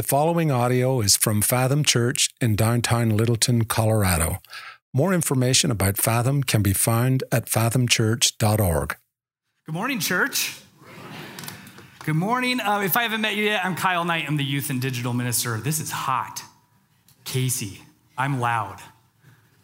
The 0.00 0.08
following 0.08 0.50
audio 0.50 1.02
is 1.02 1.18
from 1.18 1.42
Fathom 1.42 1.84
Church 1.84 2.30
in 2.40 2.56
downtown 2.56 3.10
Littleton, 3.10 3.66
Colorado. 3.66 4.38
More 4.94 5.12
information 5.12 5.70
about 5.70 5.98
Fathom 5.98 6.42
can 6.42 6.62
be 6.62 6.72
found 6.72 7.22
at 7.30 7.44
fathomchurch.org. 7.44 8.96
Good 9.66 9.74
morning, 9.74 10.00
church. 10.00 10.58
Good 11.98 12.14
morning. 12.14 12.60
Uh, 12.60 12.80
if 12.80 12.96
I 12.96 13.02
haven't 13.02 13.20
met 13.20 13.36
you 13.36 13.44
yet, 13.44 13.62
I'm 13.62 13.76
Kyle 13.76 14.06
Knight. 14.06 14.24
I'm 14.26 14.38
the 14.38 14.42
youth 14.42 14.70
and 14.70 14.80
digital 14.80 15.12
minister. 15.12 15.58
This 15.58 15.80
is 15.80 15.90
hot. 15.90 16.44
Casey, 17.24 17.82
I'm 18.16 18.40
loud. 18.40 18.80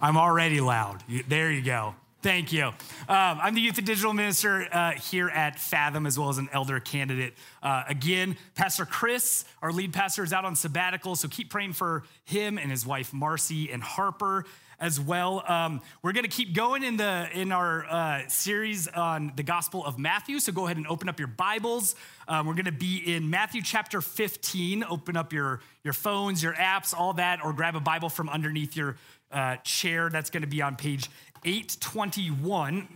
I'm 0.03 0.18
already 0.18 0.61
loud. 0.61 1.03
There 1.29 1.50
you 1.50 1.62
go. 1.62 1.95
Thank 2.27 2.53
you. 2.53 2.65
Um, 2.65 2.75
I'm 3.09 3.55
the 3.55 3.61
youth 3.61 3.79
and 3.79 3.87
digital 3.87 4.13
minister 4.13 4.67
uh, 4.73 4.91
here 4.95 5.29
at 5.29 5.61
Fathom, 5.61 6.07
as 6.07 6.19
well 6.19 6.29
as 6.29 6.39
an 6.39 6.49
elder 6.53 6.81
candidate. 6.81 7.35
Uh, 7.63 7.85
again, 7.89 8.37
Pastor 8.57 8.85
Chris, 8.85 9.45
our 9.63 9.71
lead 9.71 9.93
pastor, 9.93 10.25
is 10.25 10.33
out 10.33 10.45
on 10.45 10.57
sabbatical, 10.57 11.15
so 11.15 11.29
keep 11.29 11.51
praying 11.51 11.75
for 11.75 12.03
him 12.25 12.59
and 12.59 12.69
his 12.69 12.84
wife 12.84 13.12
Marcy 13.12 13.70
and 13.70 13.81
Harper 13.81 14.45
as 14.81 14.98
well. 14.98 15.45
Um, 15.47 15.81
we're 16.03 16.12
going 16.12 16.25
to 16.25 16.29
keep 16.29 16.53
going 16.53 16.83
in 16.83 16.97
the 16.97 17.29
in 17.33 17.53
our 17.53 17.87
uh, 17.87 18.23
series 18.27 18.89
on 18.89 19.33
the 19.37 19.45
Gospel 19.45 19.84
of 19.84 19.97
Matthew. 19.97 20.41
So 20.41 20.51
go 20.51 20.65
ahead 20.65 20.79
and 20.79 20.87
open 20.89 21.09
up 21.09 21.20
your 21.20 21.29
Bibles. 21.29 21.95
Um, 22.27 22.48
we're 22.48 22.55
going 22.55 22.65
to 22.65 22.73
be 22.73 22.97
in 23.15 23.31
Matthew 23.31 23.62
chapter 23.62 24.01
15. 24.01 24.83
Open 24.83 25.17
up 25.17 25.33
your 25.33 25.61
your 25.84 25.95
phones, 25.95 26.43
your 26.43 26.55
apps, 26.55 26.93
all 26.93 27.12
that, 27.12 27.45
or 27.45 27.53
grab 27.53 27.77
a 27.77 27.81
Bible 27.81 28.09
from 28.09 28.29
underneath 28.29 28.77
your 28.77 28.97
uh, 29.31 29.56
chair. 29.56 30.09
That's 30.11 30.31
going 30.31 30.43
to 30.43 30.48
be 30.48 30.62
on 30.62 30.77
page 30.77 31.11
821. 31.45 32.89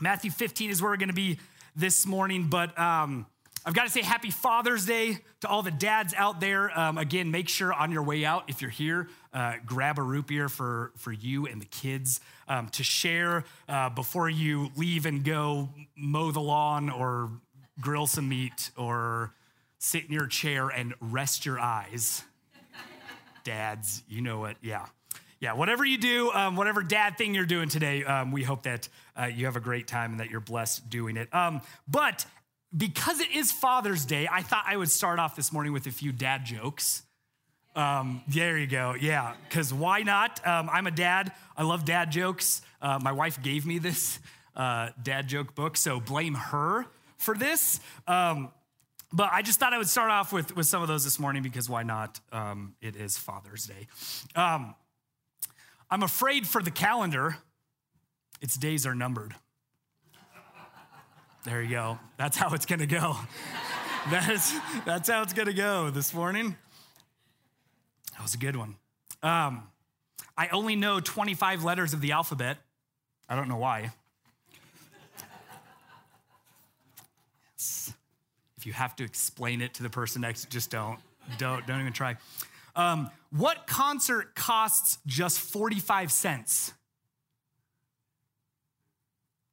Matthew 0.00 0.30
15 0.30 0.70
is 0.70 0.80
where 0.82 0.90
we're 0.90 0.96
going 0.96 1.08
to 1.08 1.14
be 1.14 1.38
this 1.76 2.06
morning, 2.06 2.48
but 2.48 2.78
um, 2.78 3.26
I've 3.64 3.74
got 3.74 3.84
to 3.84 3.90
say 3.90 4.02
happy 4.02 4.30
Father's 4.30 4.86
Day 4.86 5.18
to 5.40 5.48
all 5.48 5.62
the 5.62 5.70
dads 5.70 6.14
out 6.16 6.40
there. 6.40 6.76
Um, 6.78 6.96
again, 6.96 7.30
make 7.30 7.48
sure 7.48 7.72
on 7.72 7.92
your 7.92 8.02
way 8.02 8.24
out, 8.24 8.44
if 8.48 8.62
you're 8.62 8.70
here, 8.70 9.08
uh, 9.34 9.54
grab 9.66 9.98
a 9.98 10.02
root 10.02 10.26
beer 10.26 10.48
for, 10.48 10.92
for 10.96 11.12
you 11.12 11.46
and 11.46 11.60
the 11.60 11.66
kids 11.66 12.20
um, 12.48 12.68
to 12.70 12.82
share 12.82 13.44
uh, 13.68 13.90
before 13.90 14.30
you 14.30 14.70
leave 14.76 15.04
and 15.04 15.24
go 15.24 15.68
mow 15.96 16.30
the 16.30 16.40
lawn 16.40 16.88
or 16.88 17.30
grill 17.80 18.06
some 18.06 18.28
meat 18.28 18.70
or 18.76 19.34
sit 19.78 20.06
in 20.06 20.12
your 20.12 20.26
chair 20.26 20.68
and 20.68 20.94
rest 21.00 21.44
your 21.44 21.58
eyes. 21.58 22.24
Dads, 23.44 24.02
you 24.08 24.20
know 24.20 24.46
it, 24.46 24.56
yeah 24.62 24.86
yeah, 25.40 25.54
whatever 25.54 25.84
you 25.84 25.96
do, 25.96 26.30
um, 26.32 26.54
whatever 26.54 26.82
dad 26.82 27.16
thing 27.16 27.34
you're 27.34 27.46
doing 27.46 27.70
today, 27.70 28.04
um, 28.04 28.30
we 28.30 28.42
hope 28.42 28.64
that 28.64 28.88
uh, 29.18 29.24
you 29.24 29.46
have 29.46 29.56
a 29.56 29.60
great 29.60 29.86
time 29.86 30.12
and 30.12 30.20
that 30.20 30.28
you're 30.28 30.40
blessed 30.40 30.90
doing 30.90 31.16
it. 31.16 31.34
Um, 31.34 31.62
but 31.88 32.26
because 32.76 33.20
it 33.20 33.30
is 33.30 33.50
Father's 33.50 34.04
Day, 34.04 34.28
I 34.30 34.42
thought 34.42 34.64
I 34.66 34.76
would 34.76 34.90
start 34.90 35.18
off 35.18 35.36
this 35.36 35.50
morning 35.50 35.72
with 35.72 35.86
a 35.86 35.90
few 35.90 36.12
dad 36.12 36.44
jokes. 36.44 37.02
Um, 37.74 38.22
there 38.28 38.58
you 38.58 38.66
go. 38.66 38.94
Yeah, 39.00 39.32
because 39.48 39.72
why 39.72 40.02
not? 40.02 40.46
Um, 40.46 40.68
I'm 40.70 40.86
a 40.86 40.90
dad. 40.90 41.32
I 41.56 41.62
love 41.62 41.86
dad 41.86 42.10
jokes. 42.12 42.60
Uh, 42.82 42.98
my 43.02 43.12
wife 43.12 43.42
gave 43.42 43.64
me 43.64 43.78
this 43.78 44.18
uh, 44.54 44.90
dad 45.02 45.26
joke 45.26 45.54
book, 45.54 45.76
so 45.78 46.00
blame 46.00 46.34
her 46.34 46.84
for 47.16 47.34
this. 47.34 47.80
Um, 48.06 48.50
but 49.12 49.30
I 49.32 49.40
just 49.42 49.58
thought 49.58 49.72
I 49.72 49.78
would 49.78 49.88
start 49.88 50.10
off 50.10 50.32
with, 50.32 50.54
with 50.54 50.66
some 50.66 50.82
of 50.82 50.88
those 50.88 51.02
this 51.02 51.18
morning 51.18 51.42
because 51.42 51.68
why 51.68 51.82
not? 51.82 52.20
Um, 52.30 52.74
it 52.80 52.94
is 52.94 53.16
Father's 53.16 53.64
Day. 53.64 53.86
I'm 55.90 56.02
afraid 56.02 56.46
for 56.46 56.62
the 56.62 56.70
calendar, 56.70 57.36
its 58.40 58.56
days 58.56 58.86
are 58.86 58.94
numbered. 58.94 59.34
There 61.44 61.62
you 61.62 61.70
go. 61.70 61.98
That's 62.16 62.36
how 62.36 62.54
it's 62.54 62.66
going 62.66 62.80
to 62.80 62.86
go. 62.86 63.16
that's, 64.10 64.54
that's 64.84 65.08
how 65.08 65.22
it's 65.22 65.32
going 65.32 65.48
to 65.48 65.54
go 65.54 65.90
this 65.90 66.12
morning. 66.12 66.54
That 68.12 68.22
was 68.22 68.34
a 68.34 68.38
good 68.38 68.56
one. 68.56 68.76
Um, 69.22 69.64
I 70.36 70.48
only 70.48 70.76
know 70.76 71.00
25 71.00 71.64
letters 71.64 71.92
of 71.92 72.00
the 72.00 72.12
alphabet. 72.12 72.58
I 73.28 73.36
don't 73.36 73.48
know 73.48 73.56
why. 73.56 73.90
Yes. 77.56 77.92
If 78.58 78.66
you 78.66 78.74
have 78.74 78.94
to 78.96 79.04
explain 79.04 79.62
it 79.62 79.74
to 79.74 79.82
the 79.82 79.90
person 79.90 80.22
next, 80.22 80.50
just 80.50 80.70
don't. 80.70 80.98
Don't, 81.38 81.66
don't 81.66 81.80
even 81.80 81.92
try. 81.92 82.16
Um, 82.76 83.10
what 83.30 83.66
concert 83.66 84.34
costs 84.34 84.98
just 85.06 85.38
45 85.38 86.10
cents? 86.12 86.72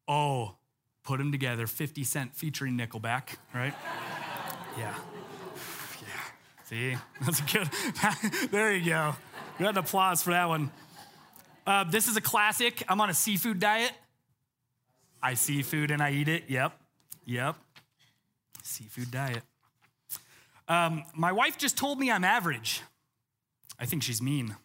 Oh, 0.07 0.55
put 1.03 1.17
them 1.17 1.31
together 1.31 1.67
50 1.67 2.03
Cent 2.03 2.35
featuring 2.35 2.77
Nickelback, 2.77 3.37
right? 3.53 3.73
yeah. 4.77 4.93
Yeah. 6.01 6.63
See, 6.65 6.95
that's 7.21 7.41
good. 7.41 7.69
there 8.51 8.73
you 8.73 8.85
go. 8.85 9.15
We 9.59 9.63
got 9.63 9.71
an 9.71 9.77
applause 9.77 10.23
for 10.23 10.31
that 10.31 10.47
one. 10.47 10.71
Uh, 11.65 11.83
this 11.83 12.07
is 12.07 12.15
a 12.15 12.21
classic. 12.21 12.83
I'm 12.87 13.01
on 13.01 13.09
a 13.09 13.13
seafood 13.13 13.59
diet. 13.59 13.91
I 15.21 15.33
see 15.33 15.61
food 15.61 15.91
and 15.91 16.01
I 16.01 16.11
eat 16.11 16.29
it. 16.29 16.45
Yep. 16.47 16.79
Yep. 17.25 17.55
Seafood 18.63 19.11
diet. 19.11 19.43
Um, 20.67 21.03
my 21.15 21.31
wife 21.31 21.57
just 21.57 21.77
told 21.77 21.99
me 21.99 22.11
I'm 22.11 22.23
average. 22.23 22.81
I 23.79 23.85
think 23.85 24.03
she's 24.03 24.21
mean. 24.21 24.55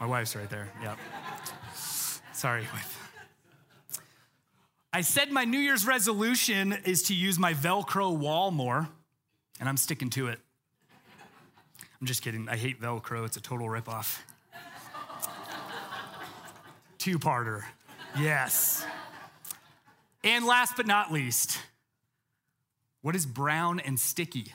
My 0.00 0.06
wife's 0.06 0.34
right 0.34 0.50
there. 0.50 0.68
Yep. 0.82 0.98
Sorry, 2.32 2.62
wife. 2.72 2.98
I 4.92 5.00
said 5.00 5.30
my 5.30 5.44
New 5.44 5.60
Year's 5.60 5.86
resolution 5.86 6.72
is 6.84 7.04
to 7.04 7.14
use 7.14 7.38
my 7.38 7.54
Velcro 7.54 8.16
wall 8.16 8.50
more, 8.50 8.88
and 9.60 9.68
I'm 9.68 9.76
sticking 9.76 10.10
to 10.10 10.28
it. 10.28 10.38
I'm 12.00 12.06
just 12.06 12.22
kidding. 12.22 12.48
I 12.48 12.56
hate 12.56 12.80
Velcro, 12.80 13.24
it's 13.24 13.36
a 13.36 13.40
total 13.40 13.68
ripoff. 13.68 14.18
Two 16.98 17.18
parter. 17.18 17.62
Yes. 18.18 18.84
And 20.24 20.44
last 20.44 20.74
but 20.76 20.86
not 20.86 21.12
least, 21.12 21.58
what 23.00 23.16
is 23.16 23.24
brown 23.24 23.80
and 23.80 23.98
sticky? 23.98 24.52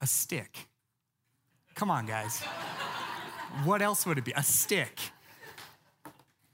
A 0.00 0.06
stick. 0.06 0.68
Come 1.74 1.90
on, 1.90 2.06
guys. 2.06 2.42
what 3.64 3.82
else 3.82 4.06
would 4.06 4.18
it 4.18 4.24
be? 4.24 4.32
A 4.32 4.42
stick. 4.42 4.98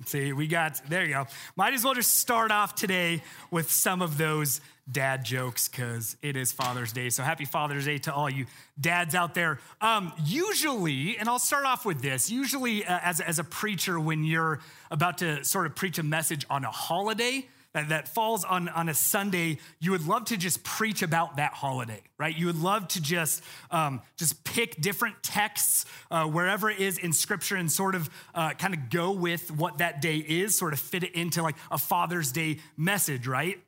See, 0.05 0.33
we 0.33 0.49
got, 0.49 0.81
there 0.89 1.05
you 1.05 1.15
go. 1.15 1.27
Might 1.55 1.75
as 1.75 1.85
well 1.85 1.95
just 1.95 2.15
start 2.19 2.51
off 2.51 2.75
today 2.75 3.23
with 3.51 3.71
some 3.71 4.03
of 4.03 4.19
those 4.19 4.61
dad 4.91 5.25
jokes 5.25 5.69
because 5.69 6.17
it 6.23 6.37
is 6.37 6.51
Father's 6.51 6.93
Day. 6.93 7.09
So 7.09 7.23
happy 7.23 7.45
Father's 7.45 7.85
Day 7.85 7.99
to 7.99 8.13
all 8.13 8.29
you 8.29 8.47
dads 8.81 9.15
out 9.15 9.35
there. 9.35 9.61
Um, 9.81 10.13
usually, 10.25 11.17
and 11.19 11.29
I'll 11.29 11.39
start 11.39 11.67
off 11.67 11.85
with 11.85 12.03
this 12.03 12.31
usually, 12.31 12.85
uh, 12.85 12.99
as, 13.03 13.21
as 13.21 13.39
a 13.39 13.45
preacher, 13.45 14.01
when 14.01 14.25
you're 14.25 14.61
about 14.91 15.19
to 15.19 15.45
sort 15.45 15.67
of 15.67 15.77
preach 15.77 15.99
a 15.99 16.03
message 16.03 16.45
on 16.51 16.65
a 16.65 16.71
holiday, 16.71 17.47
that, 17.75 17.89
that 17.89 18.09
falls 18.09 18.45
on, 18.45 18.69
on 18.69 18.89
a 18.89 18.95
Sunday, 18.95 19.59
you 19.81 19.93
would 19.93 20.07
love 20.07 20.27
to 20.27 20.37
just 20.37 20.63
preach 20.63 21.03
about 21.03 21.37
that 21.37 21.55
holiday, 21.55 22.03
right? 22.19 22.37
You 22.37 22.47
would 22.47 22.61
love 22.61 22.89
to 22.89 23.01
just, 23.01 23.43
um, 23.71 24.03
just 24.17 24.45
pick 24.45 24.81
different 24.81 25.23
texts 25.23 25.87
uh, 26.11 26.25
wherever 26.27 26.69
it 26.69 26.81
is 26.81 26.99
in 26.99 27.13
Scripture 27.13 27.57
and 27.57 27.73
sort 27.73 27.95
of 27.95 28.11
uh, 28.35 28.51
kind 28.55 28.75
of 28.75 28.91
go 28.91 29.13
with 29.13 29.51
what 29.51 29.79
that 29.79 30.03
day 30.03 30.17
is, 30.17 30.57
sort 30.57 30.73
of 30.73 30.81
fit 30.81 31.03
it 31.03 31.15
into 31.15 31.43
like 31.43 31.57
a 31.71 31.79
Father's 31.79 32.31
Day 32.31 32.59
message, 32.77 33.27
right? 33.27 33.59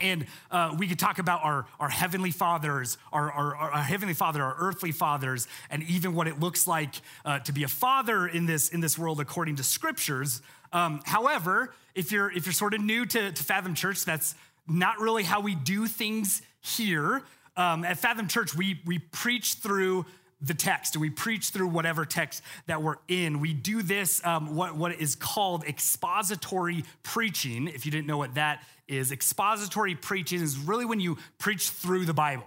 And 0.00 0.26
uh, 0.50 0.74
we 0.78 0.86
could 0.86 0.98
talk 0.98 1.18
about 1.18 1.44
our, 1.44 1.66
our 1.78 1.88
heavenly 1.88 2.30
fathers, 2.30 2.96
our, 3.12 3.30
our, 3.30 3.56
our, 3.56 3.82
heavenly 3.82 4.14
father, 4.14 4.42
our 4.42 4.56
earthly 4.58 4.90
fathers, 4.90 5.46
and 5.68 5.82
even 5.82 6.14
what 6.14 6.28
it 6.28 6.40
looks 6.40 6.66
like 6.66 6.94
uh, 7.24 7.40
to 7.40 7.52
be 7.52 7.62
a 7.62 7.68
father 7.68 8.26
in 8.26 8.46
this, 8.46 8.70
in 8.70 8.80
this 8.80 8.96
world 8.96 9.20
according 9.20 9.56
to 9.56 9.62
scriptures. 9.62 10.40
Um, 10.72 11.00
however, 11.04 11.72
if 11.94 12.12
you're 12.12 12.30
if 12.30 12.46
you're 12.46 12.52
sort 12.52 12.74
of 12.74 12.80
new 12.80 13.04
to, 13.06 13.32
to 13.32 13.44
Fathom 13.44 13.74
Church, 13.74 14.04
that's 14.04 14.34
not 14.66 15.00
really 15.00 15.22
how 15.22 15.40
we 15.40 15.54
do 15.54 15.86
things 15.86 16.42
here. 16.60 17.22
Um, 17.56 17.84
at 17.84 17.98
Fathom 17.98 18.28
Church, 18.28 18.54
we 18.54 18.80
we 18.86 18.98
preach 18.98 19.54
through 19.54 20.06
the 20.40 20.54
text. 20.54 20.96
We 20.96 21.10
preach 21.10 21.50
through 21.50 21.68
whatever 21.68 22.04
text 22.04 22.42
that 22.66 22.82
we're 22.82 22.96
in. 23.06 23.40
We 23.40 23.52
do 23.52 23.82
this, 23.82 24.24
um, 24.26 24.56
what, 24.56 24.74
what 24.74 25.00
is 25.00 25.14
called 25.14 25.64
expository 25.64 26.84
preaching. 27.04 27.68
If 27.68 27.86
you 27.86 27.92
didn't 27.92 28.08
know 28.08 28.18
what 28.18 28.34
that 28.34 28.64
is, 28.88 29.12
expository 29.12 29.94
preaching 29.94 30.42
is 30.42 30.58
really 30.58 30.84
when 30.84 30.98
you 30.98 31.16
preach 31.38 31.70
through 31.70 32.06
the 32.06 32.14
Bible 32.14 32.46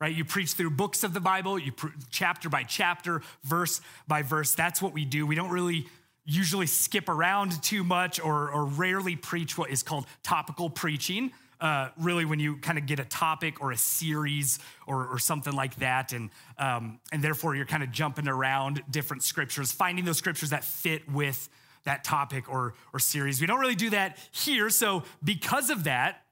right? 0.00 0.14
You 0.14 0.24
preach 0.24 0.52
through 0.52 0.70
books 0.70 1.04
of 1.04 1.14
the 1.14 1.20
Bible, 1.20 1.58
you 1.58 1.72
pre- 1.72 1.92
chapter 2.10 2.50
by 2.50 2.62
chapter, 2.64 3.22
verse 3.42 3.80
by 4.06 4.20
verse. 4.20 4.54
That's 4.54 4.82
what 4.82 4.92
we 4.92 5.04
do. 5.06 5.24
We 5.26 5.34
don't 5.34 5.50
really 5.50 5.86
usually 6.24 6.66
skip 6.66 7.08
around 7.08 7.62
too 7.62 7.84
much 7.84 8.20
or, 8.20 8.50
or 8.50 8.64
rarely 8.64 9.16
preach 9.16 9.58
what 9.58 9.70
is 9.70 9.82
called 9.82 10.06
topical 10.22 10.70
preaching. 10.70 11.32
Uh, 11.60 11.88
really, 11.96 12.24
when 12.24 12.40
you 12.40 12.56
kind 12.56 12.78
of 12.78 12.84
get 12.84 12.98
a 12.98 13.04
topic 13.04 13.60
or 13.60 13.70
a 13.70 13.76
series 13.76 14.58
or, 14.86 15.06
or 15.06 15.18
something 15.18 15.52
like 15.52 15.76
that, 15.76 16.12
and 16.12 16.30
um, 16.58 16.98
and 17.12 17.22
therefore 17.22 17.54
you're 17.54 17.64
kind 17.64 17.82
of 17.82 17.90
jumping 17.90 18.28
around 18.28 18.82
different 18.90 19.22
scriptures, 19.22 19.72
finding 19.72 20.04
those 20.04 20.18
scriptures 20.18 20.50
that 20.50 20.64
fit 20.64 21.08
with 21.10 21.48
that 21.84 22.04
topic 22.04 22.50
or 22.50 22.74
or 22.92 22.98
series. 22.98 23.40
We 23.40 23.46
don't 23.46 23.60
really 23.60 23.76
do 23.76 23.90
that 23.90 24.18
here, 24.32 24.68
so 24.68 25.04
because 25.22 25.70
of 25.70 25.84
that, 25.84 26.24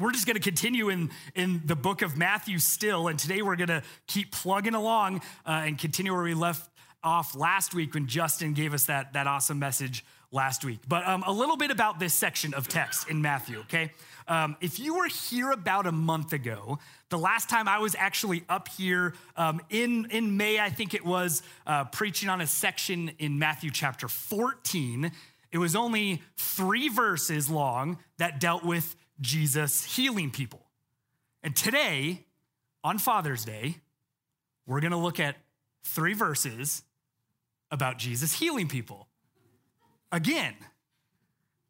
we're 0.00 0.12
just 0.12 0.26
going 0.26 0.36
to 0.36 0.42
continue 0.42 0.88
in, 0.88 1.10
in 1.34 1.60
the 1.66 1.76
book 1.76 2.00
of 2.00 2.16
Matthew 2.16 2.58
still. 2.58 3.08
And 3.08 3.18
today 3.18 3.42
we're 3.42 3.56
going 3.56 3.68
to 3.68 3.82
keep 4.06 4.32
plugging 4.32 4.74
along 4.74 5.20
uh, 5.44 5.64
and 5.66 5.78
continue 5.78 6.14
where 6.14 6.22
we 6.22 6.32
left 6.32 6.70
off 7.02 7.34
last 7.34 7.74
week 7.74 7.94
when 7.94 8.06
Justin 8.06 8.52
gave 8.52 8.74
us 8.74 8.84
that, 8.84 9.12
that 9.12 9.26
awesome 9.26 9.58
message 9.58 10.04
last 10.32 10.64
week. 10.64 10.80
But 10.86 11.06
um, 11.06 11.24
a 11.26 11.32
little 11.32 11.56
bit 11.56 11.70
about 11.70 11.98
this 11.98 12.14
section 12.14 12.54
of 12.54 12.68
text 12.68 13.08
in 13.08 13.20
Matthew, 13.20 13.58
okay? 13.60 13.92
Um, 14.28 14.56
if 14.60 14.78
you 14.78 14.96
were 14.96 15.08
here 15.08 15.50
about 15.50 15.86
a 15.86 15.92
month 15.92 16.32
ago, 16.32 16.78
the 17.08 17.18
last 17.18 17.48
time 17.48 17.66
I 17.66 17.78
was 17.78 17.96
actually 17.98 18.44
up 18.48 18.68
here 18.68 19.14
um, 19.36 19.60
in, 19.70 20.06
in 20.10 20.36
May, 20.36 20.60
I 20.60 20.70
think 20.70 20.94
it 20.94 21.04
was, 21.04 21.42
uh, 21.66 21.84
preaching 21.84 22.28
on 22.28 22.40
a 22.40 22.46
section 22.46 23.10
in 23.18 23.38
Matthew 23.38 23.70
chapter 23.70 24.06
14. 24.06 25.10
It 25.50 25.58
was 25.58 25.74
only 25.74 26.22
three 26.36 26.88
verses 26.88 27.50
long 27.50 27.98
that 28.18 28.38
dealt 28.38 28.64
with 28.64 28.94
Jesus 29.20 29.96
healing 29.96 30.30
people. 30.30 30.60
And 31.42 31.56
today, 31.56 32.24
on 32.84 32.98
Father's 32.98 33.44
Day, 33.44 33.76
we're 34.66 34.80
to 34.92 34.96
look 34.96 35.18
at 35.18 35.36
three 35.82 36.14
verses 36.14 36.82
about 37.70 37.98
Jesus 37.98 38.32
healing 38.32 38.68
people. 38.68 39.08
Again. 40.12 40.54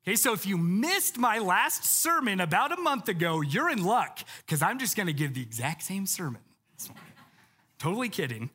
Okay, 0.06 0.17
so 0.17 0.32
if 0.32 0.47
you 0.47 0.56
missed 0.56 1.19
my 1.19 1.38
last 1.38 1.85
sermon 1.85 2.41
about 2.41 2.73
a 2.73 2.81
month 2.81 3.08
ago, 3.08 3.43
you're 3.43 3.69
in 3.69 3.85
luck 3.85 4.20
because 4.47 4.62
I'm 4.62 4.79
just 4.79 4.97
going 4.97 5.08
to 5.08 5.12
give 5.12 5.35
the 5.35 5.43
exact 5.43 5.82
same 5.82 6.06
sermon. 6.06 6.41
totally 7.79 8.08
kidding. 8.08 8.50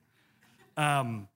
Um, 0.75 1.27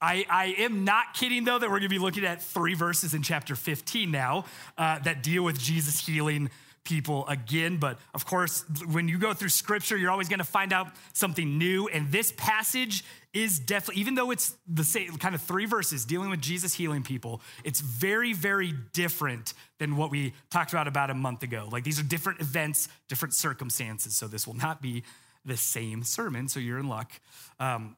I, 0.00 0.24
I, 0.30 0.44
am 0.58 0.84
not 0.84 1.12
kidding, 1.12 1.44
though, 1.44 1.58
that 1.58 1.66
we're 1.66 1.78
going 1.78 1.82
to 1.82 1.88
be 1.90 1.98
looking 1.98 2.24
at 2.24 2.42
three 2.42 2.74
verses 2.74 3.12
in 3.12 3.22
chapter 3.22 3.54
15 3.54 4.10
now 4.10 4.46
uh, 4.78 4.98
that 5.00 5.22
deal 5.22 5.42
with 5.42 5.58
Jesus 5.58 6.04
healing 6.04 6.48
people 6.84 7.26
again. 7.28 7.76
But 7.76 7.98
of 8.14 8.26
course, 8.26 8.64
when 8.90 9.08
you 9.08 9.18
go 9.18 9.34
through 9.34 9.50
scripture, 9.50 9.96
you're 9.96 10.10
always 10.10 10.28
going 10.28 10.38
to 10.38 10.44
find 10.44 10.72
out 10.72 10.88
something 11.12 11.58
new. 11.58 11.88
And 11.88 12.10
this 12.10 12.32
passage 12.36 13.04
is 13.32 13.58
definitely, 13.58 14.00
even 14.00 14.14
though 14.14 14.30
it's 14.30 14.56
the 14.66 14.82
same 14.82 15.16
kind 15.16 15.34
of 15.34 15.42
three 15.42 15.66
verses 15.66 16.04
dealing 16.04 16.30
with 16.30 16.40
Jesus 16.40 16.74
healing 16.74 17.02
people, 17.02 17.42
it's 17.64 17.80
very, 17.80 18.32
very 18.32 18.72
different 18.92 19.54
than 19.78 19.96
what 19.96 20.10
we 20.10 20.32
talked 20.50 20.72
about 20.72 20.88
about 20.88 21.10
a 21.10 21.14
month 21.14 21.42
ago. 21.42 21.68
Like 21.70 21.84
these 21.84 22.00
are 22.00 22.04
different 22.04 22.40
events, 22.40 22.88
different 23.08 23.34
circumstances. 23.34 24.16
So 24.16 24.26
this 24.26 24.46
will 24.46 24.56
not 24.56 24.82
be 24.82 25.04
the 25.44 25.56
same 25.56 26.02
sermon. 26.02 26.48
So 26.48 26.60
you're 26.60 26.78
in 26.78 26.88
luck. 26.88 27.12
Um, 27.58 27.96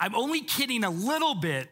I'm 0.00 0.14
only 0.14 0.40
kidding 0.40 0.82
a 0.82 0.90
little 0.90 1.34
bit, 1.34 1.68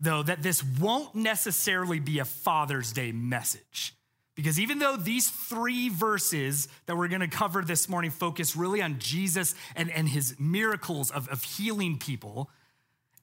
though, 0.00 0.22
that 0.22 0.42
this 0.42 0.62
won't 0.62 1.14
necessarily 1.14 2.00
be 2.00 2.18
a 2.18 2.24
Father's 2.24 2.92
Day 2.92 3.12
message. 3.12 3.94
Because 4.34 4.58
even 4.58 4.78
though 4.78 4.96
these 4.96 5.28
three 5.28 5.90
verses 5.90 6.68
that 6.86 6.96
we're 6.96 7.08
to 7.08 7.28
cover 7.28 7.62
this 7.62 7.88
morning 7.88 8.10
focus 8.10 8.56
really 8.56 8.80
on 8.80 8.98
Jesus 8.98 9.54
and, 9.76 9.90
and 9.90 10.08
his 10.08 10.36
miracles 10.38 11.10
of, 11.10 11.28
of 11.28 11.42
healing 11.42 11.98
people, 11.98 12.48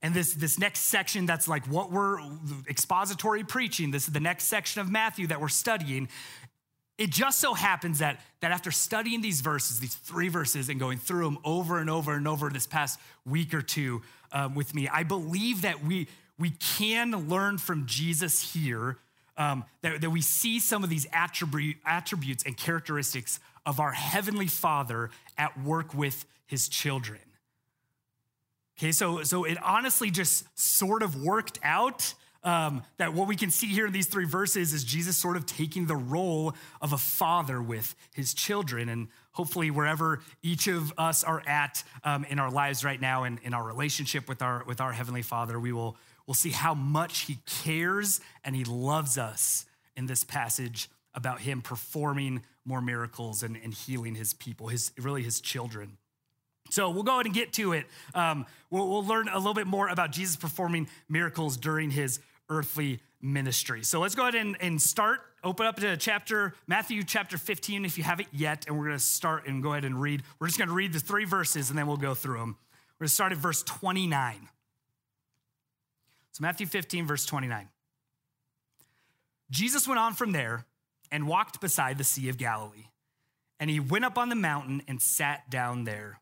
and 0.02 0.14
this, 0.14 0.34
this 0.34 0.60
next 0.60 0.82
section 0.82 1.26
that's 1.26 1.48
like 1.48 1.66
what 1.66 1.92
we're 1.92 2.20
expository 2.70 3.44
preaching, 3.44 3.92
this 3.92 4.08
is 4.08 4.14
the 4.14 4.20
next 4.20 4.46
section 4.46 4.82
of 4.82 4.92
Matthew 4.92 5.28
that 5.28 5.42
we're 5.42 5.50
studying. 5.50 6.08
It 7.00 7.10
just 7.10 7.40
so 7.40 7.54
happens 7.54 8.00
that, 8.00 8.20
that 8.42 8.52
after 8.52 8.72
studying 8.72 9.22
these 9.22 9.42
verses, 9.42 9.80
these 9.80 9.96
three 9.96 10.28
verses, 10.28 10.70
and 10.70 10.80
going 10.80 11.00
through 11.00 11.26
them 11.26 11.38
over 11.44 11.80
and 11.80 11.90
over 11.90 12.14
and 12.14 12.28
over 12.28 12.50
this 12.50 12.68
past 12.68 13.00
week 13.26 13.54
or 13.54 13.62
two 13.62 14.02
um, 14.32 14.54
with 14.54 14.76
me, 14.76 14.88
I 14.88 15.04
believe 15.04 15.64
that 15.64 15.84
we, 15.84 16.08
we 16.38 16.52
can 16.52 17.30
learn 17.30 17.58
from 17.58 17.86
Jesus 17.88 18.54
here 18.54 18.98
um, 19.40 19.64
that, 19.82 20.02
that 20.02 20.10
we 20.12 20.22
see 20.22 20.60
some 20.60 20.84
of 20.84 20.90
these 20.90 21.08
attribute, 21.12 21.78
attributes 21.86 22.44
and 22.44 22.56
characteristics 22.56 23.40
of 23.66 23.80
our 23.80 23.94
Heavenly 23.94 24.48
Father 24.48 25.10
at 25.38 25.60
work 25.60 25.94
with 25.96 26.26
His 26.46 26.68
children. 26.68 27.22
Okay, 28.78 28.92
so, 28.92 29.24
so 29.24 29.46
it 29.46 29.58
honestly 29.64 30.12
just 30.12 30.46
sort 30.60 31.02
of 31.02 31.22
worked 31.22 31.60
out 31.64 32.14
um, 32.44 32.84
that 32.98 33.14
what 33.14 33.28
we 33.28 33.36
can 33.36 33.52
see 33.52 33.68
here 33.68 33.88
in 33.88 33.92
these 33.92 34.08
three 34.08 34.26
verses 34.26 34.74
is 34.74 34.86
Jesus 34.86 35.18
sort 35.18 35.36
of 35.36 35.46
taking 35.46 35.88
the 35.88 35.96
role 35.96 36.54
of 36.82 36.94
a 36.94 36.98
father 36.98 37.62
with 37.62 37.96
his 38.14 38.34
children. 38.34 38.88
And 38.88 39.10
hopefully, 39.34 39.72
wherever 39.72 40.22
each 40.42 40.68
of 40.68 40.94
us 40.98 41.26
are 41.26 41.44
at 41.46 41.84
um, 42.06 42.26
in 42.30 42.40
our 42.40 42.50
lives 42.50 42.86
right 42.86 43.00
now 43.00 43.24
and 43.24 43.40
in 43.44 43.54
our 43.54 43.64
relationship 43.64 44.30
with 44.30 44.42
our, 44.42 44.64
with 44.66 44.80
our 44.80 44.94
Heavenly 44.94 45.22
Father, 45.22 45.60
we 45.60 45.74
will 45.74 45.98
we'll 46.30 46.36
see 46.36 46.52
how 46.52 46.76
much 46.76 47.22
he 47.22 47.40
cares 47.64 48.22
and 48.44 48.56
he 48.56 48.64
loves 48.64 49.18
us 49.18 49.66
in 49.98 50.06
this 50.06 50.24
passage 50.24 50.88
about 51.16 51.42
him 51.42 51.60
performing 51.60 52.44
more 52.64 52.82
miracles 52.82 53.42
and, 53.42 53.58
and 53.64 53.74
healing 53.74 54.14
his 54.14 54.36
people, 54.36 54.68
his 54.68 54.92
really 55.00 55.24
his 55.24 55.42
children. 55.42 55.98
So 56.70 56.92
we'll 56.92 57.02
go 57.02 57.14
ahead 57.14 57.26
and 57.26 57.34
get 57.34 57.52
to 57.54 57.74
it. 57.74 57.88
Um, 58.14 58.46
we'll, 58.70 58.88
we'll 58.88 59.04
learn 59.04 59.28
a 59.28 59.40
little 59.40 59.56
bit 59.56 59.66
more 59.66 59.88
about 59.90 60.12
Jesus 60.12 60.36
performing 60.36 60.88
miracles 61.10 61.58
during 61.58 61.90
his 61.90 62.20
earthly 62.48 63.00
ministry. 63.20 63.84
So 63.84 64.00
let's 64.00 64.14
go 64.14 64.22
ahead 64.22 64.36
and, 64.36 64.56
and 64.62 64.80
start. 64.80 65.22
Open 65.44 65.66
up 65.66 65.78
to 65.78 65.98
chapter, 65.98 66.54
Matthew 66.68 67.02
chapter 67.02 67.40
15 67.40 67.86
if 67.86 67.98
you 67.98 68.04
haven't 68.04 68.30
yet, 68.32 68.68
and 68.68 68.78
we're 68.78 68.86
going 68.86 68.98
to 68.98 69.04
start 69.04 69.48
and 69.48 69.64
go 69.64 69.72
ahead 69.72 69.84
and 69.84 70.00
read. 70.00 70.22
We're 70.40 70.46
just 70.46 70.60
going 70.60 70.70
to 70.70 70.76
read 70.76 70.94
the 70.94 71.00
three 71.00 71.26
verses 71.26 71.72
and 71.72 71.80
then 71.80 71.88
we'll 71.88 71.98
go 71.98 72.14
through 72.14 72.38
them. 72.38 72.56
We're 73.00 73.08
to 73.08 73.12
start 73.12 73.32
at 73.32 73.40
verse 73.40 73.64
29. 73.64 74.48
So, 76.40 76.44
Matthew 76.44 76.68
15, 76.68 77.06
verse 77.06 77.26
29. 77.26 77.68
Jesus 79.52 79.88
went 79.88 80.00
on 80.00 80.14
from 80.14 80.32
there 80.32 80.66
and 81.12 81.28
walked 81.28 81.60
beside 81.60 81.98
the 81.98 82.04
Sea 82.04 82.30
of 82.30 82.38
Galilee. 82.38 82.88
And 83.60 83.70
he 83.70 83.80
went 83.80 84.06
up 84.06 84.18
on 84.18 84.30
the 84.30 84.36
mountain 84.36 84.82
and 84.88 85.02
sat 85.02 85.50
down 85.50 85.84
there. 85.84 86.22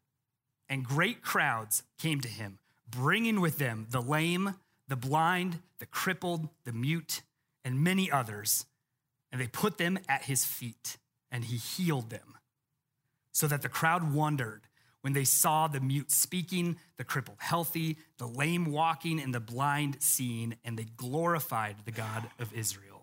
And 0.69 0.83
great 0.83 1.21
crowds 1.21 1.83
came 1.99 2.19
to 2.21 2.27
him, 2.27 2.59
bringing 2.89 3.41
with 3.41 3.57
them 3.57 3.87
the 3.89 4.01
lame, 4.01 4.55
the 4.87 4.95
blind, 4.95 5.59
the 5.79 5.85
crippled, 5.85 6.49
the 6.63 6.73
mute, 6.73 7.21
and 7.63 7.83
many 7.83 8.11
others. 8.11 8.65
And 9.31 9.39
they 9.39 9.47
put 9.47 9.77
them 9.77 9.99
at 10.09 10.23
his 10.23 10.45
feet, 10.45 10.97
and 11.31 11.45
he 11.45 11.57
healed 11.57 12.09
them, 12.09 12.37
so 13.31 13.45
that 13.47 13.61
the 13.61 13.69
crowd 13.69 14.13
wondered 14.13 14.63
when 15.01 15.13
they 15.13 15.23
saw 15.23 15.67
the 15.67 15.79
mute 15.79 16.11
speaking, 16.11 16.77
the 16.97 17.03
crippled 17.03 17.37
healthy, 17.39 17.97
the 18.17 18.27
lame 18.27 18.71
walking, 18.71 19.19
and 19.19 19.33
the 19.33 19.39
blind 19.39 19.97
seeing, 19.99 20.55
and 20.65 20.77
they 20.77 20.85
glorified 20.97 21.75
the 21.85 21.91
God 21.91 22.29
of 22.39 22.53
Israel. 22.53 22.97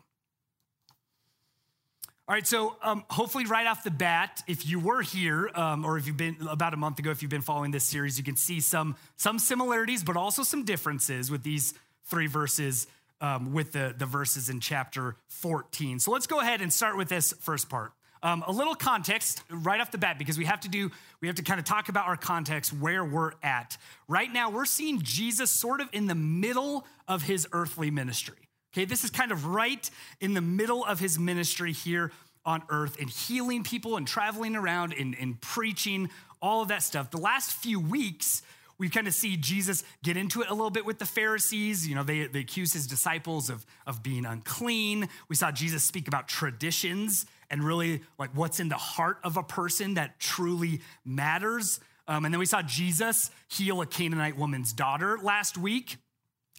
All 2.27 2.35
right, 2.35 2.47
so 2.47 2.77
um, 2.83 3.05
hopefully, 3.11 3.45
right 3.45 3.67
off 3.67 3.85
the 3.85 3.91
bat, 3.91 4.43
if 4.47 4.67
you 4.67 4.81
were 4.81 5.03
here, 5.03 5.51
um, 5.55 5.85
or 5.85 5.99
if 5.99 6.07
you've 6.07 6.17
been 6.17 6.37
about 6.49 6.73
a 6.73 6.77
month 6.79 6.99
ago, 6.99 7.11
if 7.11 7.21
you've 7.21 7.31
been 7.31 7.43
following 7.43 7.71
this 7.71 7.85
series, 7.85 8.17
you 8.17 8.25
can 8.25 8.37
see 8.37 8.61
some, 8.61 8.97
some 9.17 9.39
similarities, 9.39 10.03
but 10.03 10.17
also 10.17 10.43
some 10.43 10.65
differences 10.65 11.31
with 11.31 11.43
these 11.43 11.75
three 12.07 12.27
verses, 12.27 12.87
um, 13.21 13.53
with 13.53 13.73
the, 13.73 13.95
the 13.99 14.07
verses 14.07 14.49
in 14.49 14.61
chapter 14.61 15.17
14. 15.29 15.99
So 15.99 16.13
let's 16.13 16.27
go 16.27 16.41
ahead 16.41 16.63
and 16.63 16.73
start 16.73 16.97
with 16.97 17.11
this 17.11 17.35
first 17.41 17.69
part. 17.69 17.93
Um, 18.25 18.43
a 18.47 18.53
little 18.53 18.75
context 18.75 19.43
right 19.51 19.79
off 19.83 19.91
the 19.91 19.99
bat 19.99 20.19
because 20.19 20.39
we 20.39 20.47
have 20.47 20.61
to 20.61 20.69
do 20.71 20.91
we 21.21 21.29
have 21.29 21.37
to 21.37 21.43
kind 21.43 21.61
of 21.61 21.67
talk 21.67 21.91
about 21.91 22.07
our 22.07 22.17
context 22.17 22.73
where 22.73 23.05
we're 23.05 23.33
at 23.43 23.77
right 24.09 24.33
now 24.33 24.49
we're 24.49 24.65
seeing 24.65 25.03
jesus 25.03 25.51
sort 25.51 25.83
of 25.83 25.91
in 25.93 26.07
the 26.07 26.15
middle 26.15 26.87
of 27.07 27.21
his 27.21 27.47
earthly 27.53 27.91
ministry 27.91 28.49
okay 28.73 28.87
this 28.87 29.05
is 29.05 29.11
kind 29.11 29.31
of 29.31 29.45
right 29.45 29.91
in 30.23 30.33
the 30.33 30.41
middle 30.41 30.87
of 30.87 30.99
his 31.01 31.19
ministry 31.19 31.75
here 31.75 32.13
on 32.47 32.63
earth 32.71 32.99
and 32.99 33.11
healing 33.11 33.63
people 33.63 33.99
and 33.99 34.07
traveling 34.07 34.57
around 34.57 34.95
and, 34.95 35.15
and 35.21 35.39
preaching 35.43 36.09
all 36.41 36.63
of 36.63 36.69
that 36.69 36.83
stuff 36.83 37.11
the 37.11 37.19
last 37.19 37.53
few 37.53 37.79
weeks 37.79 38.41
we 38.79 38.89
kind 38.89 39.07
of 39.07 39.13
see 39.13 39.37
Jesus 39.37 39.85
get 40.03 40.17
into 40.17 40.41
it 40.41 40.49
a 40.49 40.55
little 40.55 40.69
bit 40.69 40.85
with 40.85 40.99
the 40.99 41.07
Pharisees. 41.07 41.87
You 41.87 41.95
know, 41.95 42.03
they, 42.03 42.27
they 42.27 42.41
accuse 42.41 42.73
his 42.73 42.89
disciples 42.89 43.49
of, 43.49 43.65
of 43.87 44.03
being 44.03 44.27
unclean. 44.27 45.09
We 45.29 45.37
saw 45.37 45.53
Jesus 45.53 45.85
speak 45.85 46.09
about 46.09 46.27
traditions 46.27 47.25
and 47.51 47.63
really 47.63 48.03
like 48.19 48.31
what's 48.35 48.61
in 48.61 48.69
the 48.69 48.77
heart 48.77 49.19
of 49.25 49.37
a 49.37 49.43
person 49.43 49.95
that 49.95 50.19
truly 50.19 50.81
matters. 51.05 51.81
Um, 52.07 52.25
and 52.25 52.35
then 52.35 52.39
we 52.39 52.47
saw 52.47 52.63
Jesus 52.63 53.31
heal 53.49 53.81
a 53.81 53.87
Canaanite 53.87 54.37
woman's 54.37 54.73
daughter 54.73 55.19
last 55.23 55.57
week 55.57 55.97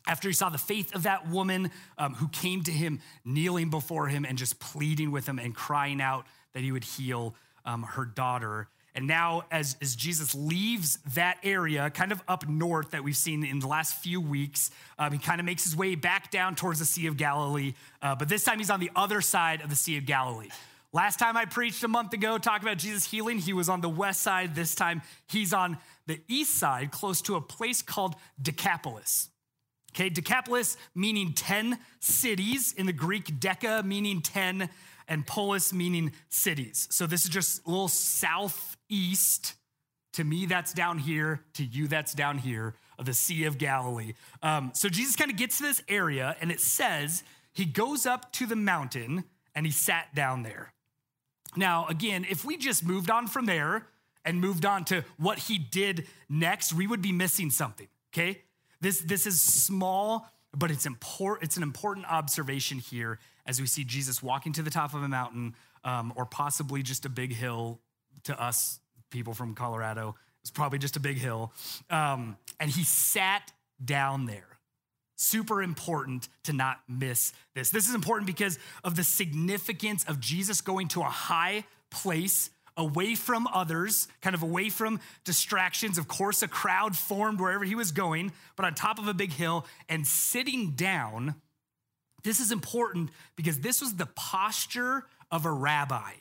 after 0.07 0.27
he 0.27 0.33
saw 0.33 0.49
the 0.49 0.57
faith 0.57 0.93
of 0.95 1.03
that 1.03 1.29
woman 1.29 1.71
um, 1.97 2.13
who 2.13 2.27
came 2.27 2.63
to 2.63 2.71
him, 2.71 2.99
kneeling 3.23 3.69
before 3.69 4.07
him 4.07 4.25
and 4.25 4.37
just 4.37 4.59
pleading 4.59 5.11
with 5.11 5.27
him 5.27 5.39
and 5.39 5.55
crying 5.55 6.01
out 6.01 6.25
that 6.53 6.63
he 6.63 6.71
would 6.71 6.83
heal 6.83 7.35
um, 7.65 7.83
her 7.83 8.05
daughter. 8.05 8.67
And 8.93 9.07
now, 9.07 9.43
as, 9.51 9.75
as 9.81 9.93
Jesus 9.93 10.33
leaves 10.33 10.99
that 11.15 11.37
area, 11.43 11.89
kind 11.89 12.13
of 12.13 12.23
up 12.29 12.47
north 12.47 12.91
that 12.91 13.03
we've 13.03 13.17
seen 13.17 13.43
in 13.43 13.59
the 13.59 13.67
last 13.67 13.95
few 13.97 14.21
weeks, 14.21 14.71
um, 14.97 15.11
he 15.11 15.17
kind 15.17 15.41
of 15.41 15.45
makes 15.45 15.65
his 15.65 15.75
way 15.75 15.95
back 15.95 16.31
down 16.31 16.55
towards 16.55 16.79
the 16.79 16.85
Sea 16.85 17.07
of 17.07 17.17
Galilee. 17.17 17.73
Uh, 18.01 18.15
but 18.15 18.29
this 18.29 18.45
time 18.45 18.57
he's 18.57 18.69
on 18.69 18.79
the 18.79 18.91
other 18.95 19.19
side 19.19 19.59
of 19.61 19.69
the 19.69 19.75
Sea 19.75 19.97
of 19.97 20.05
Galilee. 20.05 20.47
Last 20.95 21.19
time 21.19 21.35
I 21.35 21.43
preached 21.43 21.83
a 21.83 21.89
month 21.89 22.13
ago, 22.13 22.37
talking 22.37 22.65
about 22.65 22.77
Jesus 22.77 23.03
healing, 23.03 23.37
he 23.37 23.51
was 23.51 23.67
on 23.67 23.81
the 23.81 23.89
west 23.89 24.21
side. 24.21 24.55
This 24.55 24.73
time 24.75 25.01
he's 25.27 25.51
on 25.51 25.77
the 26.07 26.21
east 26.29 26.55
side, 26.57 26.89
close 26.89 27.21
to 27.23 27.35
a 27.35 27.41
place 27.41 27.81
called 27.81 28.15
Decapolis. 28.41 29.27
Okay, 29.91 30.07
Decapolis 30.07 30.77
meaning 30.95 31.33
10 31.33 31.79
cities, 31.99 32.71
in 32.71 32.85
the 32.85 32.93
Greek, 32.93 33.25
Deca 33.41 33.83
meaning 33.83 34.21
10, 34.21 34.69
and 35.09 35.27
polis 35.27 35.73
meaning 35.73 36.13
cities. 36.29 36.87
So 36.89 37.05
this 37.05 37.25
is 37.25 37.29
just 37.29 37.67
a 37.67 37.69
little 37.69 37.89
southeast. 37.89 39.55
To 40.13 40.23
me, 40.23 40.45
that's 40.45 40.71
down 40.71 40.99
here. 40.99 41.41
To 41.55 41.65
you, 41.65 41.89
that's 41.89 42.13
down 42.13 42.37
here 42.37 42.73
of 42.97 43.05
the 43.05 43.13
Sea 43.13 43.43
of 43.43 43.57
Galilee. 43.57 44.13
Um, 44.41 44.71
so 44.73 44.87
Jesus 44.87 45.17
kind 45.17 45.29
of 45.29 45.35
gets 45.35 45.57
to 45.57 45.63
this 45.63 45.83
area, 45.89 46.37
and 46.39 46.53
it 46.53 46.61
says 46.61 47.25
he 47.51 47.65
goes 47.65 48.05
up 48.05 48.31
to 48.31 48.45
the 48.45 48.55
mountain 48.55 49.25
and 49.53 49.65
he 49.65 49.73
sat 49.73 50.15
down 50.15 50.43
there. 50.43 50.71
Now, 51.55 51.85
again, 51.87 52.25
if 52.29 52.43
we 52.45 52.57
just 52.57 52.85
moved 52.85 53.09
on 53.09 53.27
from 53.27 53.45
there 53.45 53.87
and 54.23 54.41
moved 54.41 54.65
on 54.65 54.85
to 54.85 55.03
what 55.17 55.39
he 55.39 55.57
did 55.57 56.07
next, 56.29 56.73
we 56.73 56.87
would 56.87 57.01
be 57.01 57.11
missing 57.11 57.49
something, 57.49 57.87
okay? 58.13 58.41
This, 58.81 58.99
this 59.01 59.25
is 59.25 59.41
small, 59.41 60.29
but 60.53 60.71
it's, 60.71 60.85
important, 60.85 61.43
it's 61.43 61.57
an 61.57 61.63
important 61.63 62.05
observation 62.11 62.79
here 62.79 63.19
as 63.45 63.61
we 63.61 63.67
see 63.67 63.83
Jesus 63.83 64.21
walking 64.23 64.53
to 64.53 64.61
the 64.61 64.71
top 64.71 64.93
of 64.93 65.03
a 65.03 65.07
mountain 65.07 65.55
um, 65.83 66.11
or 66.15 66.25
possibly 66.25 66.81
just 66.81 67.05
a 67.05 67.09
big 67.09 67.33
hill 67.33 67.79
to 68.23 68.41
us 68.41 68.79
people 69.11 69.33
from 69.33 69.53
Colorado. 69.53 70.15
It's 70.41 70.51
probably 70.51 70.79
just 70.79 70.95
a 70.95 70.99
big 70.99 71.17
hill. 71.17 71.53
Um, 71.89 72.37
and 72.59 72.69
he 72.69 72.83
sat 72.83 73.51
down 73.83 74.25
there. 74.25 74.54
Super 75.15 75.63
important 75.63 76.27
to 76.43 76.53
not 76.53 76.79
miss 76.89 77.31
this. 77.53 77.69
This 77.69 77.87
is 77.87 77.95
important 77.95 78.27
because 78.27 78.59
of 78.83 78.95
the 78.95 79.03
significance 79.03 80.03
of 80.05 80.19
Jesus 80.19 80.61
going 80.61 80.89
to 80.89 81.01
a 81.01 81.05
high 81.05 81.63
place 81.89 82.49
away 82.77 83.15
from 83.15 83.47
others, 83.47 84.09
kind 84.21 84.35
of 84.35 84.43
away 84.43 84.69
from 84.69 84.99
distractions. 85.23 85.97
Of 85.97 86.09
course, 86.09 86.41
a 86.41 86.47
crowd 86.49 86.97
formed 86.97 87.39
wherever 87.39 87.63
he 87.63 87.75
was 87.75 87.93
going, 87.93 88.33
but 88.57 88.65
on 88.65 88.73
top 88.73 88.99
of 88.99 89.07
a 89.07 89.13
big 89.13 89.31
hill 89.31 89.65
and 89.87 90.05
sitting 90.05 90.71
down. 90.71 91.35
This 92.23 92.41
is 92.41 92.51
important 92.51 93.11
because 93.37 93.59
this 93.59 93.81
was 93.81 93.95
the 93.95 94.07
posture 94.07 95.05
of 95.31 95.45
a 95.45 95.51
rabbi, 95.51 96.11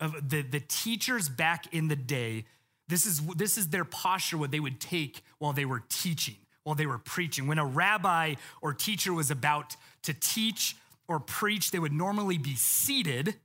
of 0.00 0.30
the, 0.30 0.40
the 0.40 0.60
teachers 0.60 1.28
back 1.28 1.66
in 1.74 1.88
the 1.88 1.96
day. 1.96 2.46
This 2.88 3.04
is, 3.04 3.20
this 3.36 3.58
is 3.58 3.68
their 3.68 3.84
posture, 3.84 4.38
what 4.38 4.50
they 4.50 4.60
would 4.60 4.80
take 4.80 5.22
while 5.38 5.52
they 5.52 5.64
were 5.66 5.82
teaching 5.90 6.36
while 6.64 6.74
they 6.74 6.86
were 6.86 6.98
preaching. 6.98 7.46
When 7.46 7.58
a 7.58 7.66
rabbi 7.66 8.34
or 8.60 8.72
teacher 8.72 9.12
was 9.12 9.30
about 9.30 9.76
to 10.02 10.14
teach 10.14 10.76
or 11.08 11.20
preach, 11.20 11.70
they 11.70 11.78
would 11.78 11.92
normally 11.92 12.38
be 12.38 12.54
seated 12.54 13.36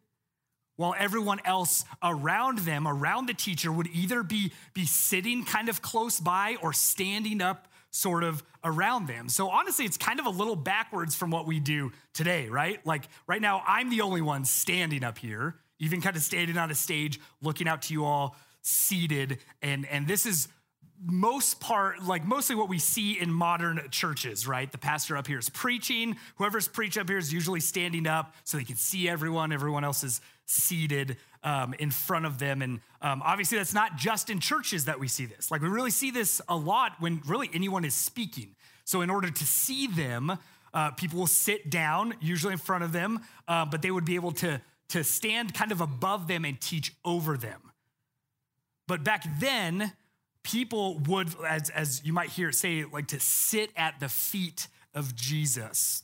while 0.76 0.94
everyone 0.98 1.40
else 1.44 1.84
around 2.04 2.60
them, 2.60 2.88
around 2.88 3.26
the 3.26 3.34
teacher, 3.34 3.72
would 3.72 3.88
either 3.88 4.24
be, 4.24 4.52
be 4.74 4.86
sitting 4.86 5.44
kind 5.44 5.70
of 5.70 5.82
close 5.82 6.20
by 6.20 6.56
or 6.62 6.72
standing 6.72 7.42
up 7.42 7.68
sort 7.90 8.24
of 8.24 8.44
around 8.64 9.08
them. 9.08 9.28
So 9.28 9.50
honestly, 9.50 9.86
it's 9.86 9.98
kind 9.98 10.20
of 10.20 10.28
a 10.28 10.30
little 10.30 10.56
backwards 10.56 11.16
from 11.16 11.32
what 11.32 11.48
we 11.48 11.60
do 11.60 11.92
today, 12.14 12.48
right? 12.48 12.86
Like 12.86 13.08
right 13.26 13.42
now, 13.42 13.64
I'm 13.68 13.90
the 13.90 14.02
only 14.02 14.22
one 14.22 14.46
standing 14.46 15.04
up 15.04 15.18
here, 15.18 15.56
even 15.80 16.00
kind 16.00 16.16
of 16.16 16.22
standing 16.22 16.58
on 16.58 16.70
a 16.70 16.76
stage, 16.76 17.20
looking 17.42 17.68
out 17.68 17.84
to 17.84 17.94
you 17.94 18.06
all 18.06 18.36
seated. 18.62 19.40
And, 19.62 19.88
and 19.88 20.08
this 20.08 20.26
is 20.26 20.48
most 21.06 21.60
part, 21.60 22.04
like 22.04 22.26
mostly 22.26 22.56
what 22.56 22.70
we 22.70 22.80
see 22.80 23.20
in 23.20 23.32
modern 23.32 23.82
churches, 23.92 24.48
right? 24.48 24.72
The 24.72 24.78
pastor 24.78 25.16
up 25.16 25.28
here 25.28 25.40
is 25.40 25.50
preaching. 25.50 26.18
Whoever's 26.38 26.68
preaching 26.68 27.02
up 27.02 27.10
here 27.10 27.18
is 27.18 27.32
usually 27.32 27.60
standing 27.60 28.08
up 28.08 28.34
so 28.44 28.58
they 28.58 28.64
can 28.64 28.76
see 28.76 29.08
everyone. 29.08 29.52
Everyone 29.52 29.84
else 29.84 30.04
is 30.04 30.22
seated 30.46 31.18
um, 31.44 31.74
in 31.78 31.92
front 31.92 32.26
of 32.26 32.40
them. 32.40 32.62
And 32.62 32.80
um, 33.02 33.22
obviously, 33.24 33.58
that's 33.58 33.74
not 33.74 33.98
just 33.98 34.30
in 34.30 34.40
churches 34.40 34.86
that 34.86 35.00
we 35.00 35.08
see 35.08 35.26
this. 35.26 35.52
Like, 35.52 35.62
we 35.62 35.70
really 35.70 35.92
see 35.92 36.12
this 36.12 36.42
a 36.48 36.56
lot 36.56 36.94
when 37.00 37.22
really 37.28 37.50
anyone 37.54 37.86
is 37.86 37.94
speaking. 37.94 38.56
So, 38.84 39.02
in 39.02 39.10
order 39.10 39.30
to 39.30 39.44
see 39.46 39.88
them, 39.88 40.38
uh, 40.74 40.92
people 40.92 41.20
will 41.20 41.28
sit 41.28 41.70
down, 41.70 42.16
usually 42.22 42.54
in 42.54 42.60
front 42.60 42.84
of 42.84 42.92
them, 42.92 43.20
uh, 43.48 43.66
but 43.66 43.82
they 43.82 43.92
would 43.92 44.06
be 44.06 44.16
able 44.16 44.32
to, 44.32 44.62
to 44.90 45.04
stand 45.04 45.54
kind 45.54 45.72
of 45.72 45.82
above 45.82 46.28
them 46.28 46.46
and 46.46 46.60
teach 46.60 46.94
over 47.06 47.38
them. 47.38 47.62
But 48.88 49.04
back 49.04 49.26
then, 49.40 49.92
people 50.48 51.00
would, 51.08 51.30
as, 51.46 51.70
as 51.70 52.02
you 52.06 52.14
might 52.14 52.30
hear 52.30 52.50
it 52.50 52.56
say, 52.56 52.86
like 52.86 53.08
to 53.08 53.20
sit 53.20 53.70
at 53.76 54.00
the 54.00 54.08
feet 54.08 54.68
of 54.94 55.16
Jesus. 55.16 56.04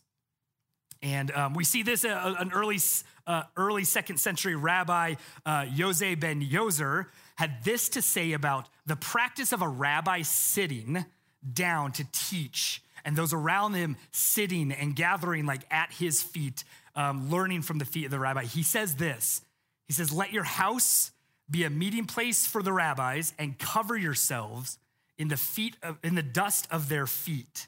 And 1.02 1.32
um, 1.32 1.54
we 1.54 1.64
see 1.64 1.84
this, 1.84 2.06
uh, 2.06 2.36
an 2.38 2.52
early, 2.54 2.80
uh, 3.26 3.44
early 3.58 3.84
second 3.84 4.20
century 4.20 4.56
rabbi, 4.56 5.16
uh, 5.46 5.66
ben 5.66 6.42
Yozer, 6.42 7.06
had 7.36 7.64
this 7.64 7.90
to 7.90 8.02
say 8.02 8.34
about 8.34 8.68
the 8.86 8.96
practice 8.96 9.52
of 9.54 9.62
a 9.62 9.68
rabbi 9.68 10.22
sitting 10.22 11.06
down 11.54 11.92
to 11.94 12.06
teach 12.12 12.82
and 13.06 13.18
those 13.18 13.34
around 13.34 13.74
him 13.74 13.98
sitting 14.12 14.72
and 14.72 14.96
gathering 14.96 15.46
like 15.46 15.62
at 15.72 15.92
his 15.92 16.22
feet, 16.22 16.64
um, 16.96 17.30
learning 17.30 17.62
from 17.62 17.78
the 17.80 17.86
feet 17.86 18.06
of 18.06 18.12
the 18.12 18.20
rabbi. 18.20 18.44
He 18.44 18.64
says 18.64 18.96
this, 18.96 19.42
he 19.88 19.94
says, 19.94 20.12
let 20.12 20.32
your 20.32 20.44
house 20.44 21.12
be 21.50 21.64
a 21.64 21.70
meeting 21.70 22.06
place 22.06 22.46
for 22.46 22.64
the 22.64 22.74
rabbis 22.74 23.34
and 23.38 23.58
cover 23.60 23.98
yourselves 23.98 24.78
in 25.18 25.28
the 25.28 25.38
feet 25.38 25.76
of, 25.84 25.98
in 26.04 26.16
the 26.16 26.24
dust 26.24 26.68
of 26.72 26.90
their 26.90 27.06
feet 27.06 27.68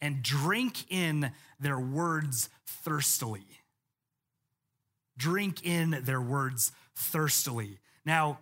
and 0.00 0.22
drink 0.22 0.84
in 0.90 1.32
their 1.58 1.80
words 1.80 2.48
thirstily. 2.66 3.46
Drink 5.16 5.64
in 5.64 6.02
their 6.04 6.20
words 6.20 6.72
thirstily. 6.94 7.78
Now 8.04 8.38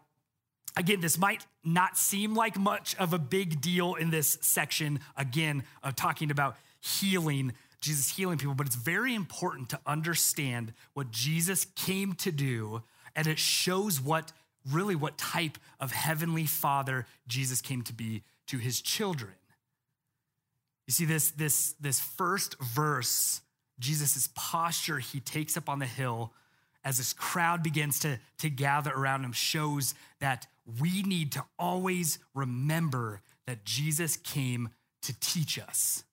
again 0.77 1.01
this 1.01 1.19
might 1.19 1.47
not 1.65 1.97
seem 1.97 2.35
like 2.35 2.59
much 2.59 2.97
of 2.97 3.13
a 3.13 3.19
big 3.19 3.61
deal 3.61 3.95
in 3.95 4.11
this 4.11 4.39
section 4.41 5.01
again 5.17 5.63
of 5.83 5.95
talking 5.97 6.31
about 6.31 6.57
healing 6.81 7.53
jesus 7.81 8.11
healing 8.11 8.39
people 8.39 8.55
but 8.55 8.67
it's 8.67 8.77
very 8.77 9.15
important 9.15 9.69
to 9.69 9.81
understand 9.87 10.73
what 10.95 11.11
jesus 11.11 11.67
came 11.77 12.13
to 12.15 12.33
do 12.33 12.83
and 13.17 13.27
it 13.27 13.39
shows 13.39 14.01
what 14.01 14.33
really 14.71 14.97
what 14.97 15.19
type 15.19 15.59
of 15.81 15.93
heavenly 15.93 16.47
father 16.47 17.07
Jesus 17.27 17.61
came 17.61 17.83
to 17.83 17.93
be 17.93 18.23
to 18.47 18.59
his 18.59 18.81
children. 18.81 19.33
You 20.87 20.93
see, 20.93 21.05
this, 21.05 21.31
this, 21.31 21.75
this 21.81 22.01
first 22.01 22.61
verse, 22.61 23.41
Jesus' 23.79 24.29
posture 24.35 24.99
he 24.99 25.21
takes 25.21 25.57
up 25.57 25.69
on 25.69 25.79
the 25.79 25.87
hill 25.87 26.33
as 26.85 26.99
this 26.99 27.13
crowd 27.15 27.63
begins 27.63 27.99
to, 28.01 28.19
to 28.39 28.51
gather 28.51 28.93
around 28.93 29.25
him 29.25 29.33
shows 29.33 29.95
that 30.21 30.47
we 30.81 31.03
need 31.03 31.33
to 31.33 31.45
always 31.59 32.19
remember 32.35 33.23
that 33.47 33.65
Jesus 33.65 34.17
came 34.17 34.71
to 35.03 35.19
teach 35.21 35.59
us 35.59 36.05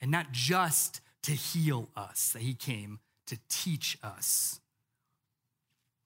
and 0.00 0.10
not 0.10 0.32
just 0.32 1.00
to 1.22 1.32
heal 1.32 1.88
us, 1.96 2.30
that 2.32 2.42
he 2.42 2.54
came 2.54 3.00
to 3.26 3.38
teach 3.48 3.96
us. 4.02 4.60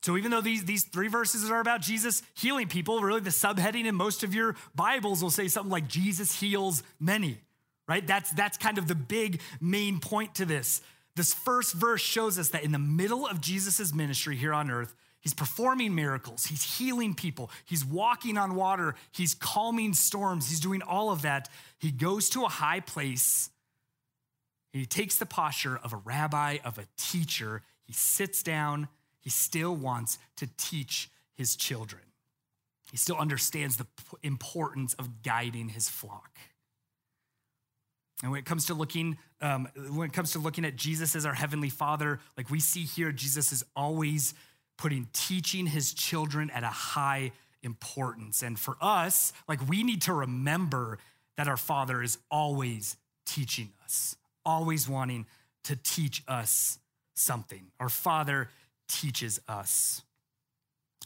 So 0.09 0.17
even 0.17 0.31
though 0.31 0.41
these, 0.41 0.65
these 0.65 0.85
three 0.85 1.09
verses 1.09 1.51
are 1.51 1.61
about 1.61 1.83
Jesus 1.83 2.23
healing 2.33 2.67
people, 2.67 3.03
really 3.03 3.21
the 3.21 3.29
subheading 3.29 3.85
in 3.85 3.95
most 3.95 4.25
of 4.25 4.35
your 4.35 4.57
Bibles 4.75 5.23
will 5.23 5.29
say 5.29 5.49
something 5.49 5.71
like 5.71 5.87
Jesus 5.87 6.41
heals 6.41 6.83
many, 6.99 7.37
right? 7.87 8.07
That's, 8.07 8.31
that's 8.31 8.57
kind 8.57 8.79
of 8.79 8.89
the 8.89 8.95
big 8.95 9.43
main 9.61 10.01
point 10.01 10.37
to 10.37 10.47
this. 10.47 10.81
This 11.15 11.35
first 11.35 11.75
verse 11.75 12.01
shows 12.01 12.39
us 12.39 12.49
that 12.49 12.65
in 12.65 12.73
the 12.73 12.79
middle 12.79 13.27
of 13.27 13.43
Jesus' 13.43 13.93
ministry 13.93 14.35
here 14.35 14.55
on 14.55 14.71
earth, 14.71 14.95
he's 15.21 15.35
performing 15.35 15.95
miracles, 15.95 16.47
he's 16.47 16.79
healing 16.79 17.13
people, 17.13 17.51
he's 17.67 17.85
walking 17.85 18.39
on 18.39 18.55
water, 18.55 18.95
he's 19.13 19.35
calming 19.35 19.93
storms, 19.93 20.49
he's 20.49 20.61
doing 20.61 20.81
all 20.81 21.11
of 21.11 21.21
that. 21.21 21.51
He 21.81 21.91
goes 21.91 22.31
to 22.31 22.47
a 22.47 22.49
high 22.49 22.81
place. 22.81 23.51
He 24.73 24.87
takes 24.87 25.19
the 25.19 25.27
posture 25.27 25.79
of 25.85 25.93
a 25.93 25.99
rabbi, 25.99 26.61
of 26.65 26.79
a 26.79 26.87
teacher. 26.97 27.61
He 27.85 27.93
sits 27.93 28.43
down 28.43 28.89
he 29.29 29.31
still 29.31 29.77
wants 29.77 30.19
to 30.37 30.49
teach 30.57 31.11
his 31.37 31.55
children. 31.55 32.01
He 32.91 32.97
still 32.97 33.17
understands 33.17 33.77
the 33.77 33.87
importance 34.23 34.95
of 34.95 35.23
guiding 35.23 35.69
his 35.69 35.87
flock. 35.87 36.39
And 38.23 38.33
when 38.33 38.41
it 38.41 38.47
comes 38.47 38.65
to 38.69 38.75
looking, 38.75 39.19
um, 39.43 39.69
when 39.91 40.09
it 40.09 40.15
comes 40.15 40.33
to 40.33 40.39
looking 40.39 40.65
at 40.65 40.77
Jesus 40.77 41.15
as 41.15 41.27
our 41.27 41.35
heavenly 41.35 41.69
Father, 41.69 42.21
like 42.39 42.49
we 42.49 42.59
see 42.59 42.85
here, 42.85 43.13
Jesus 43.13 43.53
is 43.53 43.63
always 43.77 44.33
putting 44.79 45.09
teaching 45.13 45.67
his 45.67 45.93
children 45.93 46.49
at 46.49 46.63
a 46.63 46.69
high 46.69 47.33
importance. 47.63 48.41
And 48.41 48.59
for 48.59 48.79
us, 48.81 49.35
like 49.47 49.69
we 49.69 49.83
need 49.83 50.01
to 50.03 50.15
remember 50.15 50.97
that 51.37 51.49
our 51.49 51.59
Father 51.59 52.03
is 52.03 52.17
always 52.31 52.97
teaching 53.27 53.75
us, 53.85 54.17
always 54.47 54.89
wanting 54.89 55.27
to 55.65 55.77
teach 55.77 56.23
us 56.27 56.79
something. 57.15 57.67
Our 57.79 57.91
Father 57.91 58.49
teaches 58.89 59.41
us. 59.49 60.03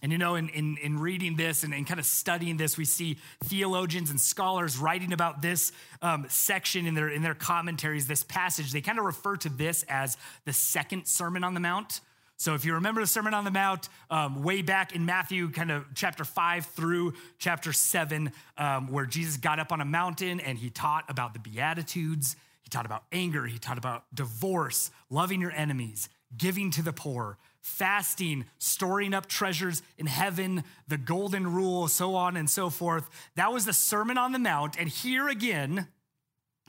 And 0.02 0.10
you 0.10 0.18
know, 0.18 0.34
in, 0.34 0.48
in, 0.48 0.78
in 0.82 0.98
reading 0.98 1.36
this 1.36 1.62
and, 1.62 1.86
kind 1.86 2.00
of 2.00 2.06
studying 2.06 2.56
this, 2.56 2.76
we 2.76 2.84
see 2.84 3.18
theologians 3.44 4.10
and 4.10 4.20
scholars 4.20 4.76
writing 4.76 5.12
about 5.12 5.42
this 5.42 5.70
um, 6.00 6.26
section 6.28 6.86
in 6.86 6.94
their, 6.94 7.08
in 7.08 7.22
their 7.22 7.36
commentaries, 7.36 8.08
this 8.08 8.24
passage. 8.24 8.72
They 8.72 8.80
kind 8.80 8.98
of 8.98 9.04
refer 9.04 9.36
to 9.36 9.48
this 9.48 9.84
as 9.88 10.16
the 10.44 10.52
second 10.52 11.06
Sermon 11.06 11.44
on 11.44 11.54
the 11.54 11.60
Mount. 11.60 12.00
So 12.36 12.54
if 12.54 12.64
you 12.64 12.74
remember 12.74 13.00
the 13.00 13.06
Sermon 13.06 13.34
on 13.34 13.44
the 13.44 13.52
Mount, 13.52 13.88
um, 14.10 14.42
way 14.42 14.62
back 14.62 14.96
in 14.96 15.06
Matthew, 15.06 15.52
kind 15.52 15.70
of 15.70 15.84
chapter 15.94 16.24
five 16.24 16.66
through 16.66 17.12
chapter 17.38 17.72
seven, 17.72 18.32
um, 18.58 18.90
where 18.90 19.06
Jesus 19.06 19.36
got 19.36 19.60
up 19.60 19.70
on 19.70 19.80
a 19.80 19.84
mountain 19.84 20.40
and 20.40 20.58
he 20.58 20.68
taught 20.68 21.04
about 21.08 21.34
the 21.34 21.38
Beatitudes, 21.38 22.34
he 22.62 22.70
taught 22.70 22.86
about 22.86 23.04
anger, 23.12 23.46
he 23.46 23.58
taught 23.58 23.78
about 23.78 24.06
divorce, 24.12 24.90
loving 25.08 25.40
your 25.40 25.52
enemies, 25.52 26.08
giving 26.36 26.72
to 26.72 26.82
the 26.82 26.92
poor, 26.92 27.38
fasting, 27.62 28.44
storing 28.58 29.14
up 29.14 29.26
treasures 29.26 29.82
in 29.96 30.06
heaven, 30.06 30.64
the 30.88 30.98
golden 30.98 31.46
rule, 31.46 31.88
so 31.88 32.16
on 32.16 32.36
and 32.36 32.50
so 32.50 32.68
forth. 32.68 33.08
That 33.36 33.52
was 33.52 33.64
the 33.64 33.72
Sermon 33.72 34.18
on 34.18 34.32
the 34.32 34.38
Mount. 34.38 34.78
And 34.78 34.88
here 34.88 35.28
again, 35.28 35.88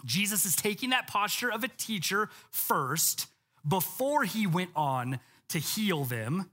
Jesus 0.06 0.46
is 0.46 0.56
taking 0.56 0.92
that 0.92 1.08
posture 1.08 1.52
of 1.52 1.64
a 1.64 1.68
teacher 1.68 2.30
first 2.52 3.28
before 3.68 4.24
he 4.24 4.46
went 4.46 4.70
on 4.76 5.20
to 5.50 5.60
heal 5.60 6.04
them. 6.04 6.50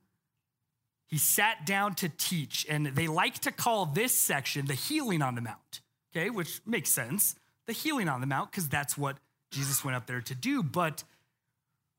He 1.07 1.19
sat 1.19 1.67
down 1.67 1.95
to 1.97 2.09
teach, 2.09 2.65
and 2.69 2.87
they 2.87 3.09
like 3.09 3.41
to 3.41 3.51
call 3.51 3.85
this 3.85 4.15
section 4.15 4.67
the 4.67 4.75
healing 4.75 5.23
on 5.23 5.35
the 5.35 5.41
Mount, 5.41 5.81
okay, 6.15 6.31
which 6.31 6.61
makes 6.65 6.91
sense. 6.91 7.35
The 7.67 7.73
healing 7.73 8.09
on 8.09 8.21
the 8.21 8.27
Mount, 8.27 8.51
because 8.51 8.69
that's 8.69 8.97
what 8.97 9.17
Jesus 9.51 9.85
went 9.85 9.97
up 9.97 10.07
there 10.07 10.21
to 10.21 10.35
do. 10.35 10.63
But 10.63 11.03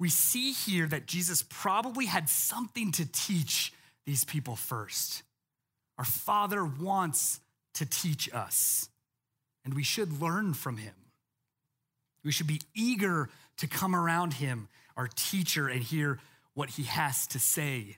we 0.01 0.09
see 0.09 0.51
here 0.51 0.87
that 0.87 1.05
Jesus 1.05 1.45
probably 1.47 2.07
had 2.07 2.27
something 2.27 2.91
to 2.93 3.05
teach 3.05 3.71
these 4.07 4.25
people 4.25 4.55
first. 4.55 5.21
Our 5.99 6.05
Father 6.05 6.65
wants 6.65 7.39
to 7.75 7.85
teach 7.85 8.27
us, 8.33 8.89
and 9.63 9.75
we 9.75 9.83
should 9.83 10.19
learn 10.19 10.55
from 10.55 10.77
him. 10.77 10.95
We 12.25 12.31
should 12.31 12.47
be 12.47 12.61
eager 12.73 13.29
to 13.57 13.67
come 13.67 13.95
around 13.95 14.33
him, 14.33 14.69
our 14.97 15.07
teacher, 15.07 15.67
and 15.67 15.83
hear 15.83 16.17
what 16.55 16.71
he 16.71 16.83
has 16.83 17.27
to 17.27 17.39
say. 17.39 17.97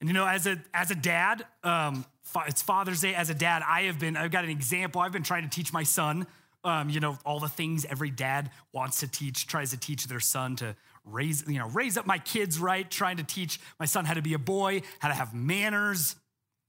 And 0.00 0.08
you 0.08 0.14
know, 0.14 0.26
as 0.26 0.46
a 0.46 0.62
as 0.72 0.92
a 0.92 0.94
dad, 0.94 1.44
um, 1.64 2.04
it's 2.46 2.62
Father's 2.62 3.00
Day. 3.00 3.12
As 3.12 3.28
a 3.28 3.34
dad, 3.34 3.64
I 3.66 3.82
have 3.82 3.98
been. 3.98 4.16
I've 4.16 4.30
got 4.30 4.44
an 4.44 4.50
example. 4.50 5.00
I've 5.00 5.10
been 5.10 5.24
trying 5.24 5.42
to 5.42 5.50
teach 5.50 5.72
my 5.72 5.82
son. 5.82 6.28
Um, 6.64 6.90
you 6.90 7.00
know, 7.00 7.16
all 7.24 7.40
the 7.40 7.48
things 7.48 7.84
every 7.84 8.10
dad 8.10 8.50
wants 8.72 9.00
to 9.00 9.08
teach, 9.08 9.46
tries 9.46 9.70
to 9.70 9.76
teach 9.76 10.06
their 10.06 10.20
son 10.20 10.56
to 10.56 10.74
raise, 11.04 11.44
you 11.46 11.58
know, 11.58 11.68
raise 11.68 11.96
up 11.96 12.06
my 12.06 12.18
kids 12.18 12.58
right. 12.58 12.88
Trying 12.90 13.18
to 13.18 13.24
teach 13.24 13.60
my 13.78 13.86
son 13.86 14.04
how 14.04 14.14
to 14.14 14.22
be 14.22 14.34
a 14.34 14.38
boy, 14.38 14.82
how 14.98 15.08
to 15.08 15.14
have 15.14 15.34
manners. 15.34 16.16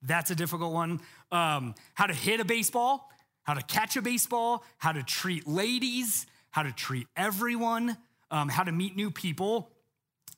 That's 0.01 0.31
a 0.31 0.36
difficult 0.36 0.74
one. 0.74 1.01
Um, 1.31 1.75
how 1.96 2.05
to 2.05 2.13
hit 2.13 2.39
a 2.39 2.46
baseball, 2.46 3.10
how 3.43 3.53
to 3.55 3.63
catch 3.63 3.98
a 3.98 4.01
baseball, 4.01 4.63
how 4.77 4.91
to 4.91 5.03
treat 5.03 5.48
ladies, 5.48 6.25
how 6.51 6.63
to 6.63 6.72
treat 6.72 7.08
everyone, 7.15 7.98
um, 8.31 8.50
how 8.50 8.63
to 8.63 8.72
meet 8.72 8.96
new 8.96 9.12
people. 9.12 9.72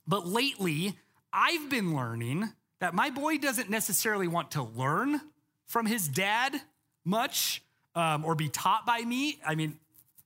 But 0.07 0.27
lately, 0.27 0.97
I've 1.31 1.69
been 1.69 1.95
learning 1.95 2.49
that 2.79 2.93
my 2.93 3.09
boy 3.09 3.37
doesn't 3.37 3.69
necessarily 3.69 4.27
want 4.27 4.51
to 4.51 4.63
learn 4.63 5.21
from 5.67 5.85
his 5.85 6.07
dad 6.07 6.59
much 7.05 7.63
um, 7.95 8.25
or 8.25 8.35
be 8.35 8.49
taught 8.49 8.85
by 8.85 9.01
me. 9.01 9.39
I 9.45 9.55
mean, 9.55 9.77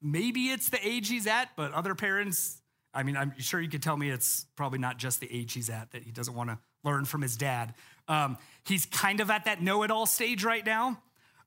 maybe 0.02 0.48
it's 0.48 0.70
the 0.70 0.86
age 0.86 1.10
he's 1.10 1.28
at, 1.28 1.50
but 1.56 1.72
other 1.74 1.96
parents, 1.96 2.62
I 2.94 3.04
mean, 3.04 3.18
I'm 3.18 3.34
sure 3.40 3.60
you 3.60 3.70
could 3.70 3.84
tell 3.84 3.98
me 3.98 4.10
it's 4.10 4.46
probably 4.56 4.80
not 4.80 4.98
just 4.98 5.20
the 5.20 5.32
age 5.32 5.54
he's 5.54 5.70
at 5.70 5.92
that 5.92 6.04
he 6.04 6.12
doesn't 6.12 6.36
want 6.36 6.50
to 6.50 6.60
learn 6.84 7.06
from 7.06 7.22
his 7.22 7.36
dad. 7.36 7.74
Um, 8.08 8.38
he's 8.66 8.86
kind 8.86 9.20
of 9.20 9.30
at 9.32 9.46
that 9.46 9.62
know 9.62 9.84
it 9.84 9.92
all 9.92 10.06
stage 10.06 10.44
right 10.44 10.66
now. 10.66 11.02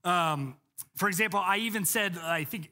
Um, 0.04 0.56
for 0.96 1.08
example, 1.08 1.40
I 1.40 1.58
even 1.58 1.84
said, 1.84 2.18
I 2.18 2.44
think 2.44 2.70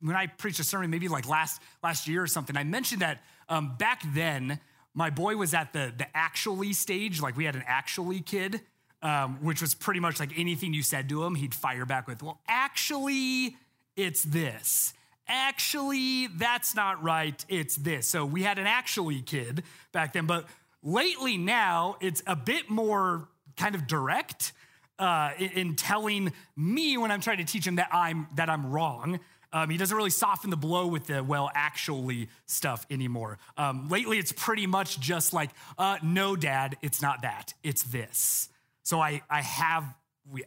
when 0.00 0.16
I 0.16 0.26
preached 0.26 0.58
a 0.58 0.64
sermon, 0.64 0.90
maybe 0.90 1.08
like 1.08 1.28
last, 1.28 1.60
last 1.82 2.08
year 2.08 2.22
or 2.22 2.26
something, 2.26 2.56
I 2.56 2.64
mentioned 2.64 3.02
that 3.02 3.22
um, 3.48 3.76
back 3.78 4.02
then, 4.14 4.58
my 4.94 5.10
boy 5.10 5.36
was 5.36 5.54
at 5.54 5.72
the, 5.72 5.92
the 5.96 6.06
actually 6.14 6.72
stage, 6.72 7.20
like 7.20 7.36
we 7.36 7.44
had 7.44 7.54
an 7.54 7.64
actually 7.66 8.20
kid, 8.20 8.60
um, 9.02 9.38
which 9.42 9.60
was 9.60 9.74
pretty 9.74 10.00
much 10.00 10.20
like 10.20 10.38
anything 10.38 10.72
you 10.72 10.82
said 10.82 11.08
to 11.08 11.24
him, 11.24 11.34
he'd 11.34 11.54
fire 11.54 11.84
back 11.84 12.06
with, 12.06 12.22
well, 12.22 12.40
actually, 12.48 13.56
it's 13.96 14.22
this. 14.22 14.94
Actually, 15.28 16.28
that's 16.28 16.74
not 16.74 17.02
right, 17.02 17.44
it's 17.48 17.76
this. 17.76 18.06
So 18.06 18.24
we 18.24 18.42
had 18.42 18.58
an 18.58 18.66
actually 18.66 19.20
kid 19.22 19.62
back 19.92 20.12
then, 20.12 20.26
but 20.26 20.46
lately 20.82 21.36
now 21.36 21.96
it's 22.00 22.22
a 22.26 22.36
bit 22.36 22.70
more 22.70 23.28
kind 23.56 23.74
of 23.74 23.86
direct. 23.86 24.52
Uh, 24.98 25.30
in, 25.38 25.50
in 25.50 25.74
telling 25.74 26.32
me 26.54 26.96
when 26.96 27.10
I'm 27.10 27.20
trying 27.20 27.38
to 27.38 27.44
teach 27.44 27.66
him 27.66 27.76
that 27.76 27.88
I'm 27.92 28.28
that 28.36 28.48
I'm 28.48 28.66
wrong, 28.66 29.18
um, 29.52 29.68
he 29.68 29.76
doesn't 29.76 29.96
really 29.96 30.10
soften 30.10 30.50
the 30.50 30.56
blow 30.56 30.86
with 30.86 31.06
the, 31.06 31.22
well, 31.24 31.50
actually 31.54 32.28
stuff 32.46 32.86
anymore. 32.90 33.38
Um, 33.56 33.88
lately, 33.88 34.18
it's 34.18 34.32
pretty 34.32 34.66
much 34.66 35.00
just 35.00 35.32
like, 35.32 35.50
uh, 35.76 35.98
no, 36.02 36.36
dad, 36.36 36.76
it's 36.82 37.02
not 37.02 37.22
that, 37.22 37.54
it's 37.62 37.82
this. 37.82 38.48
So 38.82 39.00
I, 39.00 39.22
I, 39.30 39.42
have, 39.42 39.84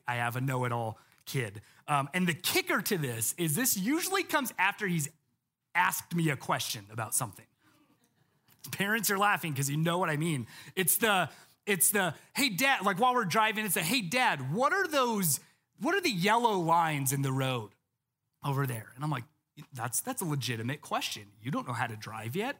I 0.08 0.15
have 0.15 0.36
a 0.36 0.41
know 0.41 0.65
it 0.65 0.71
all 0.71 0.98
kid. 1.26 1.62
Um, 1.88 2.10
and 2.13 2.28
the 2.28 2.34
kicker 2.34 2.82
to 2.82 2.98
this 2.98 3.34
is 3.38 3.56
this 3.56 3.78
usually 3.78 4.24
comes 4.24 4.54
after 4.58 4.88
he's 4.88 5.10
asked 5.74 6.15
me 6.15 6.30
a 6.30 6.36
question 6.36 6.86
about 6.91 7.13
something. 7.13 7.45
Parents 8.71 9.12
are 9.12 9.17
laughing 9.17 9.52
because 9.52 9.69
you 9.69 9.78
know 9.78 9.98
what 9.98 10.10
I 10.10 10.17
mean. 10.17 10.48
It's 10.76 10.98
the, 10.98 11.30
it's 11.65 11.91
the, 11.91 12.13
hey, 12.36 12.50
dad, 12.50 12.84
like 12.84 13.00
while 13.00 13.13
we're 13.13 13.26
driving, 13.26 13.65
it's 13.65 13.78
a 13.78 13.82
hey, 13.82 14.02
dad, 14.02 14.54
what 14.54 14.74
are 14.74 14.88
those, 14.88 15.39
what 15.80 15.93
are 15.95 16.02
the 16.02 16.10
yellow 16.10 16.60
lines 16.60 17.13
in 17.13 17.21
the 17.21 17.32
road? 17.32 17.71
over 18.45 18.67
there. 18.67 18.91
And 18.95 19.04
I'm 19.04 19.10
like, 19.10 19.24
that's, 19.74 20.02
that's 20.02 20.21
a 20.21 20.26
legitimate 20.26 20.82
question. 20.82 21.24
You 21.41 21.52
don't 21.52 21.67
know 21.67 21.74
how 21.74 21.88
to 21.88 21.95
drive 21.95 22.36
yet? 22.36 22.58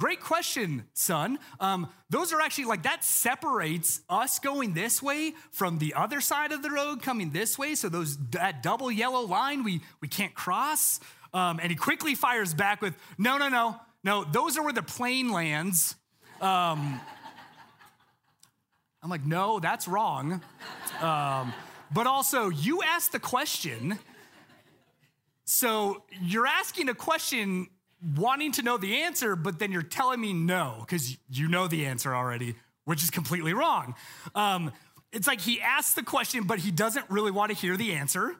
Great 0.00 0.20
question, 0.20 0.84
son. 0.94 1.38
Um, 1.60 1.86
those 2.08 2.32
are 2.32 2.40
actually 2.40 2.64
like 2.64 2.84
that 2.84 3.04
separates 3.04 4.00
us 4.08 4.38
going 4.38 4.72
this 4.72 5.02
way 5.02 5.34
from 5.50 5.76
the 5.76 5.92
other 5.92 6.22
side 6.22 6.52
of 6.52 6.62
the 6.62 6.70
road 6.70 7.02
coming 7.02 7.32
this 7.32 7.58
way. 7.58 7.74
So 7.74 7.90
those 7.90 8.16
that 8.30 8.62
double 8.62 8.90
yellow 8.90 9.20
line 9.20 9.62
we 9.62 9.82
we 10.00 10.08
can't 10.08 10.34
cross. 10.34 11.00
Um, 11.34 11.60
and 11.60 11.68
he 11.68 11.76
quickly 11.76 12.14
fires 12.14 12.54
back 12.54 12.80
with, 12.80 12.96
"No, 13.18 13.36
no, 13.36 13.50
no, 13.50 13.78
no. 14.02 14.24
Those 14.24 14.56
are 14.56 14.64
where 14.64 14.72
the 14.72 14.82
plane 14.82 15.32
lands." 15.32 15.94
Um, 16.40 16.98
I'm 19.02 19.10
like, 19.10 19.26
"No, 19.26 19.60
that's 19.60 19.86
wrong." 19.86 20.40
Um, 21.02 21.52
but 21.92 22.06
also, 22.06 22.48
you 22.48 22.82
asked 22.82 23.12
the 23.12 23.20
question 23.20 23.98
so 25.52 26.04
you're 26.22 26.46
asking 26.46 26.88
a 26.90 26.94
question 26.94 27.66
wanting 28.16 28.52
to 28.52 28.62
know 28.62 28.76
the 28.76 29.02
answer, 29.02 29.36
but 29.36 29.58
then 29.58 29.72
you're 29.72 29.82
telling 29.82 30.20
me 30.20 30.32
no, 30.32 30.76
because 30.80 31.16
you 31.28 31.48
know 31.48 31.68
the 31.68 31.86
answer 31.86 32.14
already, 32.14 32.54
which 32.84 33.02
is 33.02 33.10
completely 33.10 33.52
wrong. 33.52 33.94
Um, 34.34 34.72
it's 35.12 35.26
like 35.26 35.40
he 35.40 35.60
asks 35.60 35.94
the 35.94 36.02
question, 36.02 36.44
but 36.44 36.58
he 36.58 36.70
doesn't 36.70 37.08
really 37.10 37.30
want 37.30 37.50
to 37.50 37.56
hear 37.56 37.76
the 37.76 37.92
answer, 37.92 38.36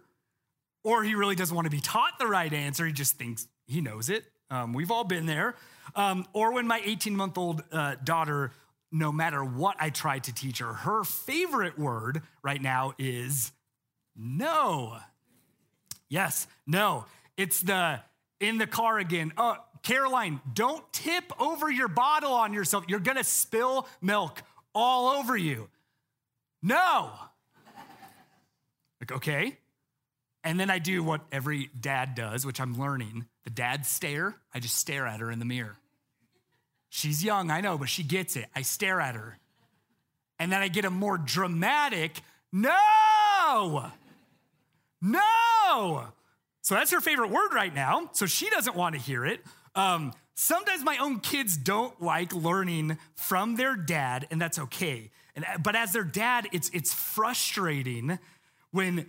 or 0.85 1.03
he 1.03 1.15
really 1.15 1.35
doesn't 1.35 1.55
want 1.55 1.67
to 1.67 1.71
be 1.71 1.81
taught 1.81 2.19
the 2.19 2.27
right 2.27 2.53
answer. 2.53 2.87
He 2.87 2.93
just 2.93 3.17
thinks 3.17 3.49
he 3.67 3.81
knows 3.81 4.09
it. 4.09 4.25
Um, 4.51 4.73
we've 4.73 4.91
all 4.91 5.05
been 5.05 5.27
there. 5.27 5.55
Um, 5.95 6.27
or 6.33 6.53
when 6.53 6.67
my 6.67 6.81
18 6.85 7.17
month 7.17 7.39
old 7.39 7.63
uh, 7.73 7.97
daughter, 8.03 8.53
no 8.93 9.13
matter 9.13 9.45
what 9.45 9.77
I 9.79 9.91
try 9.91 10.19
to 10.19 10.35
teach 10.35 10.59
her, 10.59 10.73
her 10.73 11.05
favorite 11.05 11.79
word 11.79 12.23
right 12.43 12.61
now 12.61 12.95
is 12.99 13.53
no. 14.17 14.97
Yes, 16.09 16.47
no. 16.67 17.05
It's 17.37 17.61
the 17.61 18.01
in 18.41 18.59
the 18.59 18.67
car 18.67 18.99
again. 18.99 19.33
Oh, 19.37 19.57
Caroline, 19.83 20.41
don't 20.53 20.91
tip 20.93 21.33
over 21.41 21.71
your 21.71 21.89
bottle 21.89 22.33
on 22.33 22.53
yourself. 22.53 22.85
You're 22.89 23.01
gonna 23.01 23.25
spill 23.25 23.87
milk 24.01 24.43
all 24.75 25.19
over 25.19 25.37
you. 25.37 25.69
No. 26.63 27.11
Like, 29.01 29.13
okay. 29.13 29.57
And 30.43 30.59
then 30.59 30.71
I 30.71 30.79
do 30.79 31.03
what 31.03 31.23
every 31.33 31.71
dad 31.79 32.15
does, 32.15 32.45
which 32.47 32.61
I'm 32.61 32.79
learning 32.79 33.27
the 33.45 33.51
dad 33.51 33.87
stare. 33.87 34.35
I 34.55 34.61
just 34.61 34.77
stare 34.77 35.07
at 35.07 35.21
her 35.21 35.31
in 35.31 35.39
the 35.39 35.45
mirror. 35.45 35.77
She's 36.89 37.23
young, 37.23 37.51
I 37.51 37.61
know, 37.61 37.79
but 37.79 37.89
she 37.89 38.03
gets 38.03 38.37
it. 38.37 38.47
I 38.55 38.63
stare 38.63 39.01
at 39.01 39.15
her. 39.15 39.39
And 40.39 40.51
then 40.51 40.61
I 40.61 40.69
get 40.69 40.85
a 40.85 40.91
more 40.91 41.19
dramatic 41.19 42.23
no. 42.53 43.91
No. 45.01 46.09
So 46.63 46.75
that's 46.75 46.91
her 46.91 47.01
favorite 47.01 47.31
word 47.31 47.53
right 47.55 47.75
now. 47.75 48.11
So 48.13 48.27
she 48.27 48.51
doesn't 48.51 48.77
want 48.77 48.95
to 48.95 49.01
hear 49.01 49.25
it. 49.25 49.41
Um, 49.75 50.13
sometimes 50.35 50.85
my 50.85 50.99
own 50.99 51.21
kids 51.21 51.57
don't 51.57 52.01
like 52.03 52.35
learning 52.35 52.99
from 53.15 53.57
their 53.57 53.77
dad, 53.77 54.27
and 54.31 54.41
that's 54.41 54.59
okay. 54.59 55.11
And, 55.37 55.45
but 55.63 55.77
as 55.77 55.93
their 55.93 56.05
dad, 56.05 56.49
it's, 56.53 56.71
it's 56.71 56.93
frustrating 56.93 58.19
when 58.73 59.07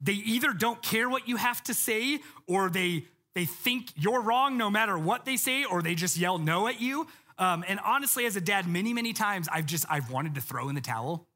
they 0.00 0.12
either 0.12 0.52
don't 0.52 0.82
care 0.82 1.08
what 1.08 1.28
you 1.28 1.36
have 1.36 1.62
to 1.64 1.74
say 1.74 2.20
or 2.46 2.68
they, 2.70 3.06
they 3.34 3.44
think 3.44 3.92
you're 3.96 4.20
wrong 4.20 4.56
no 4.58 4.68
matter 4.68 4.98
what 4.98 5.24
they 5.24 5.36
say 5.36 5.64
or 5.64 5.80
they 5.80 5.94
just 5.94 6.16
yell 6.16 6.38
no 6.38 6.66
at 6.66 6.80
you. 6.80 7.06
Um, 7.38 7.64
and 7.66 7.80
honestly, 7.80 8.26
as 8.26 8.36
a 8.36 8.40
dad, 8.40 8.66
many, 8.66 8.92
many 8.92 9.12
times 9.12 9.48
I've 9.50 9.66
just, 9.66 9.86
I've 9.88 10.10
wanted 10.10 10.34
to 10.34 10.40
throw 10.40 10.68
in 10.68 10.74
the 10.74 10.80
towel. 10.80 11.26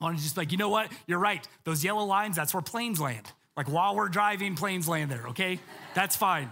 I 0.00 0.04
wanted 0.04 0.18
to 0.18 0.24
just 0.24 0.36
like, 0.36 0.52
you 0.52 0.58
know 0.58 0.68
what? 0.68 0.90
You're 1.06 1.18
right. 1.18 1.46
Those 1.64 1.84
yellow 1.84 2.04
lines, 2.04 2.36
that's 2.36 2.52
where 2.52 2.62
planes 2.62 3.00
land. 3.00 3.32
Like 3.56 3.68
while 3.68 3.94
we're 3.94 4.08
driving, 4.08 4.54
planes 4.54 4.88
land 4.88 5.10
there, 5.10 5.28
okay? 5.28 5.58
That's 5.94 6.16
fine. 6.16 6.50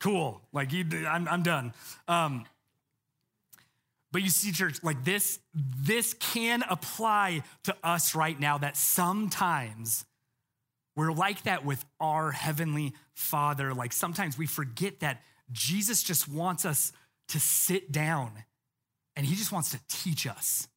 Cool. 0.00 0.40
Like 0.52 0.72
you, 0.72 0.84
I'm, 1.08 1.26
I'm 1.28 1.42
done. 1.42 1.72
Um, 2.08 2.44
but 4.12 4.22
you 4.22 4.28
see, 4.28 4.52
church, 4.52 4.82
like 4.84 5.02
this, 5.02 5.40
this 5.54 6.14
can 6.14 6.62
apply 6.68 7.42
to 7.64 7.76
us 7.82 8.14
right 8.14 8.38
now 8.38 8.58
that 8.58 8.76
sometimes 8.76 10.04
we're 10.94 11.12
like 11.12 11.42
that 11.44 11.64
with 11.64 11.84
our 12.00 12.30
heavenly 12.30 12.92
Father. 13.14 13.74
Like 13.74 13.92
sometimes 13.92 14.38
we 14.38 14.46
forget 14.46 15.00
that 15.00 15.22
Jesus 15.50 16.02
just 16.02 16.28
wants 16.28 16.64
us 16.64 16.92
to 17.28 17.40
sit 17.40 17.90
down 17.90 18.32
and 19.16 19.26
he 19.26 19.34
just 19.34 19.52
wants 19.52 19.70
to 19.70 19.80
teach 19.88 20.26
us. 20.26 20.68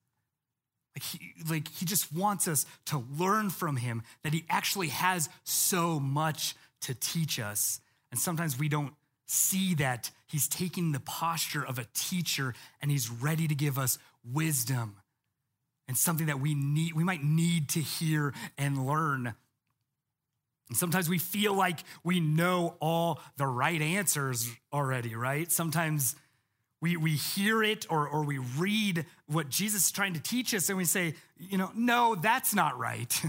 Like 0.98 1.04
he, 1.04 1.34
like 1.48 1.68
he 1.68 1.86
just 1.86 2.12
wants 2.12 2.48
us 2.48 2.66
to 2.88 3.06
learn 3.20 3.52
from 3.52 3.76
him 3.76 4.02
that 4.24 4.34
he 4.34 4.46
actually 4.50 4.88
has 4.88 5.30
so 5.44 6.00
much 6.00 6.56
to 6.82 6.96
teach 6.96 7.40
us. 7.40 7.80
And 8.10 8.20
sometimes 8.20 8.58
we 8.58 8.68
don't 8.68 8.96
see 9.28 9.76
that 9.76 10.10
he's 10.26 10.48
taking 10.48 10.94
the 10.94 11.00
posture 11.00 11.64
of 11.64 11.78
a 11.78 11.86
teacher 11.94 12.56
and 12.82 12.90
he's 12.90 13.12
ready 13.12 13.48
to 13.48 13.54
give 13.54 13.78
us 13.78 14.00
wisdom 14.34 14.96
and 15.88 15.96
something 15.96 16.26
that 16.26 16.40
we 16.40 16.56
need 16.56 16.94
we 16.94 17.04
might 17.04 17.24
need 17.24 17.70
to 17.70 17.80
hear 17.80 18.34
and 18.58 18.88
learn. 18.88 19.36
And 20.70 20.78
sometimes 20.78 21.08
we 21.08 21.20
feel 21.20 21.54
like 21.54 21.82
we 22.04 22.20
know 22.20 22.76
all 22.80 23.22
the 23.38 23.46
right 23.46 23.84
answers 23.84 24.50
already, 24.74 25.14
right? 25.14 25.52
Sometimes 25.52 26.16
we, 26.82 26.96
we 26.96 27.12
hear 27.12 27.64
it 27.64 27.86
or, 27.90 28.08
or 28.08 28.24
we 28.24 28.38
read 28.38 29.06
what 29.26 29.50
Jesus 29.50 29.86
is 29.86 29.92
trying 29.92 30.14
to 30.14 30.20
teach 30.20 30.54
us 30.54 30.70
and 30.70 30.78
we 30.78 30.86
say, 30.86 31.16
you 31.38 31.58
know, 31.58 31.72
no, 31.76 32.16
that's 32.16 32.54
not 32.54 32.78
right. 32.78 33.22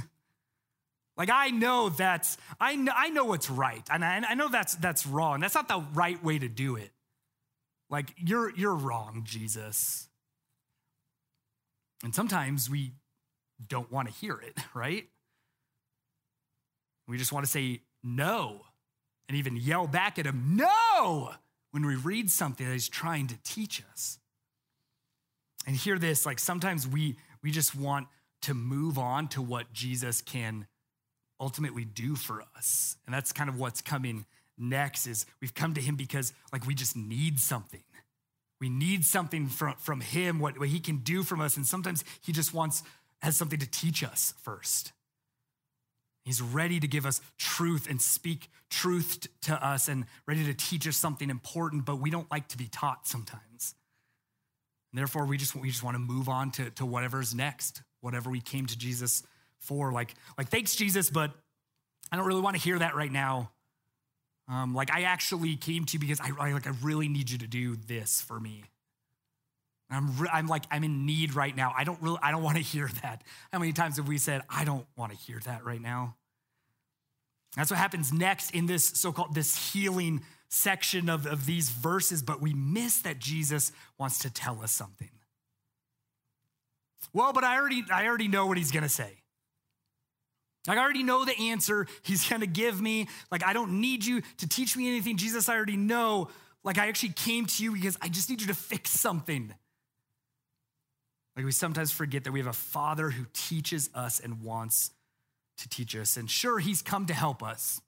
like 1.17 1.31
I 1.31 1.49
know 1.49 1.89
that's, 1.89 2.37
I 2.61 2.77
know, 2.77 2.93
I 2.95 3.09
know 3.09 3.25
what's 3.25 3.49
right. 3.49 3.83
And 3.91 4.05
I, 4.05 4.23
I 4.29 4.35
know 4.35 4.49
that's, 4.49 4.75
that's 4.77 5.07
wrong. 5.07 5.41
That's 5.41 5.55
not 5.55 5.69
the 5.69 5.85
right 5.95 6.23
way 6.23 6.39
to 6.39 6.49
do 6.49 6.77
it. 6.77 6.91
Like 7.89 8.13
you're, 8.19 8.55
you're 8.55 8.75
wrong, 8.75 9.23
Jesus. 9.25 10.09
And 12.05 12.15
sometimes 12.15 12.69
we 12.69 12.93
don't 13.67 13.91
want 13.91 14.09
to 14.09 14.15
hear 14.15 14.35
it, 14.35 14.59
right? 14.75 15.09
We 17.07 17.17
just 17.17 17.33
want 17.33 17.47
to 17.47 17.51
say 17.51 17.81
no 18.05 18.61
and 19.27 19.39
even 19.39 19.57
yell 19.57 19.87
back 19.87 20.19
at 20.19 20.27
him, 20.27 20.57
no 20.57 21.33
when 21.79 21.87
we 21.87 21.95
read 21.95 22.29
something 22.29 22.67
that 22.67 22.73
he's 22.73 22.89
trying 22.89 23.29
to 23.29 23.37
teach 23.45 23.83
us. 23.93 24.19
And 25.65 25.77
hear 25.77 25.97
this, 25.97 26.27
like 26.27 26.41
sometimes 26.41 26.89
we 26.89 27.17
we 27.43 27.53
just 27.53 27.77
want 27.77 28.09
to 28.43 28.55
move 28.55 28.99
on 28.99 29.29
to 29.29 29.43
what 29.43 29.73
Jesus 29.73 30.21
can 30.21 30.67
ultimately 31.41 31.85
do 31.85 32.17
for 32.17 32.43
us. 32.57 32.97
And 33.07 33.15
that's 33.15 33.33
kind 33.33 33.49
of 33.49 33.61
what's 33.61 33.81
coming 33.81 34.27
next 34.57 35.07
is 35.07 35.25
we've 35.41 35.55
come 35.55 35.75
to 35.75 35.81
him 35.81 35.95
because 35.95 36.33
like 36.53 36.67
we 36.67 36.75
just 36.75 36.97
need 36.97 37.39
something. 37.39 37.85
We 38.61 38.69
need 38.69 39.05
something 39.05 39.47
from, 39.47 39.77
from 39.77 40.01
him, 40.01 40.41
what, 40.41 40.59
what 40.59 40.69
he 40.69 40.81
can 40.81 40.97
do 40.99 41.23
from 41.23 41.41
us. 41.41 41.57
And 41.57 41.65
sometimes 41.65 42.03
he 42.23 42.33
just 42.33 42.53
wants, 42.53 42.83
has 43.23 43.37
something 43.37 43.61
to 43.61 43.71
teach 43.71 44.03
us 44.03 44.35
first. 44.43 44.93
He's 46.29 46.43
ready 46.43 46.79
to 46.79 46.87
give 46.87 47.07
us 47.07 47.23
truth 47.39 47.89
and 47.89 48.03
speak 48.03 48.51
truth 48.69 49.29
to 49.45 49.67
us 49.67 49.89
and 49.89 50.05
ready 50.27 50.45
to 50.45 50.53
teach 50.53 50.87
us 50.87 50.95
something 50.95 51.31
important, 51.31 51.87
but 51.87 52.01
we 52.01 52.11
don't 52.11 52.31
like 52.31 52.49
to 52.49 52.59
be 52.59 52.67
taught 52.67 53.07
sometimes. 53.07 53.75
And 54.93 54.99
therefore, 54.99 55.25
we 55.25 55.39
just, 55.39 55.57
we 55.57 55.71
just 55.71 55.83
want 55.83 55.95
to 55.95 55.99
move 55.99 56.29
on 56.29 56.51
to, 56.51 56.69
to 56.73 56.85
whatever's 56.85 57.35
next, 57.35 57.81
whatever 58.03 58.29
we 58.29 58.43
came 58.43 58.67
to 58.67 58.77
Jesus 58.77 59.23
for. 59.59 59.91
Like, 59.91 60.17
like, 60.37 60.51
thanks, 60.51 60.77
Jesus, 60.77 61.09
but 61.09 61.33
I 62.13 62.19
don't 62.19 62.27
really 62.27 62.43
want 62.43 62.57
to 62.57 62.63
hear 62.63 62.79
that 62.79 62.95
right 62.95 63.11
now. 63.11 63.51
Um, 64.49 64.75
like, 64.75 64.93
I 64.93 65.05
actually 65.05 65.57
came 65.57 65.87
to 65.87 65.95
you 65.95 65.99
because 65.99 66.21
I, 66.21 66.29
I, 66.39 66.53
like, 66.53 66.67
I 66.67 66.75
really 66.83 67.09
need 67.09 67.31
you 67.31 67.39
to 67.39 67.47
do 67.47 67.75
this 67.75 68.21
for 68.21 68.39
me. 68.39 68.65
I'm, 69.89 70.15
re- 70.19 70.29
I'm 70.31 70.47
like, 70.47 70.65
I'm 70.71 70.85
in 70.85 71.07
need 71.07 71.35
right 71.35 71.57
now. 71.57 71.73
I 71.75 71.85
don't 71.85 72.03
really, 72.03 72.19
I 72.23 72.33
don't 72.33 72.43
want 72.43 72.59
to 72.59 72.63
hear 72.75 72.91
that. 73.01 73.25
How 73.51 73.59
many 73.59 73.73
times 73.73 73.97
have 73.97 74.07
we 74.07 74.19
said, 74.19 74.43
I 74.51 74.67
don't 74.67 74.85
want 74.95 75.13
to 75.13 75.17
hear 75.17 75.41
that 75.47 75.65
right 75.65 75.81
now? 75.81 76.17
That's 77.59 77.71
what 77.71 77.79
happens 77.79 78.13
next 78.13 78.53
in 78.53 78.67
this 78.67 78.87
so-called, 78.87 79.35
this 79.35 79.73
healing 79.73 80.23
section 80.49 81.11
of, 81.11 81.27
of 81.27 81.45
these 81.45 81.69
verses, 81.69 82.23
but 82.23 82.41
we 82.41 82.55
miss 82.55 83.01
that 83.03 83.19
Jesus 83.19 83.73
wants 83.99 84.21
to 84.21 84.31
tell 84.31 84.63
us 84.63 84.73
something. 84.73 85.11
Well, 87.13 87.33
but 87.33 87.45
I 87.45 87.59
already, 87.59 87.85
I 87.93 88.07
already 88.07 88.29
know 88.29 88.47
what 88.47 88.57
he's 88.57 88.71
gonna 88.71 88.89
say. 88.89 89.13
Like, 90.67 90.79
I 90.79 90.83
already 90.83 91.03
know 91.03 91.25
the 91.25 91.37
answer 91.51 91.87
he's 92.03 92.29
gonna 92.29 92.47
give 92.47 92.81
me. 92.81 93.09
Like, 93.31 93.45
I 93.45 93.53
don't 93.53 93.81
need 93.81 94.05
you 94.05 94.23
to 94.39 94.49
teach 94.49 94.77
me 94.77 94.89
anything. 94.89 95.17
Jesus, 95.17 95.49
I 95.49 95.57
already 95.57 95.77
know. 95.77 96.29
Like, 96.63 96.79
I 96.79 96.89
actually 96.89 97.13
came 97.15 97.47
to 97.47 97.65
you 97.65 97.73
because 97.73 97.99
I 98.01 98.09
just 98.09 98.31
need 98.31 98.41
you 98.41 98.47
to 98.47 98.55
fix 98.55 98.91
something. 98.91 99.53
Like 101.39 101.45
we 101.45 101.53
sometimes 101.53 101.93
forget 101.93 102.25
that 102.25 102.33
we 102.33 102.41
have 102.41 102.49
a 102.49 102.53
father 102.53 103.11
who 103.11 103.25
teaches 103.33 103.91
us 103.95 104.19
and 104.19 104.43
wants 104.43 104.91
to 105.59 105.69
teach 105.69 105.95
us. 105.97 106.17
And 106.17 106.31
sure, 106.31 106.59
he's 106.59 106.83
come 106.83 107.07
to 107.07 107.15
help 107.15 107.43
us. 107.43 107.81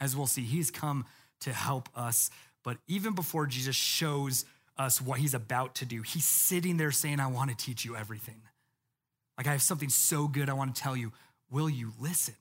As 0.00 0.16
we'll 0.16 0.26
see, 0.26 0.42
he's 0.42 0.70
come 0.70 1.04
to 1.40 1.52
help 1.52 1.88
us. 1.94 2.30
But 2.64 2.78
even 2.88 3.14
before 3.14 3.46
Jesus 3.46 3.76
shows 3.76 4.44
us 4.76 5.00
what 5.00 5.20
he's 5.20 5.34
about 5.34 5.74
to 5.76 5.84
do, 5.84 6.02
he's 6.02 6.24
sitting 6.24 6.76
there 6.76 6.90
saying, 6.90 7.20
I 7.20 7.28
want 7.28 7.50
to 7.50 7.56
teach 7.56 7.84
you 7.84 7.96
everything. 7.96 8.42
Like, 9.38 9.46
I 9.46 9.52
have 9.52 9.62
something 9.62 9.88
so 9.88 10.28
good 10.28 10.48
I 10.48 10.54
want 10.54 10.74
to 10.74 10.82
tell 10.82 10.96
you. 10.96 11.12
Will 11.50 11.70
you 11.70 11.92
listen? 12.00 12.34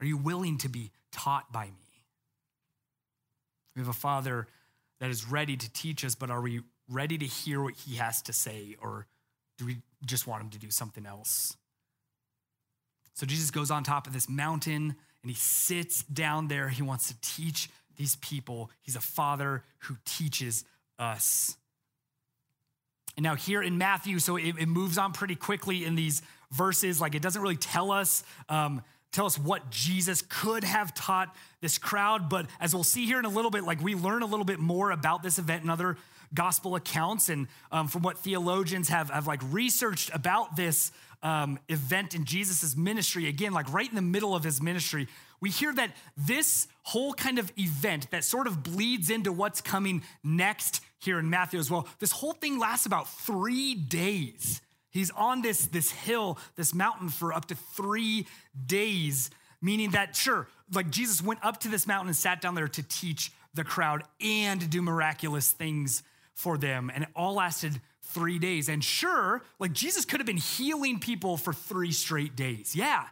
Are 0.00 0.06
you 0.06 0.16
willing 0.16 0.58
to 0.58 0.68
be 0.68 0.92
taught 1.12 1.52
by 1.52 1.66
me? 1.66 2.04
We 3.74 3.80
have 3.80 3.88
a 3.88 3.92
father 3.92 4.46
that 5.00 5.10
is 5.10 5.28
ready 5.28 5.56
to 5.56 5.72
teach 5.72 6.04
us, 6.04 6.14
but 6.14 6.30
are 6.30 6.40
we 6.40 6.62
ready 6.88 7.18
to 7.18 7.26
hear 7.26 7.62
what 7.62 7.74
he 7.74 7.96
has 7.96 8.22
to 8.22 8.32
say, 8.32 8.76
or 8.80 9.06
do 9.58 9.66
we 9.66 9.78
just 10.04 10.26
want 10.26 10.42
him 10.42 10.50
to 10.50 10.58
do 10.58 10.70
something 10.70 11.04
else? 11.04 11.56
So 13.16 13.26
Jesus 13.26 13.50
goes 13.50 13.70
on 13.70 13.82
top 13.82 14.06
of 14.06 14.12
this 14.12 14.28
mountain 14.28 14.94
and 15.22 15.30
he 15.30 15.34
sits 15.34 16.02
down 16.04 16.48
there. 16.48 16.68
He 16.68 16.82
wants 16.82 17.08
to 17.08 17.14
teach 17.20 17.68
these 17.96 18.16
people. 18.16 18.70
He's 18.82 18.94
a 18.94 19.00
father 19.00 19.64
who 19.80 19.96
teaches 20.04 20.64
us. 20.98 21.56
And 23.16 23.24
now, 23.24 23.34
here 23.34 23.62
in 23.62 23.78
Matthew, 23.78 24.18
so 24.18 24.36
it, 24.36 24.54
it 24.58 24.68
moves 24.68 24.98
on 24.98 25.12
pretty 25.12 25.34
quickly 25.34 25.86
in 25.86 25.94
these 25.94 26.20
verses. 26.52 27.00
Like, 27.00 27.14
it 27.14 27.22
doesn't 27.22 27.40
really 27.40 27.56
tell 27.56 27.90
us. 27.90 28.22
Um, 28.50 28.82
tell 29.12 29.24
us 29.24 29.38
what 29.38 29.70
Jesus 29.70 30.22
could 30.28 30.62
have 30.64 30.94
taught 30.94 31.34
this 31.62 31.78
crowd. 31.78 32.28
But 32.28 32.46
as 32.60 32.74
we'll 32.74 32.84
see 32.84 33.06
here 33.06 33.18
in 33.18 33.24
a 33.24 33.30
little 33.30 33.50
bit, 33.50 33.64
like 33.64 33.82
we 33.82 33.94
learn 33.94 34.22
a 34.22 34.26
little 34.26 34.44
bit 34.44 34.58
more 34.58 34.90
about 34.90 35.22
this 35.22 35.38
event 35.38 35.64
in 35.64 35.70
other 35.70 35.96
gospel 36.34 36.74
accounts 36.74 37.30
and 37.30 37.46
um, 37.72 37.88
from 37.88 38.02
what 38.02 38.18
theologians 38.18 38.90
have, 38.90 39.08
have 39.08 39.26
like 39.26 39.40
researched 39.50 40.10
about 40.12 40.56
this 40.56 40.92
um, 41.22 41.58
event 41.68 42.14
in 42.14 42.24
jesus' 42.24 42.76
ministry 42.76 43.26
again 43.26 43.52
like 43.52 43.72
right 43.72 43.88
in 43.88 43.96
the 43.96 44.02
middle 44.02 44.34
of 44.34 44.44
his 44.44 44.62
ministry 44.62 45.08
we 45.40 45.50
hear 45.50 45.72
that 45.72 45.90
this 46.16 46.66
whole 46.82 47.12
kind 47.12 47.38
of 47.38 47.52
event 47.58 48.10
that 48.10 48.24
sort 48.24 48.46
of 48.46 48.62
bleeds 48.62 49.10
into 49.10 49.32
what's 49.32 49.60
coming 49.60 50.02
next 50.22 50.80
here 50.98 51.18
in 51.18 51.28
matthew 51.28 51.58
as 51.58 51.70
well 51.70 51.86
this 51.98 52.12
whole 52.12 52.32
thing 52.32 52.58
lasts 52.58 52.86
about 52.86 53.08
three 53.08 53.74
days 53.74 54.60
he's 54.90 55.10
on 55.10 55.42
this, 55.42 55.66
this 55.66 55.90
hill 55.90 56.38
this 56.56 56.74
mountain 56.74 57.08
for 57.08 57.32
up 57.32 57.46
to 57.46 57.54
three 57.54 58.26
days 58.66 59.30
meaning 59.60 59.90
that 59.90 60.14
sure 60.14 60.46
like 60.72 60.90
jesus 60.90 61.22
went 61.22 61.44
up 61.44 61.60
to 61.60 61.68
this 61.68 61.86
mountain 61.86 62.08
and 62.08 62.16
sat 62.16 62.40
down 62.40 62.54
there 62.54 62.68
to 62.68 62.82
teach 62.82 63.32
the 63.56 63.64
crowd 63.64 64.04
and 64.20 64.70
do 64.70 64.80
miraculous 64.80 65.50
things 65.50 66.02
for 66.34 66.56
them. 66.58 66.90
And 66.94 67.04
it 67.04 67.10
all 67.16 67.34
lasted 67.34 67.80
three 68.06 68.38
days. 68.38 68.68
And 68.68 68.82
sure, 68.82 69.42
like 69.58 69.72
Jesus 69.72 70.04
could 70.04 70.20
have 70.20 70.26
been 70.26 70.36
healing 70.36 70.98
people 70.98 71.36
for 71.36 71.52
three 71.52 71.92
straight 71.92 72.36
days. 72.36 72.74
Yeah, 72.74 73.04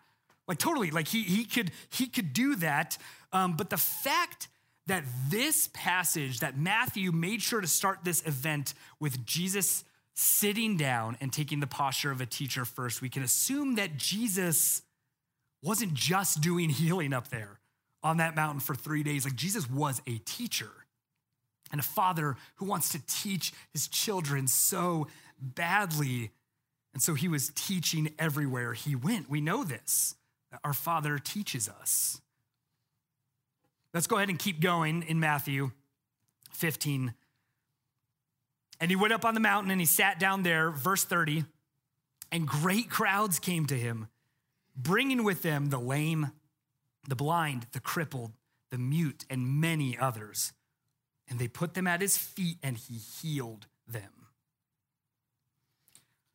like 0.46 0.58
totally. 0.58 0.90
Like 0.90 1.08
he, 1.08 1.22
he, 1.22 1.44
could, 1.44 1.70
he 1.90 2.06
could 2.06 2.32
do 2.32 2.56
that. 2.56 2.98
Um, 3.32 3.56
but 3.56 3.70
the 3.70 3.76
fact 3.76 4.48
that 4.86 5.04
this 5.30 5.68
passage, 5.72 6.40
that 6.40 6.58
Matthew 6.58 7.10
made 7.12 7.42
sure 7.42 7.60
to 7.60 7.66
start 7.66 8.00
this 8.04 8.24
event 8.26 8.74
with 9.00 9.24
Jesus 9.24 9.84
sitting 10.14 10.76
down 10.76 11.16
and 11.20 11.32
taking 11.32 11.60
the 11.60 11.66
posture 11.66 12.10
of 12.10 12.20
a 12.20 12.26
teacher 12.26 12.64
first, 12.64 13.02
we 13.02 13.08
can 13.08 13.22
assume 13.22 13.76
that 13.76 13.96
Jesus 13.96 14.82
wasn't 15.62 15.94
just 15.94 16.40
doing 16.40 16.68
healing 16.68 17.12
up 17.12 17.28
there 17.28 17.58
on 18.02 18.18
that 18.18 18.36
mountain 18.36 18.60
for 18.60 18.74
three 18.74 19.02
days. 19.02 19.24
Like 19.24 19.34
Jesus 19.34 19.68
was 19.68 20.02
a 20.06 20.18
teacher 20.18 20.70
and 21.70 21.80
a 21.80 21.84
father 21.84 22.36
who 22.56 22.66
wants 22.66 22.90
to 22.90 23.02
teach 23.06 23.52
his 23.72 23.88
children 23.88 24.46
so 24.46 25.08
badly. 25.40 26.30
And 26.92 27.02
so 27.02 27.14
he 27.14 27.28
was 27.28 27.50
teaching 27.54 28.14
everywhere 28.18 28.74
he 28.74 28.94
went. 28.94 29.28
We 29.28 29.40
know 29.40 29.64
this. 29.64 30.14
Our 30.62 30.72
father 30.72 31.18
teaches 31.18 31.68
us. 31.68 32.20
Let's 33.92 34.06
go 34.06 34.16
ahead 34.16 34.28
and 34.28 34.38
keep 34.38 34.60
going 34.60 35.02
in 35.02 35.20
Matthew 35.20 35.72
15. 36.52 37.14
And 38.80 38.90
he 38.90 38.96
went 38.96 39.12
up 39.12 39.24
on 39.24 39.34
the 39.34 39.40
mountain 39.40 39.70
and 39.70 39.80
he 39.80 39.86
sat 39.86 40.18
down 40.18 40.42
there, 40.42 40.70
verse 40.70 41.04
30, 41.04 41.44
and 42.30 42.46
great 42.46 42.90
crowds 42.90 43.38
came 43.38 43.66
to 43.66 43.76
him, 43.76 44.08
bringing 44.76 45.24
with 45.24 45.42
them 45.42 45.70
the 45.70 45.78
lame, 45.78 46.32
the 47.08 47.16
blind, 47.16 47.66
the 47.72 47.80
crippled, 47.80 48.32
the 48.70 48.78
mute, 48.78 49.24
and 49.30 49.60
many 49.60 49.96
others 49.96 50.52
and 51.28 51.38
they 51.38 51.48
put 51.48 51.74
them 51.74 51.86
at 51.86 52.00
his 52.00 52.16
feet, 52.16 52.58
and 52.62 52.76
he 52.76 52.94
healed 52.94 53.66
them. 53.86 54.10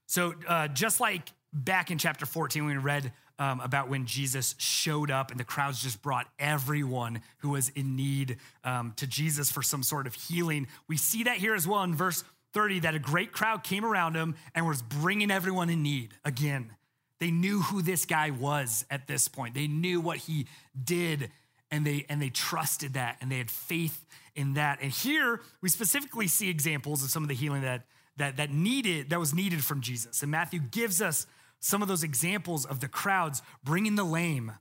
So, 0.07 0.33
uh, 0.47 0.67
just 0.67 0.99
like 0.99 1.29
back 1.53 1.91
in 1.91 1.97
chapter 1.97 2.25
14, 2.25 2.65
when 2.65 2.77
we 2.77 2.81
read 2.81 3.11
um, 3.39 3.61
about 3.61 3.89
when 3.89 4.05
Jesus 4.05 4.53
showed 4.57 5.09
up 5.09 5.31
and 5.31 5.39
the 5.39 5.45
crowds 5.45 5.81
just 5.81 6.01
brought 6.01 6.27
everyone 6.37 7.21
who 7.37 7.51
was 7.51 7.69
in 7.69 7.95
need 7.95 8.37
um, 8.65 8.93
to 8.97 9.07
Jesus 9.07 9.49
for 9.49 9.63
some 9.63 9.81
sort 9.81 10.05
of 10.05 10.13
healing. 10.13 10.67
We 10.87 10.97
see 10.97 11.23
that 11.23 11.37
here 11.37 11.55
as 11.55 11.65
well 11.65 11.81
in 11.83 11.95
verse 11.95 12.23
30 12.53 12.81
that 12.81 12.95
a 12.95 12.99
great 12.99 13.31
crowd 13.31 13.63
came 13.63 13.85
around 13.85 14.15
him 14.15 14.35
and 14.53 14.67
was 14.67 14.81
bringing 14.81 15.31
everyone 15.31 15.69
in 15.69 15.81
need 15.81 16.13
again. 16.25 16.71
They 17.19 17.31
knew 17.31 17.61
who 17.61 17.81
this 17.81 18.05
guy 18.05 18.29
was 18.29 18.85
at 18.89 19.07
this 19.07 19.27
point. 19.27 19.55
They 19.55 19.67
knew 19.67 20.01
what 20.01 20.17
he 20.17 20.47
did 20.81 21.31
and 21.71 21.85
they 21.85 22.05
and 22.09 22.21
they 22.21 22.29
trusted 22.29 22.93
that 22.93 23.17
and 23.21 23.31
they 23.31 23.37
had 23.37 23.51
faith 23.51 24.05
in 24.39 24.53
that. 24.53 24.79
And 24.81 24.91
here 24.91 25.41
we 25.61 25.67
specifically 25.67 26.27
see 26.27 26.49
examples 26.49 27.03
of 27.03 27.09
some 27.09 27.23
of 27.23 27.29
the 27.29 27.35
healing 27.35 27.61
that 27.63 27.83
that 28.17 28.37
that 28.37 28.51
needed 28.51 29.09
that 29.09 29.19
was 29.19 29.33
needed 29.33 29.63
from 29.63 29.81
Jesus. 29.81 30.21
And 30.21 30.31
Matthew 30.31 30.59
gives 30.59 31.01
us 31.01 31.27
some 31.59 31.81
of 31.81 31.89
those 31.89 32.03
examples 32.03 32.65
of 32.65 32.79
the 32.79 32.87
crowds 32.87 33.41
bringing 33.63 33.95
the 33.95 34.05
lame, 34.05 34.53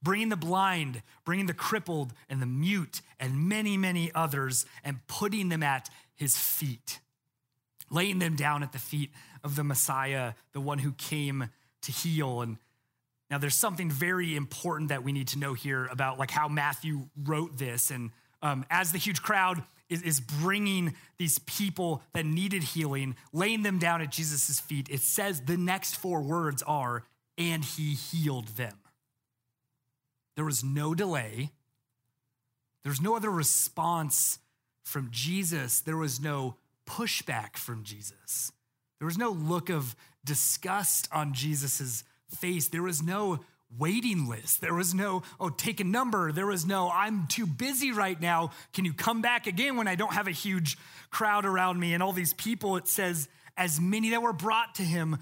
bringing 0.00 0.28
the 0.28 0.36
blind, 0.36 1.02
bringing 1.24 1.46
the 1.46 1.54
crippled 1.54 2.12
and 2.28 2.40
the 2.40 2.46
mute 2.46 3.00
and 3.18 3.48
many 3.48 3.76
many 3.76 4.12
others 4.14 4.64
and 4.84 5.04
putting 5.08 5.48
them 5.48 5.64
at 5.64 5.90
his 6.14 6.36
feet. 6.36 7.00
Laying 7.90 8.20
them 8.20 8.36
down 8.36 8.62
at 8.62 8.72
the 8.72 8.78
feet 8.78 9.10
of 9.42 9.56
the 9.56 9.64
Messiah, 9.64 10.34
the 10.52 10.60
one 10.60 10.78
who 10.78 10.92
came 10.92 11.50
to 11.82 11.92
heal 11.92 12.42
and 12.42 12.58
now, 13.30 13.38
there's 13.38 13.56
something 13.56 13.90
very 13.90 14.36
important 14.36 14.90
that 14.90 15.02
we 15.02 15.10
need 15.10 15.28
to 15.28 15.38
know 15.38 15.52
here 15.54 15.86
about 15.86 16.18
like 16.18 16.30
how 16.30 16.46
Matthew 16.46 17.08
wrote 17.24 17.58
this. 17.58 17.90
And 17.90 18.12
um, 18.42 18.64
as 18.70 18.92
the 18.92 18.98
huge 18.98 19.22
crowd 19.22 19.62
is, 19.88 20.02
is 20.02 20.20
bringing 20.20 20.94
these 21.18 21.38
people 21.40 22.02
that 22.12 22.26
needed 22.26 22.62
healing, 22.62 23.16
laying 23.32 23.62
them 23.62 23.78
down 23.78 24.02
at 24.02 24.10
Jesus' 24.10 24.60
feet, 24.60 24.88
it 24.90 25.00
says 25.00 25.42
the 25.42 25.56
next 25.56 25.96
four 25.96 26.20
words 26.20 26.62
are, 26.62 27.04
and 27.38 27.64
he 27.64 27.94
healed 27.94 28.48
them. 28.48 28.74
There 30.34 30.44
was 30.44 30.62
no 30.62 30.94
delay. 30.94 31.50
There's 32.84 33.00
no 33.00 33.16
other 33.16 33.30
response 33.30 34.38
from 34.82 35.08
Jesus. 35.10 35.80
There 35.80 35.96
was 35.96 36.20
no 36.20 36.56
pushback 36.86 37.56
from 37.56 37.82
Jesus. 37.82 38.52
There 38.98 39.06
was 39.06 39.18
no 39.18 39.30
look 39.30 39.70
of 39.70 39.96
disgust 40.24 41.08
on 41.12 41.32
Jesus's 41.32 42.04
face. 42.28 42.68
There 42.68 42.82
was 42.82 43.02
no 43.02 43.40
waiting 43.78 44.28
list. 44.28 44.60
There 44.60 44.74
was 44.74 44.94
no, 44.94 45.22
oh, 45.40 45.48
take 45.48 45.80
a 45.80 45.84
number. 45.84 46.32
There 46.32 46.46
was 46.46 46.66
no, 46.66 46.90
I'm 46.90 47.26
too 47.26 47.46
busy 47.46 47.92
right 47.92 48.20
now. 48.20 48.50
Can 48.72 48.84
you 48.84 48.92
come 48.92 49.22
back 49.22 49.46
again 49.46 49.76
when 49.76 49.88
I 49.88 49.94
don't 49.94 50.12
have 50.12 50.28
a 50.28 50.32
huge 50.32 50.78
crowd 51.10 51.44
around 51.44 51.78
me 51.80 51.94
and 51.94 52.02
all 52.02 52.12
these 52.12 52.34
people? 52.34 52.76
It 52.76 52.88
says, 52.88 53.28
as 53.56 53.80
many 53.80 54.10
that 54.10 54.22
were 54.22 54.32
brought 54.32 54.74
to 54.76 54.82
him 54.82 55.18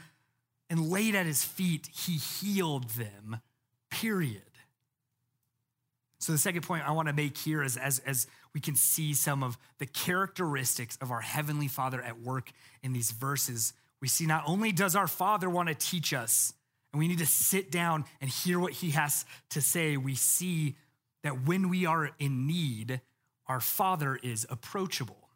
and 0.69 0.91
laid 0.91 1.15
at 1.15 1.27
his 1.27 1.45
feet, 1.45 1.89
he 1.93 2.17
healed 2.17 2.91
them, 2.91 3.41
period. 3.91 4.43
So, 6.19 6.33
the 6.33 6.39
second 6.39 6.63
point 6.63 6.89
I 6.89 6.93
want 6.93 7.09
to 7.09 7.15
make 7.15 7.37
here 7.37 7.63
is 7.63 7.77
as, 7.77 7.99
as 8.01 8.27
we 8.55 8.61
can 8.61 8.77
see 8.77 9.13
some 9.13 9.43
of 9.43 9.59
the 9.79 9.85
characteristics 9.85 10.97
of 11.03 11.11
our 11.11 11.21
Heavenly 11.21 11.69
Father 11.69 12.01
at 12.01 12.23
work 12.23 12.51
in 12.83 12.95
these 12.95 13.11
verses, 13.11 13.75
we 14.01 14.09
see 14.09 14.25
not 14.25 14.43
only 14.47 14.73
does 14.73 14.97
our 14.97 15.07
Father 15.07 15.51
want 15.51 15.69
to 15.69 15.75
teach 15.75 16.15
us, 16.15 16.55
and 16.95 17.01
we 17.01 17.09
need 17.09 17.19
to 17.19 17.27
sit 17.27 17.73
down 17.73 18.05
and 18.21 18.31
hear 18.31 18.61
what 18.61 18.73
he 18.73 18.91
has 18.91 19.25
to 19.51 19.61
say. 19.61 19.97
We 19.97 20.15
see 20.15 20.77
that 21.25 21.45
when 21.45 21.69
we 21.69 21.87
are 21.87 22.11
in 22.21 22.47
need, 22.47 23.01
our 23.49 23.59
Father 23.59 24.17
is 24.23 24.47
approachable. 24.49 25.29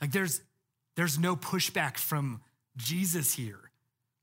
Like 0.00 0.10
there's 0.10 0.40
there's 0.96 1.20
no 1.20 1.36
pushback 1.36 1.98
from 1.98 2.40
Jesus 2.76 3.34
here. 3.34 3.70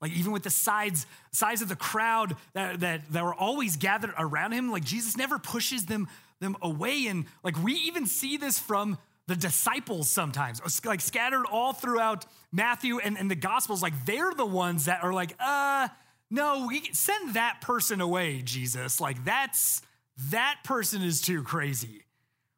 Like 0.01 0.11
even 0.11 0.33
with 0.33 0.43
the 0.43 0.49
sides, 0.49 1.05
size 1.31 1.61
of 1.61 1.69
the 1.69 1.77
crowd 1.77 2.35
that, 2.53 2.81
that, 2.81 3.09
that 3.11 3.23
were 3.23 3.35
always 3.35 3.77
gathered 3.77 4.13
around 4.17 4.51
him, 4.51 4.69
like 4.69 4.83
Jesus 4.83 5.15
never 5.15 5.39
pushes 5.39 5.85
them, 5.85 6.09
them 6.41 6.57
away. 6.61 7.07
And 7.07 7.25
like 7.41 7.61
we 7.63 7.73
even 7.73 8.05
see 8.05 8.35
this 8.35 8.59
from 8.59 8.97
the 9.27 9.35
disciples 9.35 10.09
sometimes, 10.09 10.61
like 10.83 10.99
scattered 10.99 11.45
all 11.45 11.71
throughout 11.71 12.25
Matthew 12.51 12.99
and, 12.99 13.17
and 13.17 13.31
the 13.31 13.35
Gospels. 13.35 13.81
Like 13.81 14.05
they're 14.05 14.33
the 14.33 14.45
ones 14.45 14.85
that 14.85 15.03
are 15.03 15.13
like, 15.13 15.35
uh, 15.39 15.87
no, 16.31 16.65
we 16.67 16.89
send 16.93 17.33
that 17.33 17.59
person 17.61 17.99
away, 17.99 18.41
Jesus. 18.41 19.01
Like 19.01 19.23
that's 19.25 19.81
that 20.29 20.59
person 20.63 21.01
is 21.01 21.21
too 21.21 21.43
crazy. 21.43 22.05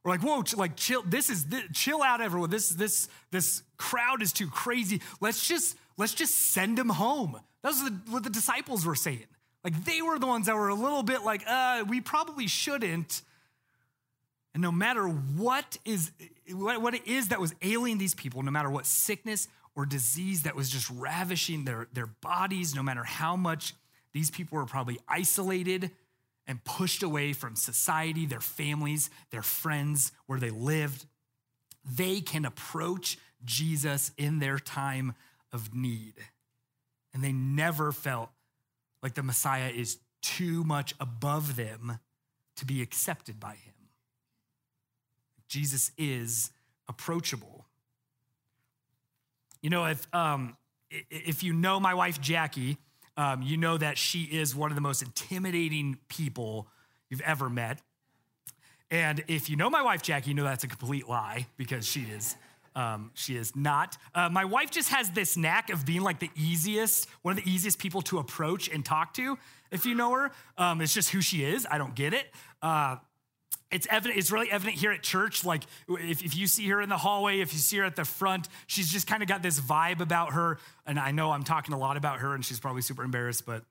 We're 0.04 0.12
like, 0.12 0.22
whoa, 0.22 0.44
like 0.56 0.76
chill. 0.76 1.02
This 1.02 1.30
is 1.30 1.46
this, 1.46 1.64
chill 1.74 2.04
out, 2.04 2.22
everyone. 2.22 2.52
This 2.52 2.70
this 2.70 3.08
this 3.32 3.64
crowd 3.78 4.22
is 4.22 4.32
too 4.32 4.48
crazy. 4.48 5.02
Let's 5.20 5.48
just 5.48 5.76
let's 5.98 6.14
just 6.14 6.36
send 6.36 6.78
them 6.78 6.90
home. 6.90 7.40
That's 7.64 7.82
what 8.10 8.24
the 8.24 8.30
disciples 8.30 8.86
were 8.86 8.96
saying. 8.96 9.26
Like 9.64 9.86
they 9.86 10.02
were 10.02 10.20
the 10.20 10.28
ones 10.28 10.46
that 10.46 10.56
were 10.56 10.68
a 10.68 10.76
little 10.76 11.04
bit 11.04 11.24
like, 11.24 11.44
uh, 11.48 11.86
we 11.88 12.02
probably 12.02 12.48
shouldn't. 12.48 13.22
And 14.54 14.62
no 14.62 14.72
matter 14.72 15.08
what 15.08 15.78
is 15.84 16.12
what 16.52 16.94
it 16.94 17.08
is 17.08 17.30
that 17.30 17.40
was 17.40 17.56
ailing 17.62 17.98
these 17.98 18.14
people, 18.14 18.44
no 18.44 18.52
matter 18.52 18.70
what 18.70 18.86
sickness 18.86 19.48
or 19.76 19.86
disease 19.86 20.44
that 20.44 20.56
was 20.56 20.70
just 20.70 20.90
ravishing 20.90 21.66
their, 21.66 21.88
their 21.94 22.08
bodies, 22.08 22.76
no 22.76 22.84
matter 22.84 23.04
how 23.04 23.36
much 23.36 23.74
these 24.14 24.30
people 24.30 24.58
were 24.58 24.66
probably 24.66 25.00
isolated 25.08 25.92
and 26.46 26.64
pushed 26.64 27.04
away 27.04 27.34
from 27.34 27.56
society, 27.56 28.26
their 28.26 28.40
families, 28.40 29.10
their 29.32 29.42
friends, 29.42 30.12
where 30.28 30.40
they 30.40 30.50
lived, 30.50 31.06
they 31.98 32.22
can 32.22 32.46
approach 32.46 33.18
Jesus 33.44 34.12
in 34.18 34.40
their 34.40 34.60
time 34.60 35.16
of 35.52 35.74
need. 35.74 36.14
And 37.14 37.24
they 37.24 37.32
never 37.32 37.92
felt 37.92 38.30
like 39.02 39.16
the 39.16 39.24
Messiah 39.24 39.70
is 39.70 40.00
too 40.22 40.64
much 40.64 40.96
above 41.00 41.56
them 41.56 42.00
to 42.56 42.66
be 42.66 42.82
accepted 42.82 43.40
by 43.40 43.52
him. 43.54 43.74
Jesus 45.48 45.92
is 45.98 46.52
approachable. 46.88 47.63
You 49.64 49.70
know, 49.70 49.86
if, 49.86 50.14
um, 50.14 50.56
if 50.92 51.42
you 51.42 51.54
know 51.54 51.80
my 51.80 51.96
wife, 51.96 52.22
Jackie, 52.22 52.78
um, 53.18 53.42
you 53.42 53.58
know 53.58 53.78
that 53.78 53.98
she 53.98 54.24
is 54.24 54.56
one 54.56 54.72
of 54.72 54.76
the 54.76 54.82
most 54.82 55.02
intimidating 55.02 55.98
people 56.10 56.68
you've 57.10 57.22
ever 57.22 57.50
met. 57.50 57.80
And 58.92 59.24
if 59.28 59.50
you 59.50 59.56
know 59.56 59.70
my 59.70 59.82
wife, 59.82 60.02
Jackie, 60.02 60.32
you 60.32 60.36
know 60.36 60.44
that's 60.44 60.66
a 60.66 60.68
complete 60.68 61.08
lie 61.08 61.48
because 61.58 61.88
she 61.88 62.02
is. 62.02 62.36
Um, 62.76 63.12
she 63.14 63.38
is 63.38 63.56
not. 63.56 63.98
Uh, 64.14 64.30
my 64.30 64.46
wife 64.46 64.70
just 64.70 64.90
has 64.90 65.10
this 65.12 65.38
knack 65.38 65.70
of 65.70 65.86
being 65.86 66.02
like 66.02 66.20
the 66.20 66.32
easiest, 66.36 67.08
one 67.22 67.38
of 67.38 67.44
the 67.44 67.50
easiest 67.50 67.80
people 67.80 68.02
to 68.04 68.20
approach 68.20 68.68
and 68.68 68.84
talk 68.84 69.14
to. 69.14 69.38
If 69.72 69.86
you 69.86 69.96
know 69.96 70.12
her, 70.12 70.32
um, 70.58 70.82
it's 70.82 70.94
just 70.94 71.12
who 71.12 71.22
she 71.22 71.44
is. 71.44 71.66
I 71.70 71.78
don't 71.78 71.96
get 71.96 72.14
it. 72.14 72.26
Uh, 72.62 72.98
it's 73.74 73.88
evident 73.90 74.20
it's 74.20 74.32
really 74.32 74.52
evident 74.52 74.78
here 74.78 74.92
at 74.92 75.02
church 75.02 75.44
like 75.44 75.64
if, 75.90 76.24
if 76.24 76.36
you 76.38 76.48
see 76.48 76.68
her 76.68 76.82
in 76.82 76.90
the 76.90 76.98
hallway 76.98 77.40
if 77.40 77.54
you 77.54 77.60
see 77.60 77.78
her 77.78 77.84
at 77.84 77.96
the 77.96 78.06
front 78.06 78.48
she's 78.68 78.92
just 78.92 79.08
kind 79.08 79.24
of 79.24 79.30
got 79.30 79.42
this 79.42 79.60
vibe 79.60 80.00
about 80.00 80.34
her 80.34 80.60
and 80.86 81.00
i 81.00 81.12
know 81.12 81.32
i'm 81.32 81.44
talking 81.44 81.74
a 81.74 81.78
lot 81.78 81.98
about 81.98 82.20
her 82.20 82.36
and 82.36 82.46
she's 82.46 82.60
probably 82.60 82.82
super 82.82 83.04
embarrassed 83.04 83.46
but 83.46 83.64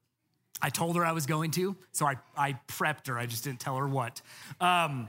i 0.60 0.68
told 0.68 0.96
her 0.96 1.04
i 1.04 1.12
was 1.12 1.26
going 1.26 1.50
to 1.50 1.76
so 1.92 2.04
i, 2.04 2.16
I 2.36 2.58
prepped 2.68 3.06
her 3.06 3.18
i 3.18 3.26
just 3.26 3.44
didn't 3.44 3.60
tell 3.60 3.76
her 3.76 3.88
what. 3.88 4.20
Um, 4.60 5.08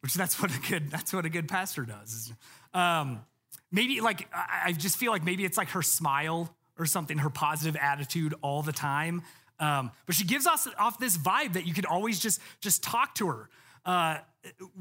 which 0.00 0.14
that's 0.14 0.40
what 0.42 0.54
a 0.54 0.58
good 0.68 0.90
that's 0.90 1.12
what 1.12 1.24
a 1.24 1.28
good 1.28 1.48
pastor 1.48 1.84
does 1.84 2.32
um, 2.74 3.20
maybe 3.70 4.00
like 4.00 4.28
I, 4.34 4.62
I 4.66 4.72
just 4.72 4.96
feel 4.96 5.12
like 5.12 5.24
maybe 5.24 5.44
it's 5.44 5.56
like 5.58 5.70
her 5.70 5.82
smile 5.82 6.54
or 6.78 6.86
something 6.86 7.18
her 7.18 7.30
positive 7.30 7.76
attitude 7.80 8.34
all 8.42 8.62
the 8.62 8.72
time 8.72 9.22
um, 9.60 9.92
but 10.06 10.16
she 10.16 10.24
gives 10.24 10.46
us 10.46 10.66
off 10.78 10.98
this 10.98 11.16
vibe 11.16 11.52
that 11.52 11.66
you 11.66 11.74
could 11.74 11.86
always 11.86 12.18
just 12.18 12.40
just 12.60 12.82
talk 12.82 13.14
to 13.16 13.28
her 13.28 13.48
uh, 13.84 14.18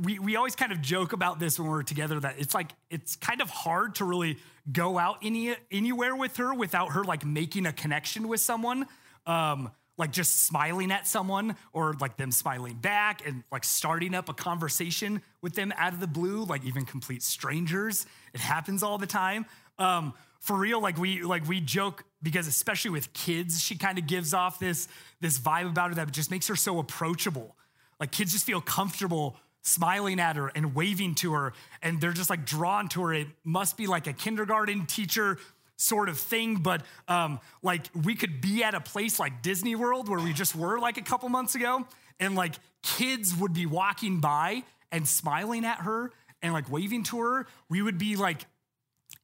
we, 0.01 0.19
we 0.19 0.35
always 0.35 0.55
kind 0.55 0.71
of 0.71 0.81
joke 0.81 1.13
about 1.13 1.39
this 1.39 1.59
when 1.59 1.69
we're 1.69 1.83
together 1.83 2.19
that 2.19 2.35
it's 2.37 2.53
like 2.53 2.71
it's 2.89 3.15
kind 3.15 3.41
of 3.41 3.49
hard 3.49 3.95
to 3.95 4.05
really 4.05 4.37
go 4.71 4.97
out 4.97 5.17
any 5.21 5.55
anywhere 5.71 6.15
with 6.15 6.37
her 6.37 6.53
without 6.53 6.93
her 6.93 7.03
like 7.03 7.25
making 7.25 7.65
a 7.65 7.73
connection 7.73 8.27
with 8.27 8.39
someone 8.39 8.87
um, 9.25 9.71
like 9.97 10.11
just 10.11 10.43
smiling 10.45 10.91
at 10.91 11.07
someone 11.07 11.55
or 11.73 11.95
like 11.99 12.17
them 12.17 12.31
smiling 12.31 12.75
back 12.75 13.25
and 13.27 13.43
like 13.51 13.63
starting 13.63 14.15
up 14.15 14.29
a 14.29 14.33
conversation 14.33 15.21
with 15.41 15.53
them 15.53 15.71
out 15.77 15.93
of 15.93 15.99
the 15.99 16.07
blue 16.07 16.43
like 16.45 16.63
even 16.63 16.85
complete 16.85 17.21
strangers. 17.21 18.05
It 18.33 18.39
happens 18.39 18.81
all 18.81 18.97
the 18.97 19.07
time. 19.07 19.45
Um, 19.77 20.13
for 20.39 20.57
real 20.57 20.81
like 20.81 20.97
we 20.97 21.21
like 21.21 21.47
we 21.47 21.61
joke 21.61 22.03
because 22.23 22.47
especially 22.47 22.89
with 22.89 23.13
kids 23.13 23.61
she 23.61 23.77
kind 23.77 23.99
of 23.99 24.07
gives 24.07 24.33
off 24.33 24.57
this 24.57 24.87
this 25.19 25.37
vibe 25.37 25.69
about 25.69 25.89
her 25.89 25.95
that 25.95 26.11
just 26.11 26.31
makes 26.31 26.47
her 26.47 26.55
so 26.55 26.79
approachable 26.79 27.55
like 28.01 28.11
kids 28.11 28.33
just 28.33 28.45
feel 28.45 28.59
comfortable 28.59 29.37
smiling 29.61 30.19
at 30.19 30.35
her 30.35 30.51
and 30.55 30.73
waving 30.73 31.13
to 31.13 31.33
her, 31.33 31.53
and 31.83 32.01
they're 32.01 32.11
just 32.11 32.31
like 32.31 32.45
drawn 32.45 32.89
to 32.89 33.03
her. 33.03 33.13
It 33.13 33.27
must 33.43 33.77
be 33.77 33.85
like 33.85 34.07
a 34.07 34.13
kindergarten 34.13 34.87
teacher 34.87 35.37
sort 35.77 36.09
of 36.09 36.17
thing, 36.17 36.55
but 36.55 36.81
um, 37.07 37.39
like 37.61 37.85
we 37.93 38.15
could 38.15 38.41
be 38.41 38.63
at 38.63 38.73
a 38.73 38.81
place 38.81 39.19
like 39.19 39.43
Disney 39.43 39.75
World 39.75 40.09
where 40.09 40.19
we 40.19 40.33
just 40.33 40.55
were 40.55 40.79
like 40.79 40.97
a 40.97 41.03
couple 41.03 41.29
months 41.29 41.53
ago, 41.53 41.85
and 42.19 42.35
like 42.35 42.55
kids 42.81 43.35
would 43.35 43.53
be 43.53 43.67
walking 43.67 44.19
by 44.19 44.63
and 44.91 45.07
smiling 45.07 45.63
at 45.63 45.77
her 45.77 46.11
and 46.41 46.53
like 46.53 46.71
waving 46.71 47.03
to 47.03 47.19
her. 47.19 47.47
We 47.69 47.83
would 47.83 47.99
be 47.99 48.15
like 48.15 48.45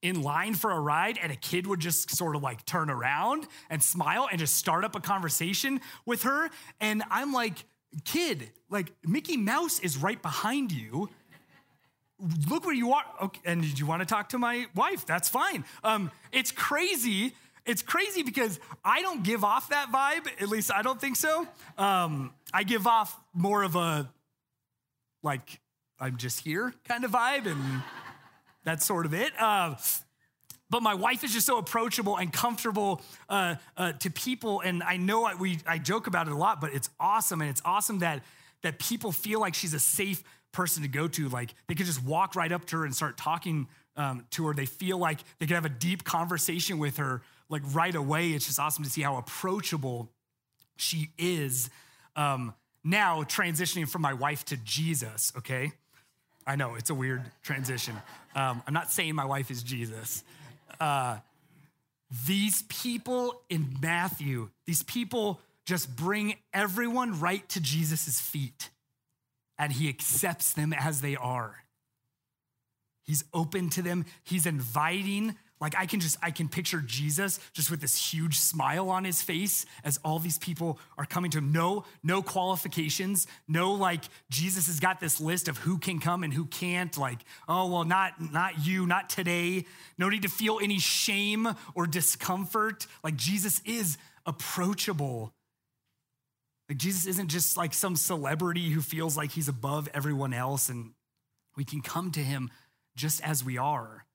in 0.03 0.21
line 0.21 0.53
for 0.53 0.71
a 0.71 0.79
ride 0.79 1.17
and 1.19 1.31
a 1.31 1.35
kid 1.35 1.65
would 1.65 1.79
just 1.79 2.15
sort 2.15 2.35
of 2.35 2.43
like 2.43 2.63
turn 2.65 2.91
around 2.91 3.47
and 3.71 3.81
smile 3.81 4.27
and 4.29 4.37
just 4.37 4.55
start 4.55 4.83
up 4.85 4.95
a 4.95 4.99
conversation 4.99 5.81
with 6.05 6.23
her. 6.23 6.51
And 6.79 7.01
I'm 7.09 7.33
like, 7.33 7.65
kid, 8.03 8.51
like 8.69 8.91
Mickey 9.05 9.37
Mouse 9.37 9.79
is 9.79 9.97
right 9.97 10.21
behind 10.21 10.71
you. 10.71 11.09
Look 12.49 12.65
where 12.65 12.75
you 12.75 12.93
are. 12.93 13.03
Okay, 13.23 13.41
and 13.45 13.61
did 13.61 13.77
you 13.79 13.85
want 13.85 14.01
to 14.01 14.05
talk 14.05 14.29
to 14.29 14.39
my 14.39 14.65
wife? 14.75 15.05
That's 15.05 15.29
fine. 15.29 15.65
Um, 15.83 16.11
it's 16.31 16.51
crazy. 16.51 17.33
It's 17.65 17.81
crazy 17.81 18.23
because 18.23 18.59
I 18.83 19.01
don't 19.01 19.23
give 19.23 19.43
off 19.43 19.69
that 19.69 19.91
vibe. 19.91 20.27
At 20.41 20.49
least 20.49 20.71
I 20.71 20.81
don't 20.81 20.99
think 20.99 21.15
so. 21.15 21.47
Um, 21.77 22.33
I 22.53 22.63
give 22.63 22.87
off 22.87 23.19
more 23.33 23.63
of 23.63 23.75
a 23.75 24.09
like 25.21 25.59
I'm 25.99 26.17
just 26.17 26.39
here 26.39 26.73
kind 26.87 27.03
of 27.03 27.11
vibe, 27.11 27.45
and 27.45 27.83
that's 28.63 28.85
sort 28.85 29.05
of 29.05 29.13
it. 29.13 29.31
Uh, 29.39 29.75
but 30.69 30.83
my 30.83 30.93
wife 30.93 31.23
is 31.23 31.33
just 31.33 31.45
so 31.45 31.57
approachable 31.57 32.17
and 32.17 32.31
comfortable 32.31 33.01
uh, 33.29 33.55
uh, 33.77 33.93
to 33.93 34.09
people, 34.09 34.61
and 34.61 34.83
I 34.83 34.97
know 34.97 35.25
I, 35.25 35.35
we 35.35 35.59
I 35.65 35.77
joke 35.77 36.07
about 36.07 36.27
it 36.27 36.33
a 36.33 36.37
lot, 36.37 36.59
but 36.59 36.73
it's 36.73 36.89
awesome, 36.99 37.41
and 37.41 37.49
it's 37.49 37.61
awesome 37.63 37.99
that 37.99 38.23
that 38.63 38.79
people 38.79 39.11
feel 39.11 39.39
like 39.39 39.53
she's 39.53 39.73
a 39.73 39.79
safe 39.79 40.23
person 40.51 40.83
to 40.83 40.89
go 40.89 41.07
to. 41.07 41.29
Like 41.29 41.53
they 41.67 41.75
could 41.75 41.85
just 41.85 42.03
walk 42.03 42.35
right 42.35 42.51
up 42.51 42.65
to 42.65 42.77
her 42.77 42.85
and 42.85 42.95
start 42.95 43.17
talking 43.17 43.67
um, 43.95 44.25
to 44.31 44.47
her. 44.47 44.53
They 44.53 44.65
feel 44.65 44.97
like 44.97 45.19
they 45.39 45.45
could 45.45 45.55
have 45.55 45.65
a 45.65 45.69
deep 45.69 46.03
conversation 46.03 46.79
with 46.79 46.97
her 46.97 47.21
like 47.49 47.61
right 47.73 47.95
away. 47.95 48.31
It's 48.31 48.47
just 48.47 48.59
awesome 48.59 48.83
to 48.83 48.89
see 48.89 49.01
how 49.01 49.17
approachable 49.17 50.09
she 50.75 51.09
is. 51.17 51.69
Um, 52.15 52.53
now 52.83 53.23
transitioning 53.23 53.87
from 53.87 54.01
my 54.01 54.13
wife 54.13 54.45
to 54.45 54.57
Jesus, 54.57 55.33
okay? 55.37 55.71
I 56.45 56.55
know 56.55 56.75
it's 56.75 56.89
a 56.89 56.95
weird 56.95 57.23
transition. 57.43 57.95
Um, 58.33 58.63
I'm 58.65 58.73
not 58.73 58.91
saying 58.91 59.13
my 59.15 59.25
wife 59.25 59.51
is 59.51 59.61
Jesus. 59.61 60.23
Uh, 60.79 61.17
these 62.25 62.63
people 62.63 63.41
in 63.49 63.77
Matthew, 63.81 64.49
these 64.65 64.83
people 64.83 65.39
just 65.65 65.95
bring 65.95 66.35
everyone 66.53 67.19
right 67.19 67.47
to 67.49 67.59
Jesus' 67.59 68.19
feet 68.19 68.69
and 69.57 69.73
he 69.73 69.89
accepts 69.89 70.53
them 70.53 70.73
as 70.73 71.01
they 71.01 71.15
are. 71.15 71.63
He's 73.03 73.23
open 73.33 73.69
to 73.71 73.81
them, 73.81 74.05
he's 74.23 74.45
inviting 74.45 75.35
like 75.59 75.75
I 75.75 75.87
can 75.87 75.99
just 75.99 76.17
I 76.21 76.31
can 76.31 76.49
picture 76.49 76.81
Jesus 76.81 77.39
just 77.53 77.71
with 77.71 77.81
this 77.81 77.95
huge 77.95 78.37
smile 78.37 78.89
on 78.89 79.03
his 79.03 79.21
face 79.21 79.65
as 79.83 79.99
all 80.05 80.19
these 80.19 80.37
people 80.37 80.79
are 80.97 81.05
coming 81.05 81.31
to 81.31 81.39
him. 81.39 81.51
No, 81.51 81.85
no 82.03 82.21
qualifications. 82.21 83.25
No 83.47 83.73
like 83.73 84.03
Jesus 84.29 84.67
has 84.67 84.79
got 84.79 84.99
this 84.99 85.19
list 85.19 85.47
of 85.47 85.57
who 85.57 85.79
can 85.79 85.99
come 85.99 86.23
and 86.23 86.31
who 86.31 86.45
can't. 86.45 86.95
Like, 86.97 87.19
oh 87.47 87.71
well, 87.71 87.85
not 87.85 88.21
not 88.31 88.65
you, 88.65 88.85
not 88.85 89.09
today. 89.09 89.65
No 89.97 90.09
need 90.09 90.21
to 90.23 90.29
feel 90.29 90.59
any 90.61 90.79
shame 90.79 91.47
or 91.73 91.87
discomfort. 91.87 92.85
Like 93.03 93.15
Jesus 93.15 93.61
is 93.65 93.97
approachable. 94.27 95.33
Like 96.69 96.77
Jesus 96.77 97.07
isn't 97.07 97.29
just 97.29 97.57
like 97.57 97.73
some 97.73 97.95
celebrity 97.95 98.69
who 98.69 98.81
feels 98.81 99.17
like 99.17 99.31
he's 99.31 99.47
above 99.47 99.89
everyone 99.93 100.33
else 100.33 100.69
and 100.69 100.91
we 101.55 101.63
can 101.63 101.81
come 101.81 102.11
to 102.11 102.19
him 102.19 102.51
just 102.95 103.23
as 103.23 103.43
we 103.43 103.57
are 103.57 104.06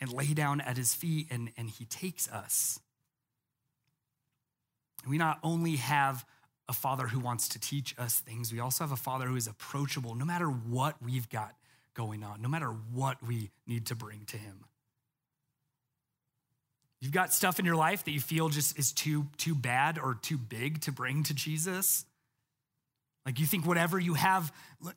and 0.00 0.12
lay 0.12 0.34
down 0.34 0.60
at 0.60 0.76
his 0.76 0.94
feet, 0.94 1.28
and, 1.30 1.50
and 1.56 1.70
he 1.70 1.84
takes 1.84 2.30
us. 2.30 2.78
We 5.08 5.18
not 5.18 5.38
only 5.42 5.76
have 5.76 6.24
a 6.68 6.72
father 6.72 7.06
who 7.06 7.20
wants 7.20 7.48
to 7.50 7.60
teach 7.60 7.94
us 7.98 8.20
things, 8.20 8.52
we 8.52 8.60
also 8.60 8.84
have 8.84 8.92
a 8.92 8.96
father 8.96 9.26
who 9.26 9.36
is 9.36 9.46
approachable 9.46 10.14
no 10.14 10.24
matter 10.24 10.46
what 10.46 10.96
we've 11.02 11.28
got 11.28 11.54
going 11.94 12.22
on, 12.22 12.42
no 12.42 12.48
matter 12.48 12.68
what 12.68 13.22
we 13.26 13.50
need 13.66 13.86
to 13.86 13.94
bring 13.94 14.24
to 14.26 14.36
him. 14.36 14.64
You've 17.00 17.12
got 17.12 17.32
stuff 17.32 17.58
in 17.58 17.64
your 17.64 17.76
life 17.76 18.04
that 18.04 18.10
you 18.10 18.20
feel 18.20 18.48
just 18.48 18.78
is 18.78 18.92
too, 18.92 19.26
too 19.36 19.54
bad 19.54 19.98
or 19.98 20.14
too 20.20 20.38
big 20.38 20.80
to 20.82 20.92
bring 20.92 21.22
to 21.24 21.34
Jesus. 21.34 22.04
Like 23.24 23.38
you 23.38 23.46
think 23.46 23.66
whatever 23.66 23.98
you 23.98 24.14
have 24.14 24.52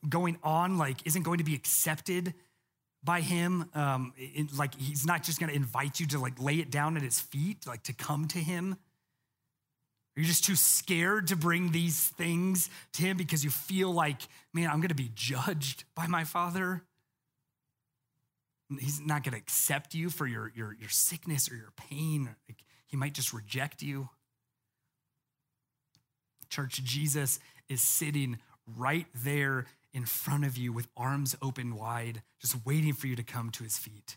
going 0.08 0.38
on, 0.42 0.78
like 0.78 1.06
isn't 1.06 1.22
going 1.22 1.38
to 1.38 1.44
be 1.44 1.54
accepted 1.54 2.34
by 3.02 3.20
him. 3.20 3.68
Um, 3.74 4.12
like 4.56 4.74
he's 4.74 5.06
not 5.06 5.22
just 5.22 5.40
going 5.40 5.50
to 5.50 5.56
invite 5.56 6.00
you 6.00 6.06
to 6.08 6.18
like 6.18 6.40
lay 6.40 6.56
it 6.56 6.70
down 6.70 6.96
at 6.96 7.02
his 7.02 7.20
feet, 7.20 7.66
like 7.66 7.82
to 7.84 7.92
come 7.92 8.28
to 8.28 8.38
him. 8.38 8.76
Are 10.16 10.20
you 10.20 10.26
just 10.26 10.44
too 10.44 10.56
scared 10.56 11.28
to 11.28 11.36
bring 11.36 11.72
these 11.72 12.08
things 12.08 12.68
to 12.94 13.02
him 13.02 13.16
because 13.16 13.44
you 13.44 13.50
feel 13.50 13.92
like, 13.92 14.20
man, 14.52 14.68
I'm 14.68 14.80
going 14.80 14.88
to 14.88 14.94
be 14.94 15.10
judged 15.14 15.84
by 15.94 16.08
my 16.08 16.24
father? 16.24 16.82
He's 18.78 19.00
not 19.00 19.24
going 19.24 19.32
to 19.32 19.38
accept 19.38 19.94
you 19.94 20.10
for 20.10 20.26
your, 20.26 20.52
your, 20.54 20.76
your 20.78 20.88
sickness 20.88 21.50
or 21.50 21.56
your 21.56 21.72
pain. 21.76 22.28
Like, 22.48 22.58
he 22.86 22.96
might 22.96 23.14
just 23.14 23.32
reject 23.32 23.82
you. 23.82 24.08
Church, 26.48 26.82
Jesus 26.82 27.38
is 27.68 27.80
sitting 27.80 28.38
right 28.76 29.06
there 29.14 29.66
in 29.92 30.04
front 30.04 30.44
of 30.44 30.56
you 30.56 30.72
with 30.72 30.88
arms 30.96 31.36
open 31.42 31.76
wide, 31.76 32.22
just 32.40 32.64
waiting 32.64 32.92
for 32.92 33.06
you 33.06 33.16
to 33.16 33.22
come 33.22 33.50
to 33.50 33.64
his 33.64 33.76
feet 33.76 34.16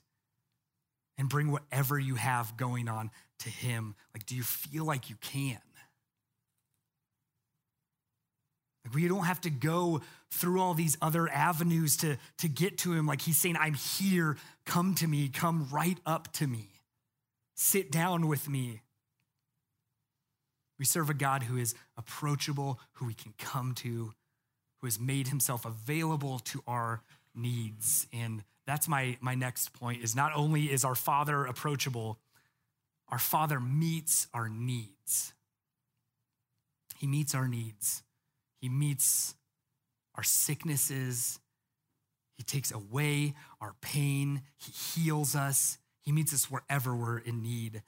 and 1.17 1.29
bring 1.29 1.51
whatever 1.51 1.99
you 1.99 2.15
have 2.15 2.57
going 2.57 2.88
on 2.88 3.12
to 3.39 3.49
him. 3.49 3.95
Like, 4.13 4.25
do 4.25 4.36
you 4.36 4.43
feel 4.43 4.86
like 4.86 5.09
you 5.09 5.15
can? 5.21 5.59
Like, 8.86 8.93
we 8.93 9.07
don't 9.07 9.25
have 9.25 9.41
to 9.41 9.49
go 9.49 10.01
through 10.31 10.62
all 10.62 10.73
these 10.73 10.97
other 11.01 11.29
avenues 11.29 11.97
to, 11.97 12.17
to 12.39 12.47
get 12.47 12.77
to 12.79 12.93
him. 12.93 13.05
Like, 13.05 13.21
he's 13.21 13.38
saying, 13.38 13.55
I'm 13.59 13.75
here. 13.75 14.38
Come 14.65 14.95
to 14.95 15.07
me. 15.07 15.29
Come 15.29 15.67
right 15.71 15.97
up 16.05 16.31
to 16.33 16.47
me. 16.47 16.67
Sit 17.55 17.91
down 17.91 18.27
with 18.27 18.49
me. 18.49 18.81
We 20.79 20.86
serve 20.86 21.09
a 21.09 21.13
God 21.13 21.43
who 21.43 21.57
is 21.57 21.75
approachable, 21.95 22.79
who 22.93 23.05
we 23.05 23.13
can 23.13 23.33
come 23.38 23.73
to, 23.75 24.13
who 24.83 24.87
has 24.87 24.99
made 24.99 25.29
himself 25.29 25.65
available 25.65 26.39
to 26.39 26.61
our 26.67 27.01
needs. 27.33 28.05
And 28.11 28.43
that's 28.67 28.85
my, 28.85 29.15
my 29.21 29.33
next 29.33 29.71
point 29.71 30.03
is 30.03 30.13
not 30.13 30.33
only 30.35 30.63
is 30.63 30.83
our 30.83 30.93
Father 30.93 31.45
approachable, 31.45 32.19
our 33.07 33.17
Father 33.17 33.61
meets 33.61 34.27
our 34.33 34.49
needs. 34.49 35.31
He 36.97 37.07
meets 37.07 37.33
our 37.33 37.47
needs. 37.47 38.03
He 38.59 38.67
meets 38.67 39.35
our 40.15 40.23
sicknesses. 40.23 41.39
He 42.35 42.43
takes 42.43 42.69
away 42.69 43.35
our 43.61 43.75
pain. 43.79 44.41
He 44.57 44.73
heals 44.73 45.33
us. 45.33 45.77
He 46.01 46.11
meets 46.11 46.33
us 46.33 46.51
wherever 46.51 46.93
we're 46.93 47.19
in 47.19 47.41
need. 47.41 47.83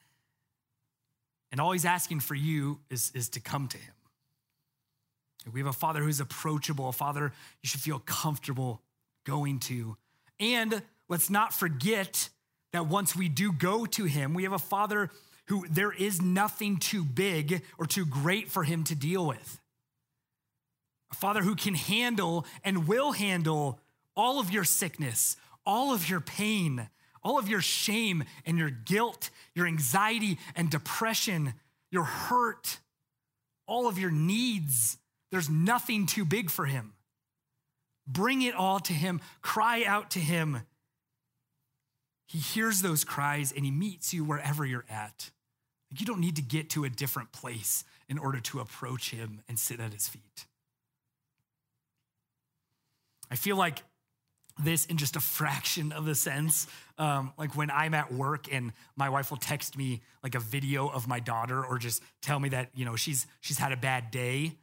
And 1.51 1.59
all 1.59 1.73
he's 1.73 1.83
asking 1.83 2.21
for 2.21 2.35
you 2.35 2.79
is, 2.89 3.11
is 3.13 3.27
to 3.29 3.41
come 3.41 3.67
to 3.67 3.77
him. 3.77 3.94
We 5.51 5.59
have 5.59 5.67
a 5.67 5.73
father 5.73 6.01
who's 6.01 6.19
approachable, 6.19 6.89
a 6.89 6.93
father 6.93 7.31
you 7.61 7.69
should 7.69 7.81
feel 7.81 7.99
comfortable 7.99 8.81
going 9.25 9.59
to. 9.59 9.97
And 10.39 10.81
let's 11.07 11.29
not 11.29 11.53
forget 11.53 12.29
that 12.73 12.87
once 12.87 13.15
we 13.15 13.29
do 13.29 13.51
go 13.51 13.85
to 13.85 14.05
him, 14.05 14.33
we 14.33 14.43
have 14.43 14.53
a 14.53 14.59
father 14.59 15.09
who 15.47 15.65
there 15.69 15.91
is 15.91 16.21
nothing 16.21 16.77
too 16.77 17.03
big 17.03 17.61
or 17.77 17.85
too 17.85 18.05
great 18.05 18.49
for 18.49 18.63
him 18.63 18.83
to 18.85 18.95
deal 18.95 19.25
with. 19.25 19.59
A 21.11 21.15
father 21.15 21.43
who 21.43 21.55
can 21.55 21.75
handle 21.75 22.45
and 22.63 22.87
will 22.87 23.11
handle 23.11 23.79
all 24.15 24.39
of 24.39 24.51
your 24.51 24.63
sickness, 24.63 25.37
all 25.65 25.93
of 25.93 26.09
your 26.09 26.19
pain, 26.19 26.89
all 27.23 27.37
of 27.37 27.47
your 27.47 27.61
shame 27.61 28.23
and 28.45 28.57
your 28.57 28.71
guilt, 28.71 29.29
your 29.53 29.67
anxiety 29.67 30.39
and 30.55 30.69
depression, 30.69 31.53
your 31.91 32.03
hurt, 32.03 32.79
all 33.67 33.87
of 33.87 33.99
your 33.99 34.11
needs 34.11 34.97
there's 35.31 35.49
nothing 35.49 36.05
too 36.05 36.25
big 36.25 36.49
for 36.49 36.65
him. 36.65 36.93
Bring 38.07 38.41
it 38.41 38.53
all 38.53 38.79
to 38.81 38.93
him, 38.93 39.21
cry 39.41 39.83
out 39.85 40.11
to 40.11 40.19
him. 40.19 40.61
He 42.27 42.39
hears 42.39 42.81
those 42.81 43.03
cries 43.03 43.51
and 43.51 43.65
he 43.65 43.71
meets 43.71 44.13
you 44.13 44.23
wherever 44.23 44.65
you're 44.65 44.85
at. 44.89 45.31
You 45.97 46.05
don't 46.05 46.19
need 46.19 46.35
to 46.35 46.41
get 46.41 46.69
to 46.71 46.83
a 46.83 46.89
different 46.89 47.31
place 47.31 47.83
in 48.09 48.17
order 48.17 48.39
to 48.39 48.59
approach 48.59 49.11
him 49.11 49.41
and 49.47 49.57
sit 49.57 49.79
at 49.79 49.93
his 49.93 50.07
feet. 50.07 50.45
I 53.31 53.35
feel 53.35 53.55
like 53.55 53.83
this 54.63 54.85
in 54.85 54.97
just 54.97 55.15
a 55.15 55.19
fraction 55.19 55.91
of 55.91 56.05
the 56.05 56.15
sense. 56.15 56.67
Um, 56.97 57.33
like 57.37 57.55
when 57.57 57.69
I'm 57.69 57.93
at 57.93 58.13
work 58.13 58.51
and 58.51 58.71
my 58.95 59.09
wife 59.09 59.29
will 59.29 59.37
text 59.37 59.77
me 59.77 60.01
like 60.23 60.35
a 60.35 60.39
video 60.39 60.87
of 60.87 61.07
my 61.07 61.19
daughter 61.19 61.63
or 61.63 61.77
just 61.77 62.01
tell 62.21 62.39
me 62.39 62.49
that, 62.49 62.69
you 62.73 62.85
know, 62.85 62.95
she's 62.95 63.27
she's 63.41 63.57
had 63.57 63.71
a 63.71 63.77
bad 63.77 64.11
day. 64.11 64.55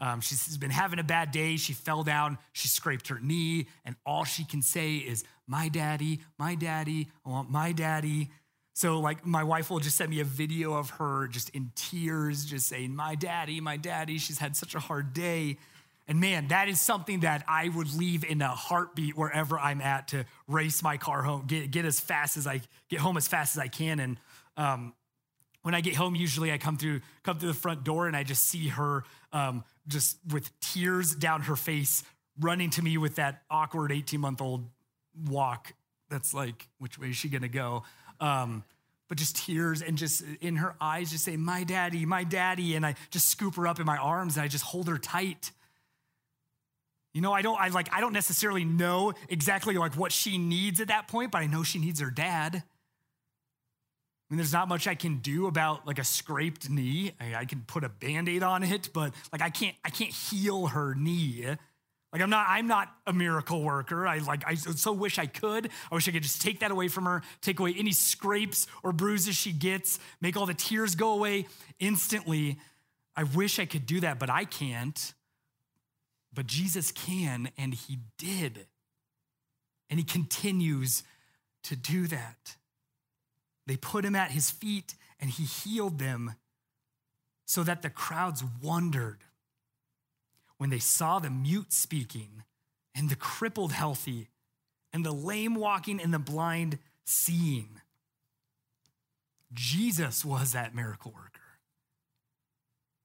Um, 0.00 0.20
she's 0.20 0.56
been 0.56 0.70
having 0.70 0.98
a 0.98 1.04
bad 1.04 1.30
day. 1.30 1.56
She 1.56 1.74
fell 1.74 2.02
down. 2.02 2.38
She 2.52 2.68
scraped 2.68 3.08
her 3.08 3.20
knee. 3.20 3.66
And 3.84 3.96
all 4.06 4.24
she 4.24 4.44
can 4.44 4.62
say 4.62 4.96
is, 4.96 5.24
My 5.46 5.68
daddy, 5.68 6.20
my 6.38 6.54
daddy, 6.54 7.08
I 7.24 7.28
want 7.28 7.50
my 7.50 7.72
daddy. 7.72 8.30
So, 8.72 8.98
like, 8.98 9.26
my 9.26 9.44
wife 9.44 9.68
will 9.70 9.80
just 9.80 9.96
send 9.96 10.10
me 10.10 10.20
a 10.20 10.24
video 10.24 10.72
of 10.72 10.90
her 10.90 11.28
just 11.28 11.50
in 11.50 11.70
tears, 11.74 12.46
just 12.46 12.66
saying, 12.66 12.96
My 12.96 13.14
daddy, 13.14 13.60
my 13.60 13.76
daddy. 13.76 14.16
She's 14.16 14.38
had 14.38 14.56
such 14.56 14.74
a 14.74 14.80
hard 14.80 15.12
day. 15.12 15.58
And 16.08 16.18
man, 16.18 16.48
that 16.48 16.68
is 16.68 16.80
something 16.80 17.20
that 17.20 17.44
I 17.46 17.68
would 17.68 17.94
leave 17.94 18.24
in 18.24 18.42
a 18.42 18.48
heartbeat 18.48 19.16
wherever 19.16 19.58
I'm 19.58 19.80
at 19.80 20.08
to 20.08 20.24
race 20.48 20.82
my 20.82 20.96
car 20.96 21.22
home, 21.22 21.44
get, 21.46 21.70
get 21.70 21.84
as 21.84 22.00
fast 22.00 22.36
as 22.36 22.48
I 22.48 22.62
get 22.88 22.98
home 22.98 23.16
as 23.16 23.28
fast 23.28 23.56
as 23.56 23.60
I 23.60 23.68
can. 23.68 24.00
And 24.00 24.16
um, 24.56 24.92
when 25.62 25.74
I 25.74 25.80
get 25.80 25.94
home, 25.94 26.16
usually 26.16 26.50
I 26.50 26.58
come 26.58 26.76
through 26.76 27.02
come 27.22 27.38
through 27.38 27.50
the 27.50 27.54
front 27.54 27.84
door 27.84 28.08
and 28.08 28.16
I 28.16 28.24
just 28.24 28.44
see 28.44 28.68
her 28.68 29.04
um, 29.32 29.62
just 29.90 30.18
with 30.30 30.50
tears 30.60 31.14
down 31.14 31.42
her 31.42 31.56
face, 31.56 32.02
running 32.38 32.70
to 32.70 32.82
me 32.82 32.96
with 32.96 33.16
that 33.16 33.42
awkward 33.50 33.92
18 33.92 34.20
month 34.20 34.40
old 34.40 34.66
walk. 35.28 35.72
That's 36.08 36.34
like, 36.34 36.68
which 36.78 36.98
way 36.98 37.10
is 37.10 37.16
she 37.16 37.28
gonna 37.28 37.48
go? 37.48 37.82
Um, 38.20 38.64
but 39.08 39.18
just 39.18 39.36
tears 39.36 39.82
and 39.82 39.98
just 39.98 40.22
in 40.40 40.56
her 40.56 40.76
eyes, 40.80 41.10
just 41.10 41.24
say, 41.24 41.36
"My 41.36 41.64
daddy, 41.64 42.06
my 42.06 42.22
daddy," 42.24 42.76
and 42.76 42.86
I 42.86 42.94
just 43.10 43.28
scoop 43.28 43.56
her 43.56 43.66
up 43.66 43.80
in 43.80 43.86
my 43.86 43.96
arms 43.96 44.36
and 44.36 44.44
I 44.44 44.48
just 44.48 44.64
hold 44.64 44.88
her 44.88 44.98
tight. 44.98 45.50
You 47.12 47.20
know, 47.20 47.32
I 47.32 47.42
don't, 47.42 47.60
I 47.60 47.68
like, 47.68 47.92
I 47.92 48.00
don't 48.00 48.12
necessarily 48.12 48.64
know 48.64 49.12
exactly 49.28 49.74
like 49.74 49.96
what 49.96 50.12
she 50.12 50.38
needs 50.38 50.80
at 50.80 50.88
that 50.88 51.08
point, 51.08 51.32
but 51.32 51.38
I 51.38 51.46
know 51.46 51.64
she 51.64 51.80
needs 51.80 52.00
her 52.00 52.10
dad. 52.10 52.62
Mean, 54.30 54.36
there's 54.36 54.52
not 54.52 54.68
much 54.68 54.86
I 54.86 54.94
can 54.94 55.16
do 55.16 55.48
about 55.48 55.88
like 55.88 55.98
a 55.98 56.04
scraped 56.04 56.70
knee. 56.70 57.12
I, 57.20 57.34
I 57.40 57.44
can 57.46 57.62
put 57.66 57.82
a 57.82 57.88
band-aid 57.88 58.44
on 58.44 58.62
it, 58.62 58.90
but 58.92 59.12
like 59.32 59.42
I 59.42 59.50
can't, 59.50 59.74
I 59.84 59.90
can't 59.90 60.12
heal 60.12 60.68
her 60.68 60.94
knee. 60.94 61.44
Like 62.12 62.22
I'm 62.22 62.30
not, 62.30 62.46
I'm 62.48 62.68
not 62.68 62.94
a 63.08 63.12
miracle 63.12 63.62
worker. 63.62 64.06
I 64.06 64.18
like, 64.18 64.44
I 64.46 64.54
so 64.54 64.92
wish 64.92 65.18
I 65.18 65.26
could. 65.26 65.68
I 65.90 65.94
wish 65.96 66.08
I 66.08 66.12
could 66.12 66.22
just 66.22 66.40
take 66.40 66.60
that 66.60 66.70
away 66.70 66.86
from 66.86 67.06
her, 67.06 67.22
take 67.40 67.58
away 67.58 67.74
any 67.76 67.90
scrapes 67.90 68.68
or 68.84 68.92
bruises 68.92 69.34
she 69.34 69.52
gets, 69.52 69.98
make 70.20 70.36
all 70.36 70.46
the 70.46 70.54
tears 70.54 70.94
go 70.94 71.12
away 71.12 71.46
instantly. 71.80 72.58
I 73.16 73.24
wish 73.24 73.58
I 73.58 73.64
could 73.64 73.84
do 73.84 73.98
that, 74.00 74.20
but 74.20 74.30
I 74.30 74.44
can't. 74.44 75.12
But 76.32 76.46
Jesus 76.46 76.92
can, 76.92 77.50
and 77.58 77.74
he 77.74 77.98
did. 78.16 78.66
And 79.88 79.98
he 79.98 80.04
continues 80.04 81.02
to 81.64 81.74
do 81.74 82.06
that. 82.06 82.56
They 83.66 83.76
put 83.76 84.04
him 84.04 84.16
at 84.16 84.30
his 84.30 84.50
feet 84.50 84.94
and 85.18 85.30
he 85.30 85.44
healed 85.44 85.98
them 85.98 86.34
so 87.46 87.62
that 87.62 87.82
the 87.82 87.90
crowds 87.90 88.44
wondered 88.62 89.24
when 90.58 90.70
they 90.70 90.78
saw 90.78 91.18
the 91.18 91.30
mute 91.30 91.72
speaking 91.72 92.44
and 92.94 93.08
the 93.08 93.16
crippled 93.16 93.72
healthy 93.72 94.28
and 94.92 95.04
the 95.04 95.12
lame 95.12 95.54
walking 95.54 96.00
and 96.00 96.12
the 96.12 96.18
blind 96.18 96.78
seeing. 97.04 97.80
Jesus 99.52 100.24
was 100.24 100.52
that 100.52 100.74
miracle 100.74 101.12
worker. 101.12 101.40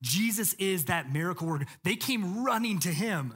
Jesus 0.01 0.53
is 0.55 0.85
that 0.85 1.11
miracle 1.11 1.47
worker. 1.47 1.65
They 1.83 1.95
came 1.95 2.43
running 2.43 2.79
to 2.79 2.89
him 2.89 3.35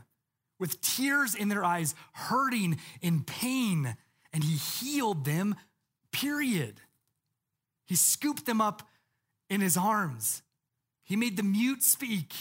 with 0.60 0.82
tears 0.82 1.34
in 1.34 1.50
their 1.50 1.64
eyes, 1.64 1.96
hurting 2.14 2.80
in 3.02 3.24
pain, 3.24 3.96
and 4.34 4.44
he 4.44 4.58
healed 4.58 5.26
them, 5.26 5.56
period. 6.12 6.82
He 7.90 7.96
scooped 7.96 8.46
them 8.46 8.62
up 8.62 8.88
in 9.50 9.62
his 9.62 9.76
arms. 9.76 10.44
He 11.04 11.16
made 11.16 11.38
the 11.38 11.44
mute 11.44 11.82
speak. 11.82 12.34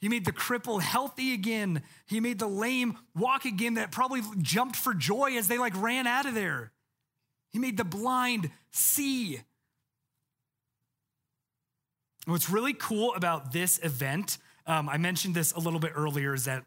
He 0.00 0.08
made 0.08 0.24
the 0.24 0.32
cripple 0.32 0.82
healthy 0.82 1.32
again. 1.32 1.84
He 2.04 2.18
made 2.18 2.40
the 2.40 2.48
lame 2.48 2.98
walk 3.14 3.44
again 3.44 3.74
that 3.74 3.92
probably 3.92 4.22
jumped 4.42 4.74
for 4.74 4.92
joy 4.92 5.36
as 5.36 5.46
they 5.46 5.56
like 5.56 5.80
ran 5.80 6.08
out 6.08 6.26
of 6.26 6.34
there. 6.34 6.72
He 7.52 7.60
made 7.60 7.76
the 7.76 7.84
blind 7.84 8.50
see. 8.72 9.38
What's 12.26 12.50
really 12.50 12.74
cool 12.74 13.14
about 13.14 13.52
this 13.52 13.78
event, 13.84 14.38
um, 14.66 14.88
I 14.88 14.96
mentioned 14.96 15.36
this 15.36 15.52
a 15.52 15.60
little 15.60 15.78
bit 15.78 15.92
earlier, 15.94 16.34
is 16.34 16.46
that 16.46 16.64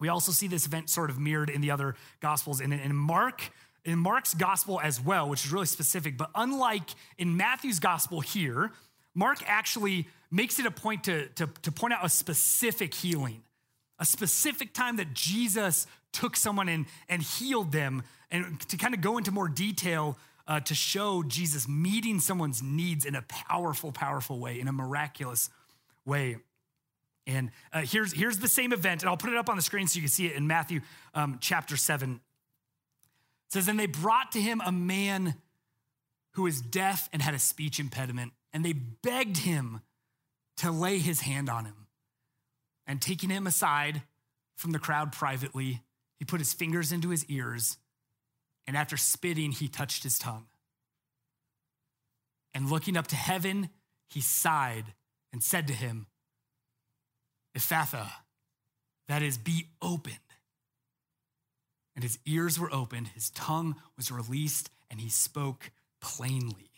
we 0.00 0.08
also 0.08 0.32
see 0.32 0.48
this 0.48 0.66
event 0.66 0.90
sort 0.90 1.08
of 1.08 1.18
mirrored 1.18 1.48
in 1.48 1.62
the 1.62 1.70
other 1.70 1.94
gospels. 2.20 2.60
And 2.60 2.74
in 2.74 2.94
Mark, 2.94 3.50
in 3.84 3.98
Mark's 3.98 4.34
gospel 4.34 4.80
as 4.80 5.00
well, 5.00 5.28
which 5.28 5.44
is 5.44 5.52
really 5.52 5.66
specific, 5.66 6.16
but 6.16 6.30
unlike 6.34 6.90
in 7.18 7.36
Matthew's 7.36 7.78
gospel 7.78 8.20
here, 8.20 8.72
Mark 9.14 9.38
actually 9.46 10.06
makes 10.30 10.58
it 10.58 10.66
a 10.66 10.70
point 10.70 11.04
to, 11.04 11.28
to, 11.28 11.48
to 11.62 11.72
point 11.72 11.92
out 11.92 12.04
a 12.04 12.08
specific 12.08 12.94
healing, 12.94 13.42
a 13.98 14.04
specific 14.04 14.72
time 14.72 14.96
that 14.96 15.12
Jesus 15.14 15.86
took 16.12 16.36
someone 16.36 16.68
in 16.68 16.86
and 17.08 17.22
healed 17.22 17.72
them, 17.72 18.02
and 18.30 18.60
to 18.68 18.76
kind 18.76 18.94
of 18.94 19.00
go 19.00 19.18
into 19.18 19.32
more 19.32 19.48
detail 19.48 20.16
uh, 20.46 20.60
to 20.60 20.74
show 20.74 21.22
Jesus 21.22 21.68
meeting 21.68 22.20
someone's 22.20 22.62
needs 22.62 23.04
in 23.04 23.14
a 23.14 23.22
powerful, 23.22 23.92
powerful 23.92 24.38
way, 24.38 24.60
in 24.60 24.68
a 24.68 24.72
miraculous 24.72 25.50
way. 26.04 26.36
And 27.26 27.50
uh, 27.72 27.82
here's, 27.82 28.12
here's 28.12 28.38
the 28.38 28.48
same 28.48 28.72
event, 28.72 29.02
and 29.02 29.10
I'll 29.10 29.16
put 29.16 29.30
it 29.30 29.36
up 29.36 29.48
on 29.48 29.56
the 29.56 29.62
screen 29.62 29.86
so 29.86 29.96
you 29.96 30.02
can 30.02 30.08
see 30.08 30.26
it 30.26 30.34
in 30.34 30.46
Matthew 30.46 30.80
um, 31.14 31.38
chapter 31.40 31.76
7 31.76 32.20
says, 33.50 33.68
And 33.68 33.78
they 33.78 33.86
brought 33.86 34.32
to 34.32 34.40
him 34.40 34.62
a 34.64 34.72
man 34.72 35.34
who 36.34 36.42
was 36.42 36.60
deaf 36.60 37.08
and 37.12 37.20
had 37.20 37.34
a 37.34 37.38
speech 37.38 37.80
impediment, 37.80 38.32
and 38.52 38.64
they 38.64 38.72
begged 38.72 39.38
him 39.38 39.80
to 40.58 40.70
lay 40.70 40.98
his 40.98 41.20
hand 41.20 41.48
on 41.48 41.64
him. 41.64 41.86
And 42.86 43.00
taking 43.00 43.30
him 43.30 43.46
aside 43.46 44.02
from 44.56 44.72
the 44.72 44.78
crowd 44.78 45.12
privately, 45.12 45.82
he 46.18 46.24
put 46.24 46.40
his 46.40 46.52
fingers 46.52 46.92
into 46.92 47.08
his 47.08 47.24
ears, 47.26 47.78
and 48.66 48.76
after 48.76 48.96
spitting, 48.96 49.52
he 49.52 49.68
touched 49.68 50.02
his 50.02 50.18
tongue. 50.18 50.46
And 52.52 52.70
looking 52.70 52.96
up 52.96 53.06
to 53.08 53.16
heaven, 53.16 53.70
he 54.08 54.20
sighed 54.20 54.84
and 55.32 55.42
said 55.42 55.66
to 55.68 55.72
him, 55.72 56.06
Ephphatha, 57.56 58.10
that 59.08 59.22
is, 59.22 59.38
be 59.38 59.68
opened 59.80 60.18
and 62.00 62.08
his 62.08 62.18
ears 62.24 62.58
were 62.58 62.72
opened, 62.72 63.08
his 63.08 63.28
tongue 63.28 63.76
was 63.98 64.10
released, 64.10 64.70
and 64.90 64.98
he 64.98 65.10
spoke 65.10 65.70
plainly. 66.00 66.70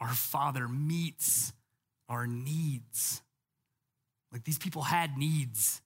Our 0.00 0.14
Father 0.14 0.66
meets 0.66 1.52
our 2.08 2.26
needs. 2.26 3.20
Like 4.32 4.44
these 4.44 4.56
people 4.56 4.80
had 4.80 5.18
needs, 5.18 5.82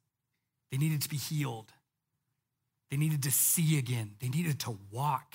they 0.70 0.78
needed 0.78 1.02
to 1.02 1.08
be 1.08 1.16
healed, 1.16 1.72
they 2.92 2.96
needed 2.96 3.24
to 3.24 3.32
see 3.32 3.76
again, 3.76 4.12
they 4.20 4.28
needed 4.28 4.60
to 4.60 4.78
walk. 4.92 5.34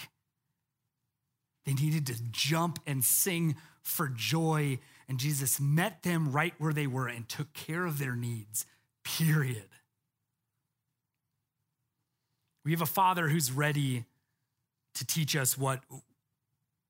They 1.66 1.74
needed 1.74 2.08
to 2.08 2.16
jump 2.32 2.80
and 2.88 3.04
sing 3.04 3.58
for 3.82 4.08
joy. 4.08 4.80
And 5.10 5.20
Jesus 5.20 5.60
met 5.60 6.04
them 6.04 6.32
right 6.32 6.54
where 6.60 6.72
they 6.72 6.88
were 6.88 7.10
and 7.10 7.28
took 7.28 7.52
care 7.52 7.86
of 7.86 8.00
their 8.00 8.16
needs, 8.16 8.66
period. 9.04 9.68
We 12.68 12.74
have 12.74 12.82
a 12.82 12.86
father 12.86 13.30
who's 13.30 13.50
ready 13.50 14.04
to 14.96 15.08
teach 15.08 15.38
us 15.38 15.58
what 15.58 15.80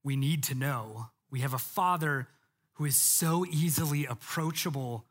we 0.03 0.15
need 0.15 0.41
to 0.45 0.55
know. 0.55 1.09
We 1.29 1.41
have 1.41 1.53
a 1.53 1.59
father 1.59 2.27
who 2.73 2.85
is 2.85 2.95
so 2.95 3.45
easily 3.45 4.07
approachable 4.07 5.05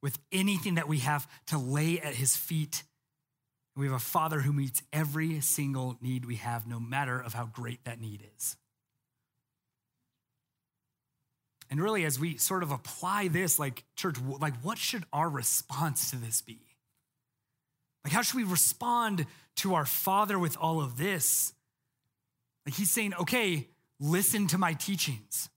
with 0.00 0.20
anything 0.30 0.76
that 0.76 0.86
we 0.86 0.98
have 0.98 1.26
to 1.46 1.58
lay 1.58 1.98
at 1.98 2.14
his 2.14 2.36
feet. 2.36 2.84
We 3.74 3.86
have 3.86 3.96
a 3.96 3.98
father 3.98 4.38
who 4.42 4.52
meets 4.52 4.80
every 4.92 5.40
single 5.40 5.98
need 6.00 6.24
we 6.24 6.36
have, 6.36 6.68
no 6.68 6.78
matter 6.78 7.20
of 7.20 7.34
how 7.34 7.46
great 7.46 7.82
that 7.82 8.00
need 8.00 8.20
is. 8.36 8.56
And 11.68 11.82
really, 11.82 12.04
as 12.04 12.20
we 12.20 12.36
sort 12.36 12.62
of 12.62 12.70
apply 12.70 13.26
this, 13.26 13.58
like 13.58 13.82
church, 13.96 14.18
like 14.38 14.54
what 14.62 14.78
should 14.78 15.02
our 15.12 15.28
response 15.28 16.10
to 16.10 16.16
this 16.16 16.42
be? 16.42 16.60
Like, 18.04 18.12
how 18.12 18.22
should 18.22 18.36
we 18.36 18.44
respond 18.44 19.26
to 19.56 19.74
our 19.74 19.86
Father 19.86 20.38
with 20.38 20.56
all 20.60 20.80
of 20.80 20.96
this? 20.96 21.52
Like, 22.66 22.74
he's 22.74 22.90
saying, 22.90 23.14
okay, 23.14 23.68
listen 24.00 24.46
to 24.48 24.58
my 24.58 24.74
teachings. 24.74 25.48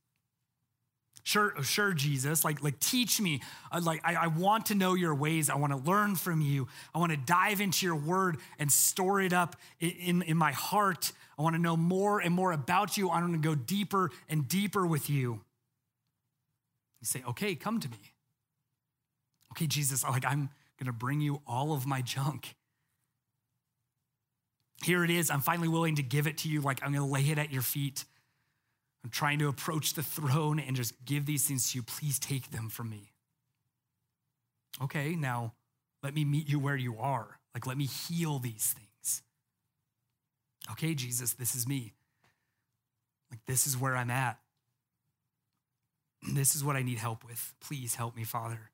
Sure, 1.24 1.56
oh, 1.58 1.64
sure, 1.64 1.94
Jesus. 1.94 2.46
Like, 2.46 2.62
like 2.64 2.80
teach 2.80 3.20
me. 3.20 3.42
Uh, 3.72 3.82
like, 3.84 4.02
I, 4.04 4.16
I 4.16 4.28
want 4.28 4.68
to 4.68 4.76
know 4.76 4.94
your 4.94 5.16
ways. 5.16 5.50
I 5.50 5.56
want 5.56 5.74
to 5.74 5.80
learn 5.80 6.16
from 6.16 6.40
you. 6.40 6.68
I 6.94 7.00
want 7.00 7.12
to 7.14 7.18
dive 7.18 7.62
into 7.62 7.86
your 7.86 7.96
word 7.96 8.38
and 8.60 8.72
store 8.72 9.20
it 9.22 9.34
up 9.34 9.56
in, 9.80 9.90
in, 9.90 10.22
in 10.22 10.38
my 10.38 10.52
heart. 10.52 11.12
I 11.38 11.42
want 11.42 11.56
to 11.56 11.62
know 11.62 11.76
more 11.76 12.20
and 12.20 12.34
more 12.34 12.52
about 12.52 12.96
you. 12.96 13.10
I 13.10 13.20
want 13.22 13.34
to 13.34 13.40
go 13.40 13.56
deeper 13.56 14.12
and 14.30 14.48
deeper 14.48 14.86
with 14.86 15.10
you. 15.10 15.42
You 17.02 17.06
say, 17.06 17.24
okay, 17.30 17.56
come 17.56 17.80
to 17.80 17.90
me. 17.90 17.98
Okay, 19.54 19.66
Jesus, 19.66 20.04
like 20.04 20.26
I'm 20.26 20.50
to 20.84 20.92
bring 20.92 21.22
you 21.22 21.42
all 21.48 21.74
of 21.74 21.88
my 21.88 22.02
junk. 22.02 22.54
Here 24.84 25.04
it 25.04 25.10
is. 25.10 25.30
I'm 25.30 25.42
finally 25.42 25.68
willing 25.68 25.96
to 25.96 26.04
give 26.04 26.28
it 26.28 26.40
to 26.40 26.50
you. 26.50 26.62
Like 26.62 26.82
I'm 26.84 26.92
going 26.92 27.06
to 27.06 27.12
lay 27.12 27.22
it 27.22 27.38
at 27.38 27.52
your 27.52 27.62
feet. 27.62 28.06
I'm 29.04 29.10
trying 29.10 29.40
to 29.40 29.48
approach 29.48 29.94
the 29.94 30.04
throne 30.04 30.60
and 30.60 30.76
just 30.76 30.94
give 31.06 31.26
these 31.26 31.48
things 31.48 31.72
to 31.72 31.78
you. 31.78 31.84
Please 31.84 32.20
take 32.20 32.52
them 32.52 32.70
from 32.70 32.90
me. 32.90 33.12
Okay, 34.82 35.16
now 35.16 35.54
let 36.04 36.14
me 36.14 36.26
meet 36.26 36.50
you 36.50 36.60
where 36.60 36.76
you 36.76 36.98
are. 37.00 37.40
Like, 37.54 37.66
let 37.66 37.78
me 37.78 37.86
heal 37.86 38.40
these 38.40 38.76
things. 38.76 39.22
Okay, 40.72 40.94
Jesus, 40.94 41.34
this 41.34 41.56
is 41.56 41.68
me. 41.68 41.94
Like, 43.32 43.40
this 43.46 43.66
is 43.66 43.78
where 43.78 43.96
I'm 43.96 44.12
at. 44.12 44.40
This 46.34 46.56
is 46.56 46.64
what 46.64 46.76
I 46.76 46.82
need 46.82 46.98
help 46.98 47.24
with. 47.24 47.54
Please 47.62 47.96
help 47.96 48.16
me, 48.16 48.24
Father. 48.24 48.72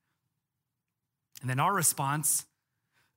And 1.41 1.49
then 1.49 1.59
our 1.59 1.73
response, 1.73 2.45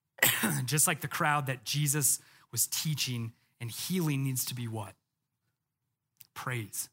just 0.65 0.87
like 0.87 1.01
the 1.01 1.09
crowd 1.09 1.47
that 1.47 1.65
Jesus 1.65 2.19
was 2.55 2.69
teaching 2.69 3.33
and 3.61 3.69
healing, 3.69 4.23
needs 4.23 4.45
to 4.45 4.55
be 4.55 4.69
what? 4.69 4.93
Praise. 6.35 6.89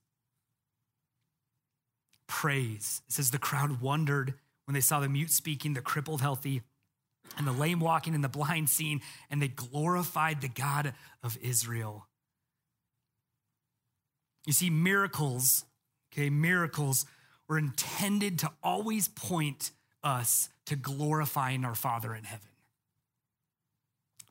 Praise. 2.25 3.03
It 3.07 3.13
says 3.13 3.29
the 3.29 3.37
crowd 3.37 3.79
wondered 3.79 4.33
when 4.65 4.73
they 4.73 4.81
saw 4.81 4.99
the 4.99 5.07
mute 5.07 5.29
speaking, 5.29 5.75
the 5.75 5.81
crippled 5.81 6.19
healthy, 6.19 6.63
and 7.37 7.45
the 7.45 7.51
lame 7.51 7.79
walking, 7.79 8.15
and 8.15 8.23
the 8.23 8.27
blind 8.27 8.71
seeing, 8.71 9.01
and 9.29 9.39
they 9.39 9.49
glorified 9.49 10.41
the 10.41 10.47
God 10.47 10.95
of 11.21 11.37
Israel. 11.43 12.07
You 14.47 14.53
see, 14.53 14.71
miracles, 14.71 15.63
okay, 16.11 16.31
miracles 16.31 17.05
were 17.47 17.59
intended 17.59 18.39
to 18.39 18.51
always 18.63 19.07
point 19.07 19.69
us 20.03 20.49
to 20.65 20.75
glorifying 20.75 21.63
our 21.63 21.75
Father 21.75 22.15
in 22.15 22.23
heaven. 22.23 22.50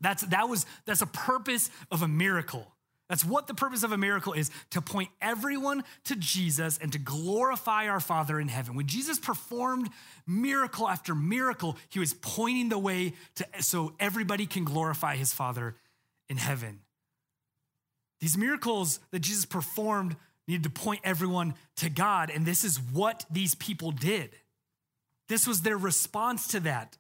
That's, 0.01 0.23
that 0.23 0.49
was, 0.49 0.67
that's 0.87 1.03
a 1.03 1.07
purpose 1.07 1.71
of 1.91 2.03
a 2.03 2.09
miracle. 2.09 2.67
That's 3.11 3.25
what 3.25 3.49
the 3.49 3.55
purpose 3.55 3.83
of 3.83 3.91
a 3.91 3.99
miracle 3.99 4.35
is 4.35 4.53
to 4.71 4.81
point 4.81 5.11
everyone 5.21 5.83
to 6.05 6.15
Jesus 6.15 6.79
and 6.79 6.93
to 6.93 6.99
glorify 6.99 7.89
our 7.89 7.99
Father 7.99 8.39
in 8.39 8.47
heaven. 8.47 8.77
When 8.77 8.87
Jesus 8.87 9.19
performed 9.19 9.91
miracle 10.29 10.89
after 10.89 11.13
miracle, 11.13 11.77
he 11.89 11.99
was 11.99 12.15
pointing 12.15 12.69
the 12.69 12.79
way 12.79 13.15
to 13.35 13.47
so 13.59 13.95
everybody 13.99 14.47
can 14.47 14.65
glorify 14.65 15.17
his 15.17 15.33
Father 15.33 15.75
in 16.29 16.37
heaven. 16.37 16.79
These 18.21 18.39
miracles 18.39 19.01
that 19.11 19.21
Jesus 19.21 19.45
performed 19.45 20.15
needed 20.47 20.63
to 20.63 20.71
point 20.71 21.01
everyone 21.03 21.55
to 21.79 21.91
God, 21.91 22.31
and 22.31 22.47
this 22.47 22.63
is 22.63 22.79
what 22.93 23.25
these 23.29 23.57
people 23.57 23.91
did. 23.91 24.31
This 25.29 25.49
was 25.49 25.63
their 25.63 25.77
response 25.77 26.47
to 26.49 26.61
that. 26.61 26.97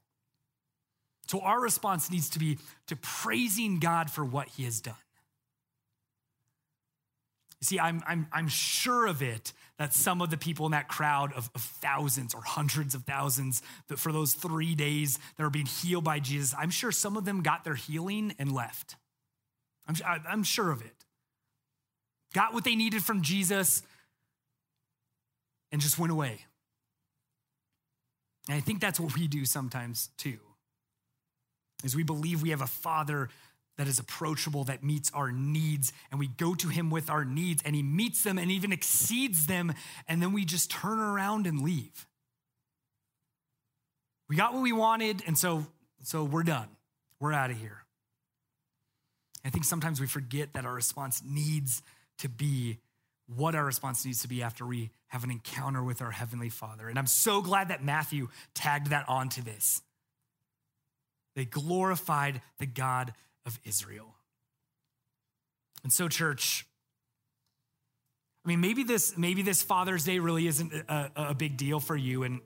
So 1.31 1.39
our 1.43 1.61
response 1.61 2.11
needs 2.11 2.29
to 2.31 2.41
be 2.41 2.59
to 2.89 2.97
praising 2.97 3.79
God 3.79 4.11
for 4.11 4.25
what 4.25 4.49
he 4.49 4.65
has 4.65 4.81
done. 4.81 4.97
You 7.61 7.67
see, 7.67 7.79
I'm, 7.79 8.03
I'm, 8.05 8.27
I'm 8.33 8.49
sure 8.49 9.07
of 9.07 9.23
it 9.23 9.53
that 9.79 9.95
some 9.95 10.23
of 10.23 10.31
the 10.31 10.37
people 10.37 10.67
in 10.67 10.73
that 10.73 10.89
crowd 10.89 11.33
of, 11.35 11.49
of 11.55 11.61
thousands 11.61 12.35
or 12.35 12.41
hundreds 12.43 12.97
of 12.97 13.05
thousands 13.05 13.63
that 13.87 14.01
for 14.01 14.11
those 14.11 14.35
three 14.35 14.75
days 14.75 15.21
that 15.37 15.45
are 15.45 15.51
being 15.51 15.67
healed 15.67 16.03
by 16.03 16.19
Jesus, 16.19 16.53
I'm 16.59 16.71
sure 16.71 16.91
some 16.91 17.17
of 17.17 17.25
them 17.25 17.45
got 17.45 17.63
their 17.63 17.77
healing 17.77 18.35
and 18.41 18.51
left. 18.51 18.97
I'm, 19.87 19.95
I'm 20.29 20.43
sure 20.43 20.73
of 20.73 20.81
it. 20.81 21.05
Got 22.35 22.55
what 22.55 22.65
they 22.65 22.75
needed 22.75 23.05
from 23.05 23.23
Jesus 23.23 23.85
and 25.71 25.81
just 25.81 25.97
went 25.97 26.11
away. 26.11 26.41
And 28.49 28.57
I 28.57 28.61
think 28.61 28.81
that's 28.81 28.99
what 28.99 29.15
we 29.17 29.29
do 29.29 29.45
sometimes 29.45 30.09
too. 30.17 30.41
Is 31.85 31.97
we 31.97 32.03
believe 32.03 32.43
we 32.43 32.51
have 32.51 32.61
a 32.61 32.67
father 32.67 33.29
that 33.79 33.89
is 33.89 33.99
approachable, 33.99 34.65
that 34.65 34.85
meets 34.85 35.11
our 35.15 35.33
needs, 35.33 35.93
and 36.11 36.21
we 36.21 36.29
go 36.29 36.55
to 36.55 36.69
him 36.69 36.91
with 36.91 37.09
our 37.09 37.25
needs, 37.25 37.63
and 37.65 37.75
he 37.75 37.83
meets 37.83 38.23
them 38.23 38.37
and 38.39 38.51
even 38.51 38.73
exceeds 38.73 39.47
them, 39.47 39.73
and 40.07 40.21
then 40.21 40.33
we 40.33 40.45
just 40.45 40.71
turn 40.71 40.99
around 40.99 41.47
and 41.47 41.63
leave. 41.63 42.07
We 44.29 44.37
got 44.37 44.53
what 44.53 44.63
we 44.63 44.73
wanted, 44.73 45.23
and 45.27 45.39
so, 45.39 45.67
so 46.03 46.25
we're 46.25 46.43
done. 46.43 46.69
We're 47.21 47.33
out 47.33 47.51
of 47.51 47.59
here. 47.59 47.85
I 49.45 49.51
think 49.51 49.65
sometimes 49.65 50.01
we 50.01 50.07
forget 50.07 50.53
that 50.53 50.67
our 50.67 50.75
response 50.75 51.23
needs 51.25 51.83
to 52.19 52.29
be 52.29 52.79
what 53.35 53.55
our 53.55 53.65
response 53.65 54.05
needs 54.05 54.23
to 54.23 54.29
be 54.29 54.43
after 54.43 54.67
we 54.67 54.91
have 55.09 55.25
an 55.25 55.31
encounter 55.31 55.83
with 55.83 56.03
our 56.03 56.11
Heavenly 56.11 56.49
Father. 56.49 56.89
And 56.89 56.99
I'm 56.99 57.07
so 57.07 57.41
glad 57.41 57.69
that 57.69 57.83
Matthew 57.83 58.29
tagged 58.55 58.89
that 58.89 59.09
onto 59.09 59.41
this. 59.43 59.83
They 61.35 61.45
glorified 61.45 62.43
the 62.59 62.67
God 62.67 63.13
of 63.47 63.59
Israel. 63.65 64.15
And 65.83 65.93
so, 65.93 66.09
church, 66.09 66.67
I 68.45 68.49
mean, 68.49 68.61
maybe 68.61 68.85
this, 68.85 69.17
maybe 69.17 69.43
this 69.43 69.63
Father's 69.63 70.05
Day 70.05 70.19
really 70.19 70.47
isn't 70.47 70.73
a, 70.73 71.11
a 71.17 71.35
big 71.35 71.57
deal 71.57 71.81
for 71.81 71.97
you. 71.97 72.23
And 72.23 72.41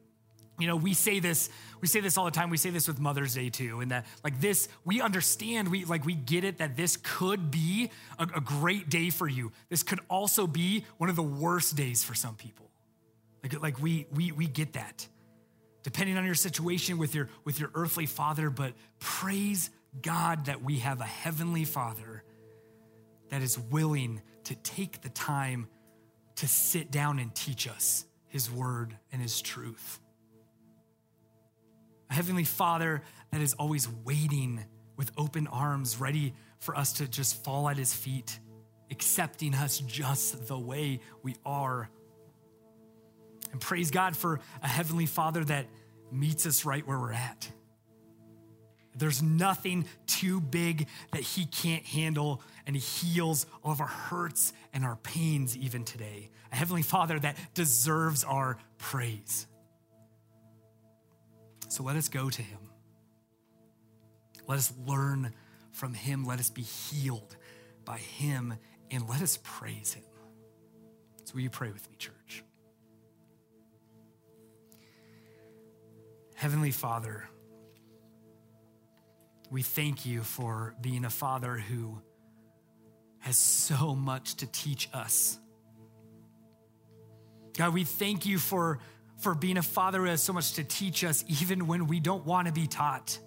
you 0.59 0.69
know, 0.69 0.77
we 0.77 0.95
say 0.95 1.19
this, 1.19 1.51
we 1.81 1.89
say 1.89 2.01
this 2.01 2.17
all 2.17 2.25
the 2.25 2.31
time. 2.31 2.49
We 2.49 2.57
say 2.57 2.71
this 2.71 2.87
with 2.87 3.01
Mother's 3.01 3.35
Day 3.35 3.51
too. 3.51 3.81
And 3.81 3.91
that 3.91 4.07
like 4.23 4.41
this, 4.41 4.69
we 4.85 5.01
understand, 5.01 5.69
we 5.69 5.85
like 5.85 6.05
we 6.05 6.15
get 6.15 6.45
it 6.45 6.59
that 6.59 6.77
this 6.77 6.97
could 6.97 7.51
be 7.51 7.91
a, 8.19 8.23
a 8.37 8.41
great 8.41 8.89
day 8.89 9.11
for 9.11 9.29
you. 9.29 9.53
This 9.69 9.83
could 9.83 10.01
also 10.09 10.47
be 10.47 10.85
one 10.99 11.11
of 11.11 11.17
the 11.17 11.23
worst 11.23 11.77
days 11.77 12.05
for 12.05 12.15
some 12.15 12.37
people. 12.37 12.71
Like, 13.43 13.61
like 13.61 13.83
we 13.83 14.07
we 14.15 14.31
we 14.33 14.47
get 14.47 14.75
that. 14.75 15.09
Depending 15.85 16.17
on 16.17 16.25
your 16.25 16.35
situation 16.35 16.99
with 16.99 17.15
your 17.15 17.29
with 17.45 17.61
your 17.61 17.71
earthly 17.75 18.07
father, 18.07 18.51
but 18.51 18.73
praise 18.99 19.71
God 20.03 20.47
that 20.47 20.63
we 20.63 20.79
have 20.79 21.01
a 21.01 21.05
heavenly 21.05 21.65
Father 21.65 22.25
that 23.29 23.43
is 23.43 23.59
willing 23.59 24.21
to 24.45 24.55
take 24.57 25.03
the 25.03 25.09
time 25.11 25.69
to 26.37 26.49
sit 26.49 26.91
down 26.91 27.19
and 27.19 27.35
teach 27.35 27.69
us 27.69 28.07
His 28.29 28.51
word 28.51 28.97
and 29.13 29.23
His 29.23 29.41
truth. 29.41 30.01
A 32.11 32.15
heavenly 32.15 32.45
Father 32.45 33.03
that 33.31 33.41
is 33.41 33.55
always 33.55 33.89
waiting 34.05 34.65
with 34.97 35.11
open 35.19 35.47
arms, 35.47 36.01
ready 36.01 36.35
for 36.59 36.77
us 36.77 36.95
to 36.95 37.09
just 37.09 37.45
fall 37.45 37.69
at 37.69 37.77
His 37.77 37.93
feet, 37.93 38.39
accepting 38.91 39.55
us 39.55 39.79
just 39.81 40.49
the 40.49 40.59
way 40.59 41.01
we 41.23 41.37
are. 41.45 41.91
And 43.55 43.61
praise 43.61 43.93
God 43.93 44.17
for 44.17 44.41
a 44.65 44.67
heavenly 44.67 45.07
Father 45.07 45.45
that 45.45 45.67
meets 46.11 46.45
us 46.45 46.65
right 46.65 46.85
where 46.85 46.99
we're 46.99 47.13
at. 47.13 47.49
There's 48.97 49.23
nothing 49.23 49.85
too 50.09 50.41
big 50.41 50.89
that 51.13 51.23
He 51.23 51.47
can't 51.47 51.85
handle, 51.85 52.43
and 52.67 52.75
He 52.75 52.83
heals 52.83 53.47
all 53.63 53.71
of 53.71 53.81
our 53.81 53.87
hurts 53.87 54.53
and 54.73 54.85
our 54.85 54.97
pains 54.97 55.57
even 55.57 55.85
today. 55.85 56.31
A 56.51 56.57
Heavenly 56.57 56.83
Father 56.83 57.17
that 57.21 57.37
deserves 57.55 58.25
our 58.25 58.59
praise. 58.79 59.47
So 61.69 61.85
let 61.85 61.95
us 61.95 62.09
go 62.09 62.31
to 62.31 62.43
Him. 62.43 62.59
Let 64.49 64.59
us 64.59 64.73
learn 64.85 65.33
from 65.71 65.95
Him. 65.95 66.25
Let 66.27 66.41
us 66.41 66.51
be 66.51 66.63
healed 66.63 67.37
by 67.85 67.99
Him, 67.99 68.55
and 68.91 69.09
let 69.09 69.23
us 69.23 69.39
praise 69.45 69.93
Him. 69.93 70.03
So, 71.23 71.35
will 71.35 71.43
you 71.43 71.51
pray 71.51 71.71
with 71.71 71.89
me, 71.89 71.95
church? 71.97 72.43
Heavenly 76.45 76.73
Father, 76.73 77.27
we 79.51 79.63
thank 79.63 80.05
you 80.05 80.23
for 80.23 80.75
being 80.79 81.07
a 81.07 81.11
father 81.11 81.57
who 81.57 82.03
has 83.21 83.39
so 83.39 83.95
much 83.95 84.35
to 84.35 84.47
teach 84.47 84.91
us. 84.93 85.39
God, 87.57 87.73
we 87.73 87.85
thank 87.85 88.27
you 88.27 88.39
for, 88.39 88.81
for 89.17 89.35
being 89.35 89.57
a 89.57 89.63
father 89.63 90.01
who 90.01 90.05
has 90.05 90.23
so 90.23 90.35
much 90.35 90.53
to 90.57 90.65
teach 90.65 91.03
us, 91.03 91.25
even 91.29 91.67
when 91.67 91.87
we 91.87 91.99
don't 91.99 92.27
want 92.27 92.47
to 92.47 92.53
be 92.53 92.67
taught. 92.67 93.19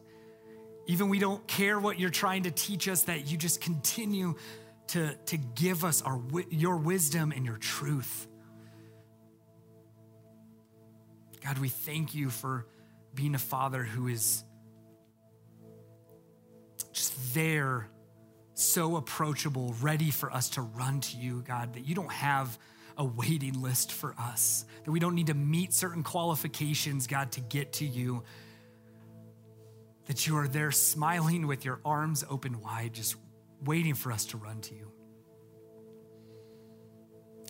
Even 0.86 1.10
we 1.10 1.18
don't 1.18 1.48
care 1.48 1.80
what 1.80 2.00
you're 2.00 2.12
trying 2.12 2.44
to 2.44 2.52
teach 2.52 2.88
us, 2.88 3.02
that 3.06 3.32
you 3.32 3.36
just 3.36 3.62
continue 3.62 4.36
to, 4.90 5.16
to 5.26 5.38
give 5.38 5.84
us 5.84 6.04
our, 6.04 6.22
your 6.52 6.78
wisdom 6.78 7.34
and 7.36 7.48
your 7.48 7.58
truth. 7.58 8.28
God, 11.44 11.58
we 11.58 11.70
thank 11.70 12.14
you 12.14 12.30
for 12.30 12.68
being 13.18 13.36
a 13.36 13.40
father 13.40 13.84
who 13.84 14.08
is 14.08 14.44
just 16.94 17.34
there, 17.34 17.90
so 18.54 18.96
approachable, 18.96 19.76
ready 19.82 20.12
for 20.12 20.32
us 20.32 20.52
to 20.52 20.62
run 20.62 21.02
to 21.02 21.18
you, 21.18 21.44
God, 21.46 21.74
that 21.74 21.82
you 21.82 21.96
don't 21.96 22.12
have 22.12 22.58
a 22.96 23.04
waiting 23.04 23.62
list 23.62 23.92
for 23.92 24.16
us, 24.20 24.66
that 24.86 24.92
we 24.92 25.00
don't 25.00 25.16
need 25.16 25.28
to 25.28 25.34
meet 25.34 25.74
certain 25.74 26.04
qualifications, 26.04 27.08
God, 27.08 27.32
to 27.34 27.42
get 27.42 27.74
to 27.74 27.86
you. 27.86 28.24
That 30.06 30.26
you 30.26 30.38
are 30.38 30.48
there 30.48 30.72
smiling 30.72 31.48
with 31.48 31.66
your 31.66 31.82
arms 31.84 32.24
open 32.30 32.62
wide, 32.62 32.94
just 32.94 33.16
waiting 33.66 33.96
for 33.96 34.12
us 34.12 34.26
to 34.28 34.38
run 34.38 34.62
to 34.62 34.76
you. 34.76 34.92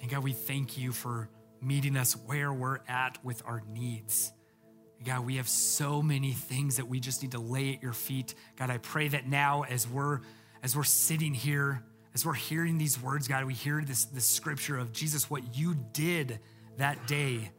And 0.02 0.10
God, 0.10 0.24
we 0.24 0.34
thank 0.34 0.78
you 0.78 0.92
for 0.92 1.30
meeting 1.62 1.98
us 1.98 2.14
where 2.14 2.54
we're 2.54 2.80
at 2.88 3.24
with 3.24 3.42
our 3.46 3.62
needs. 3.70 4.32
God, 5.06 5.26
we 5.26 5.38
have 5.38 5.48
so 5.48 6.02
many 6.02 6.32
things 6.32 6.78
that 6.78 6.88
we 6.88 7.00
just 7.00 7.22
need 7.22 7.32
to 7.34 7.40
lay 7.40 7.74
at 7.74 7.84
your 7.84 7.94
feet. 7.94 8.34
God, 8.58 8.70
I 8.70 8.78
pray 8.78 9.08
that 9.10 9.28
now 9.28 9.64
as 9.64 9.88
we're 9.88 10.22
as 10.64 10.76
we're 10.76 10.84
sitting 10.84 11.34
here, 11.34 11.84
as 12.14 12.26
we're 12.26 12.34
hearing 12.34 12.78
these 12.78 13.02
words, 13.02 13.28
God, 13.28 13.46
we 13.46 13.54
hear 13.54 13.84
this, 13.86 14.06
this 14.06 14.26
scripture 14.26 14.78
of 14.78 14.92
Jesus, 14.92 15.30
what 15.30 15.56
you 15.56 15.76
did 15.94 16.40
that 16.78 17.08
day 17.08 17.52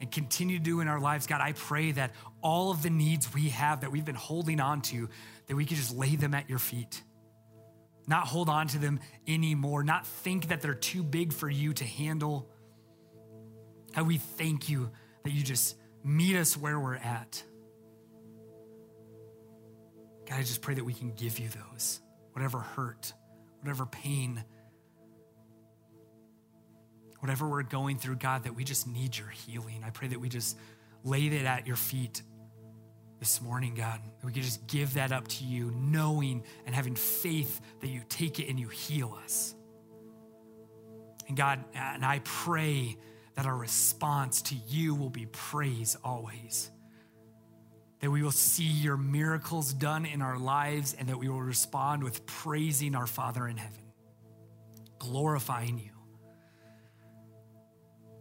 and 0.00 0.10
continue 0.10 0.58
to 0.58 0.64
do 0.64 0.80
in 0.80 0.88
our 0.88 1.00
lives. 1.00 1.26
God, 1.26 1.40
I 1.40 1.52
pray 1.52 1.92
that 1.92 2.12
all 2.42 2.70
of 2.70 2.82
the 2.82 2.90
needs 2.90 3.32
we 3.32 3.50
have 3.50 3.82
that 3.82 3.92
we've 3.92 4.04
been 4.04 4.14
holding 4.14 4.60
on 4.60 4.82
to, 4.82 5.08
that 5.46 5.54
we 5.56 5.64
can 5.64 5.76
just 5.76 5.96
lay 5.96 6.16
them 6.16 6.34
at 6.34 6.50
your 6.50 6.58
feet. 6.58 7.02
Not 8.06 8.26
hold 8.26 8.48
on 8.48 8.66
to 8.68 8.78
them 8.78 9.00
anymore, 9.26 9.82
not 9.82 10.06
think 10.06 10.48
that 10.48 10.60
they're 10.60 10.74
too 10.74 11.02
big 11.02 11.32
for 11.32 11.48
you 11.48 11.72
to 11.74 11.84
handle. 11.84 12.50
God, 13.94 14.06
we 14.06 14.18
thank 14.18 14.68
you 14.68 14.90
that 15.22 15.32
you 15.32 15.42
just 15.42 15.76
meet 16.04 16.36
us 16.36 16.56
where 16.56 16.78
we're 16.78 16.96
at. 16.96 17.42
God, 20.28 20.38
I 20.38 20.42
just 20.42 20.62
pray 20.62 20.74
that 20.74 20.84
we 20.84 20.92
can 20.92 21.12
give 21.12 21.38
you 21.38 21.48
those, 21.48 22.00
whatever 22.32 22.58
hurt, 22.60 23.12
whatever 23.60 23.86
pain, 23.86 24.44
whatever 27.20 27.48
we're 27.48 27.62
going 27.62 27.98
through, 27.98 28.16
God, 28.16 28.44
that 28.44 28.54
we 28.54 28.64
just 28.64 28.86
need 28.86 29.16
your 29.16 29.28
healing. 29.28 29.82
I 29.84 29.90
pray 29.90 30.08
that 30.08 30.20
we 30.20 30.28
just 30.28 30.58
lay 31.02 31.28
that 31.30 31.46
at 31.46 31.66
your 31.66 31.76
feet 31.76 32.22
this 33.18 33.40
morning, 33.40 33.74
God. 33.74 34.00
That 34.20 34.26
we 34.26 34.32
can 34.32 34.42
just 34.42 34.66
give 34.66 34.94
that 34.94 35.12
up 35.12 35.26
to 35.28 35.44
you, 35.44 35.72
knowing 35.74 36.42
and 36.66 36.74
having 36.74 36.94
faith 36.94 37.60
that 37.80 37.88
you 37.88 38.02
take 38.08 38.40
it 38.40 38.48
and 38.48 38.60
you 38.60 38.68
heal 38.68 39.18
us. 39.24 39.54
And 41.28 41.36
God, 41.36 41.64
and 41.74 42.04
I 42.04 42.20
pray 42.22 42.98
that 43.34 43.46
our 43.46 43.56
response 43.56 44.42
to 44.42 44.54
you 44.54 44.94
will 44.94 45.10
be 45.10 45.26
praise 45.26 45.96
always. 46.04 46.70
That 48.00 48.10
we 48.10 48.22
will 48.22 48.30
see 48.30 48.64
your 48.64 48.96
miracles 48.96 49.72
done 49.72 50.04
in 50.04 50.22
our 50.22 50.38
lives 50.38 50.94
and 50.98 51.08
that 51.08 51.18
we 51.18 51.28
will 51.28 51.42
respond 51.42 52.04
with 52.04 52.26
praising 52.26 52.94
our 52.94 53.06
Father 53.06 53.48
in 53.48 53.56
heaven, 53.56 53.82
glorifying 54.98 55.78
you. 55.78 55.90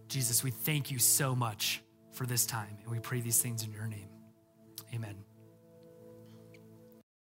Jesus, 0.07 0.43
we 0.43 0.51
thank 0.51 0.91
you 0.91 0.99
so 0.99 1.35
much 1.35 1.81
for 2.11 2.25
this 2.25 2.45
time, 2.45 2.77
and 2.83 2.91
we 2.91 2.99
pray 2.99 3.19
these 3.19 3.41
things 3.41 3.63
in 3.63 3.71
your 3.71 3.87
name. 3.87 4.09
Amen. 4.93 5.32